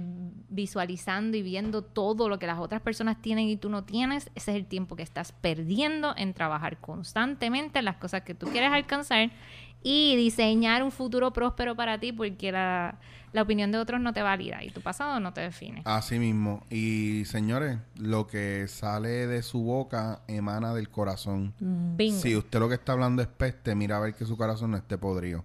visualizando 0.48 1.36
y 1.36 1.42
viendo 1.42 1.82
todo 1.82 2.28
lo 2.28 2.38
que 2.38 2.46
las 2.46 2.58
otras 2.58 2.80
personas 2.80 3.20
tienen 3.20 3.48
y 3.48 3.56
tú 3.56 3.68
no 3.70 3.84
tienes, 3.84 4.30
ese 4.34 4.52
es 4.52 4.56
el 4.56 4.66
tiempo 4.66 4.96
que 4.96 5.02
estás 5.02 5.32
perdiendo 5.32 6.14
en 6.16 6.32
trabajar 6.32 6.78
constantemente 6.78 7.80
en 7.80 7.84
las 7.84 7.96
cosas 7.96 8.22
que 8.22 8.34
tú 8.34 8.46
quieres 8.46 8.70
alcanzar 8.72 9.30
y 9.82 10.16
diseñar 10.16 10.82
un 10.82 10.90
futuro 10.90 11.32
próspero 11.32 11.74
para 11.74 11.98
ti 11.98 12.12
porque 12.12 12.52
la, 12.52 12.98
la 13.32 13.42
opinión 13.42 13.72
de 13.72 13.78
otros 13.78 14.00
no 14.00 14.12
te 14.12 14.22
valida 14.22 14.62
y 14.62 14.70
tu 14.70 14.80
pasado 14.80 15.18
no 15.20 15.32
te 15.32 15.40
define. 15.40 15.82
Así 15.84 16.18
mismo. 16.18 16.64
Y 16.70 17.24
señores, 17.24 17.78
lo 17.96 18.26
que 18.26 18.66
sale 18.68 19.26
de 19.26 19.42
su 19.42 19.62
boca 19.62 20.20
emana 20.28 20.74
del 20.74 20.90
corazón. 20.90 21.54
Bingo. 21.58 22.20
Si 22.20 22.36
usted 22.36 22.60
lo 22.60 22.68
que 22.68 22.74
está 22.74 22.92
hablando 22.92 23.22
es 23.22 23.28
peste, 23.28 23.74
mira 23.74 23.96
a 23.96 24.00
ver 24.00 24.14
que 24.14 24.24
su 24.24 24.36
corazón 24.36 24.72
no 24.72 24.76
esté 24.76 24.98
podrido. 24.98 25.44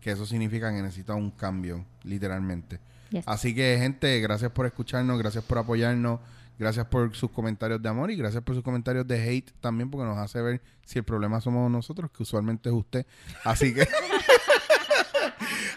Que 0.00 0.10
eso 0.10 0.26
significa 0.26 0.72
que 0.74 0.82
necesita 0.82 1.14
un 1.14 1.30
cambio, 1.30 1.84
literalmente. 2.02 2.80
Yes. 3.10 3.24
Así 3.26 3.54
que, 3.54 3.76
gente, 3.78 4.20
gracias 4.20 4.50
por 4.50 4.66
escucharnos, 4.66 5.18
gracias 5.18 5.44
por 5.44 5.58
apoyarnos, 5.58 6.20
gracias 6.58 6.86
por 6.86 7.14
sus 7.14 7.30
comentarios 7.30 7.82
de 7.82 7.88
amor 7.88 8.10
y 8.10 8.16
gracias 8.16 8.42
por 8.42 8.54
sus 8.54 8.64
comentarios 8.64 9.06
de 9.06 9.22
hate 9.22 9.50
también, 9.60 9.90
porque 9.90 10.06
nos 10.06 10.18
hace 10.18 10.40
ver 10.40 10.62
si 10.84 10.98
el 10.98 11.04
problema 11.04 11.40
somos 11.40 11.70
nosotros, 11.70 12.10
que 12.10 12.22
usualmente 12.22 12.68
es 12.68 12.74
usted. 12.74 13.06
Así 13.44 13.74
que. 13.74 13.86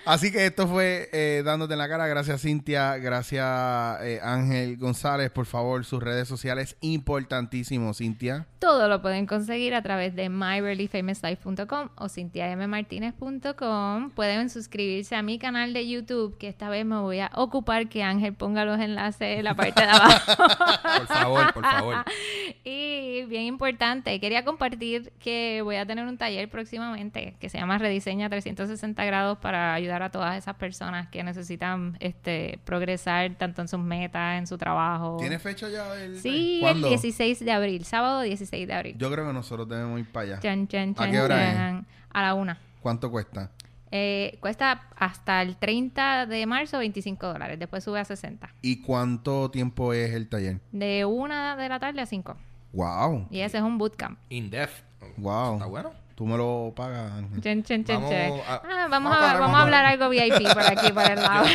Así 0.06 0.32
que 0.32 0.46
esto 0.46 0.68
fue 0.68 1.10
eh, 1.14 1.42
dándote 1.44 1.74
en 1.74 1.80
la 1.80 1.90
cara. 1.90 2.06
Gracias, 2.08 2.42
Cintia. 2.42 2.98
Gracias, 2.98 4.02
eh, 4.02 4.20
Ángel 4.22 4.78
González. 4.78 5.32
Por 5.32 5.48
favor, 5.48 5.84
sus 5.84 6.02
redes 6.02 6.28
sociales 6.28 6.78
importantísimo, 6.82 7.92
Cintia. 7.94 8.46
Todo 8.60 8.88
lo 8.88 9.02
pueden 9.02 9.26
conseguir 9.26 9.74
a 9.74 9.82
través 9.82 10.16
de 10.16 10.30
myreallyfamouslife.com 10.30 11.90
o 11.96 12.10
cintiammartinez.com. 12.10 14.12
Pueden 14.12 14.52
suscribirse 14.52 15.16
a 15.16 15.24
mi 15.24 15.40
canal 15.40 15.74
de 15.74 15.88
YouTube, 15.88 16.38
que 16.38 16.50
esta 16.50 16.70
vez 16.70 16.86
me 16.86 17.00
voy 17.00 17.20
a 17.20 17.32
ocupar 17.34 17.90
que 17.90 18.04
Ángel 18.04 18.36
ponga 18.36 18.64
los 18.64 18.80
enlaces 18.80 19.40
en 19.40 19.44
la 19.44 19.56
parte 19.56 19.82
de 19.82 19.90
abajo. 19.90 20.34
Por 20.98 21.08
favor, 21.08 21.54
por 21.54 21.64
favor. 21.64 21.96
y 22.64 23.26
bien 23.26 23.44
importante, 23.44 24.20
quería 24.20 24.46
compartir 24.46 25.12
que 25.20 25.62
voy 25.64 25.78
a 25.78 25.86
tener 25.86 26.06
un 26.06 26.18
taller 26.18 26.50
próximamente 26.50 27.36
que 27.40 27.50
se 27.50 27.58
llama 27.58 27.78
Rediseña 27.78 28.30
360 28.30 29.04
grados 29.06 29.38
para 29.40 29.74
ayudar 29.74 29.95
a 30.04 30.10
todas 30.10 30.38
esas 30.38 30.56
personas 30.56 31.08
que 31.10 31.24
necesitan 31.24 31.98
este 32.00 32.60
progresar 32.66 33.36
tanto 33.36 33.62
en 33.62 33.68
sus 33.68 33.80
metas, 33.80 34.38
en 34.40 34.48
su 34.48 34.58
trabajo. 34.58 35.18
¿Tiene 35.20 35.40
fecha 35.40 35.70
ya? 35.70 35.92
del- 35.94 36.20
Sí, 36.20 36.58
¿Cuándo? 36.62 36.88
el 36.88 36.92
16 36.94 37.40
de 37.44 37.52
abril, 37.52 37.86
sábado 37.86 38.22
16 38.22 38.68
de 38.68 38.74
abril. 38.74 38.96
Yo 38.98 39.12
creo 39.12 39.26
que 39.28 39.34
nosotros 39.34 39.68
debemos 39.70 40.00
ir 40.00 40.12
para 40.12 40.26
allá. 40.26 40.40
Chan, 40.40 40.68
chan, 40.68 40.96
¿A 40.98 41.10
qué 41.12 41.20
hora 41.22 41.70
es? 41.72 41.86
A 42.12 42.22
la 42.22 42.34
una. 42.34 42.58
¿Cuánto 42.82 43.10
cuesta? 43.12 43.52
Eh, 43.92 44.38
cuesta 44.42 44.88
hasta 44.98 45.42
el 45.42 45.56
30 45.58 46.26
de 46.26 46.46
marzo 46.46 46.78
25 46.80 47.28
dólares. 47.28 47.58
Después 47.60 47.84
sube 47.84 48.00
a 48.00 48.06
60. 48.06 48.50
¿Y 48.62 48.82
cuánto 48.82 49.50
tiempo 49.52 49.94
es 49.94 50.14
el 50.14 50.28
taller? 50.28 50.60
De 50.72 51.06
una 51.06 51.56
de 51.56 51.70
la 51.70 51.80
tarde 51.80 52.02
a 52.02 52.06
5. 52.06 52.36
Wow. 52.74 53.28
Y 53.32 53.40
ese 53.40 53.58
es 53.58 53.64
un 53.64 53.78
bootcamp. 53.78 54.20
In-depth. 54.30 54.84
Wow. 55.18 55.54
Está 55.54 55.66
bueno. 55.68 55.92
Tú 56.16 56.26
me 56.26 56.38
lo 56.38 56.72
pagas, 56.74 57.12
chan, 57.42 57.64
Vamos 57.90 58.14
a- 58.48 58.56
Ah, 58.56 58.62
vamos, 58.64 58.90
vamos 58.90 59.12
a 59.12 59.16
a, 59.16 59.18
cuadrar, 59.20 59.40
vamos 59.40 59.40
vamos 59.40 59.56
a 59.56 59.60
a 59.60 59.64
hablar 59.64 59.84
cuadrar. 59.84 59.86
algo 59.86 60.10
VIP 60.10 60.54
por 60.54 60.64
aquí, 60.64 60.94
por 60.94 61.04
el 61.12 61.16
lado. 61.22 61.46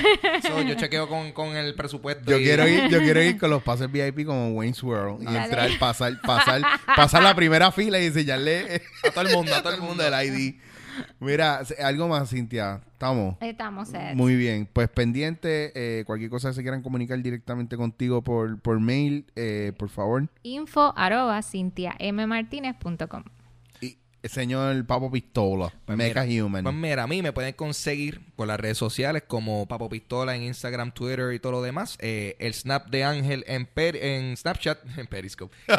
So, 0.42 0.60
yo 0.62 0.74
chequeo 0.74 1.08
con, 1.08 1.32
con 1.32 1.56
el 1.56 1.74
presupuesto. 1.74 2.30
Yo 2.30 2.38
y- 2.38 2.42
quiero 2.44 2.68
ir, 2.68 2.88
yo 2.90 2.98
quiero 2.98 3.22
ir 3.22 3.38
con 3.40 3.48
los 3.48 3.62
pases 3.62 3.90
VIP 3.90 4.26
como 4.26 4.50
Wayne's 4.50 4.82
World 4.82 5.22
y 5.22 5.24
Dale. 5.24 5.44
entrar, 5.44 5.70
pasar, 5.78 6.20
pasar, 6.20 6.60
pasar 6.94 7.22
la 7.22 7.34
primera 7.34 7.72
fila 7.72 7.98
y 8.00 8.06
enseñarle 8.06 8.82
A 9.08 9.10
todo 9.12 9.26
el 9.26 9.34
mundo, 9.34 9.54
a 9.54 9.62
todo 9.62 9.72
el 9.74 9.80
mundo 9.86 10.06
el 10.06 10.12
ID. 10.26 10.56
Mira, 11.20 11.62
algo 11.82 12.08
más, 12.08 12.28
Cintia. 12.28 12.82
Estamos. 12.92 13.36
Estamos 13.40 13.88
set. 13.88 14.14
Muy 14.14 14.36
bien, 14.36 14.68
pues 14.70 14.90
pendiente, 14.90 15.72
eh, 15.74 16.04
cualquier 16.04 16.28
cosa 16.28 16.48
que 16.50 16.54
se 16.56 16.60
quieran 16.60 16.82
comunicar 16.82 17.18
directamente 17.22 17.78
contigo 17.78 18.20
por, 18.20 18.60
por 18.60 18.78
mail, 18.78 19.24
eh, 19.36 19.72
por 19.78 19.88
favor. 19.88 20.28
Info 20.42 20.92
arroba 20.98 21.40
cintiammartinez.com. 21.40 23.22
Señor 24.24 24.84
Papo 24.86 25.10
Pistola, 25.10 25.72
Pues 25.86 25.96
Mecha 25.96 26.24
mira, 26.24 26.44
Human. 26.44 26.62
Pues 26.64 26.74
mira, 26.74 27.02
a 27.02 27.06
mí 27.06 27.22
me 27.22 27.32
pueden 27.32 27.54
conseguir 27.54 28.20
por 28.36 28.46
las 28.48 28.60
redes 28.60 28.76
sociales 28.78 29.22
como 29.26 29.66
Papo 29.66 29.88
Pistola 29.88 30.36
en 30.36 30.42
Instagram, 30.42 30.92
Twitter 30.92 31.32
y 31.32 31.38
todo 31.38 31.52
lo 31.52 31.62
demás. 31.62 31.96
Eh, 32.00 32.36
el 32.38 32.52
Snap 32.54 32.88
de 32.90 33.04
Ángel 33.04 33.44
en, 33.46 33.66
Per- 33.66 33.96
en 33.96 34.36
Snapchat, 34.36 34.78
en 34.98 35.06
Periscope. 35.06 35.56
Eh, 35.68 35.74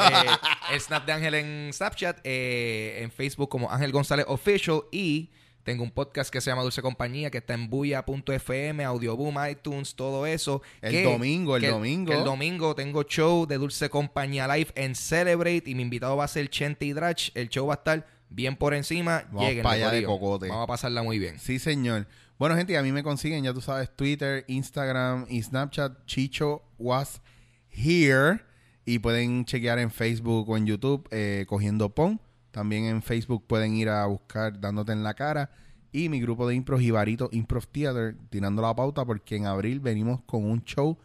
el 0.74 0.82
Snap 0.82 1.06
de 1.06 1.12
Ángel 1.14 1.34
en 1.36 1.70
Snapchat, 1.74 2.20
eh, 2.24 3.00
en 3.02 3.12
Facebook 3.12 3.50
como 3.50 3.70
Ángel 3.72 3.92
González 3.92 4.26
Official 4.28 4.82
y 4.92 5.30
tengo 5.64 5.84
un 5.84 5.92
podcast 5.92 6.32
que 6.34 6.42
se 6.42 6.50
llama 6.50 6.64
Dulce 6.64 6.82
Compañía 6.82 7.30
que 7.30 7.38
está 7.38 7.54
en 7.54 7.70
buya.fm, 7.70 8.84
Audioboom, 8.84 9.36
iTunes, 9.50 9.94
todo 9.96 10.26
eso. 10.26 10.64
El 10.82 10.92
Que- 10.92 11.04
domingo, 11.04 11.56
el 11.56 11.62
que 11.62 11.68
domingo. 11.70 12.12
que 12.12 12.18
el 12.18 12.24
domingo 12.24 12.74
tengo 12.74 13.04
show 13.04 13.46
de 13.46 13.58
Dulce 13.60 13.90
Compañía 13.90 14.48
Live 14.48 14.72
en 14.74 14.96
Celebrate 14.96 15.64
y 15.68 15.76
mi 15.76 15.84
invitado 15.84 16.18
va 16.18 16.24
a 16.24 16.28
ser 16.28 16.50
Chente 16.50 16.86
y 16.86 16.94
Drach. 16.94 17.30
El 17.36 17.50
show 17.50 17.68
va 17.68 17.76
a 17.76 17.78
estar 17.78 18.08
bien 18.32 18.56
por 18.56 18.74
encima. 18.74 19.24
Vamos 19.28 19.48
Lleguen, 19.48 19.64
pa' 19.64 19.74
allá 19.74 19.92
de 19.92 20.04
cocote. 20.04 20.48
Vamos 20.48 20.64
a 20.64 20.68
pasarla 20.68 21.04
muy 21.04 21.20
bien. 21.20 21.38
Sí, 21.40 21.60
señor. 21.60 22.08
Bueno, 22.40 22.56
gente, 22.56 22.76
a 22.78 22.82
mí 22.82 22.92
me 22.92 23.04
consiguen, 23.04 23.44
ya 23.44 23.54
tú 23.54 23.62
sabes, 23.62 23.96
Twitter, 23.96 24.46
Instagram 24.48 25.28
y 25.30 25.44
Snapchat. 25.44 26.06
Chicho 26.06 26.64
was 26.80 27.22
here. 27.70 28.42
Y 28.84 29.00
pueden 29.00 29.46
chequear 29.46 29.78
en 29.78 29.92
Facebook 29.92 30.50
o 30.50 30.58
en 30.58 30.66
YouTube, 30.66 31.08
eh, 31.12 31.46
Cogiendo 31.48 31.94
Pon. 31.94 32.20
También 32.50 32.86
en 32.86 33.04
Facebook 33.04 33.46
pueden 33.46 33.76
ir 33.76 33.90
a 33.90 34.06
buscar 34.08 34.60
Dándote 34.60 34.92
en 34.92 35.04
la 35.04 35.14
cara. 35.14 35.52
Y 35.92 36.10
mi 36.10 36.20
grupo 36.22 36.48
de 36.48 36.56
impro, 36.56 36.80
Jibarito 36.80 37.30
Improv 37.32 37.68
Theater, 37.68 38.16
tirando 38.30 38.62
la 38.62 38.74
pauta 38.76 39.06
porque 39.06 39.36
en 39.36 39.46
abril 39.46 39.80
venimos 39.80 40.22
con 40.24 40.46
un 40.46 40.64
show 40.64 40.98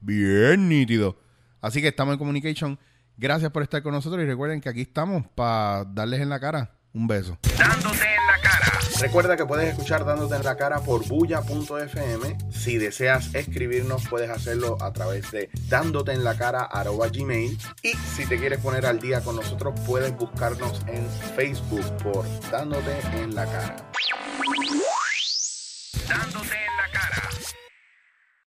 bien 0.00 0.68
nítido. 0.68 1.18
Así 1.60 1.82
que 1.82 1.88
estamos 1.88 2.14
en 2.14 2.18
communication. 2.18 2.78
Gracias 3.20 3.50
por 3.50 3.62
estar 3.62 3.82
con 3.82 3.92
nosotros 3.92 4.22
y 4.22 4.26
recuerden 4.26 4.62
que 4.62 4.70
aquí 4.70 4.80
estamos 4.80 5.26
para 5.34 5.84
darles 5.84 6.22
en 6.22 6.30
la 6.30 6.40
cara 6.40 6.70
un 6.94 7.06
beso. 7.06 7.36
Dándote 7.58 7.98
en 7.98 8.26
la 8.26 8.38
cara. 8.42 8.78
Recuerda 8.98 9.36
que 9.36 9.44
puedes 9.44 9.68
escuchar 9.68 10.06
Dándote 10.06 10.36
en 10.36 10.42
la 10.42 10.56
cara 10.56 10.80
por 10.80 11.06
bulla.fm. 11.06 12.38
Si 12.50 12.78
deseas 12.78 13.34
escribirnos, 13.34 14.08
puedes 14.08 14.30
hacerlo 14.30 14.78
a 14.80 14.94
través 14.94 15.30
de 15.32 15.50
dándote 15.68 16.12
en 16.12 16.24
la 16.24 16.38
cara 16.38 16.70
gmail. 17.12 17.58
Y 17.82 17.90
si 17.90 18.24
te 18.24 18.38
quieres 18.38 18.58
poner 18.60 18.86
al 18.86 19.00
día 19.00 19.20
con 19.20 19.36
nosotros, 19.36 19.78
puedes 19.86 20.16
buscarnos 20.16 20.80
en 20.86 21.06
Facebook 21.36 21.84
por 22.02 22.24
Dándote 22.50 23.00
en 23.18 23.34
la 23.34 23.44
cara. 23.44 23.76
Dándote 26.08 26.56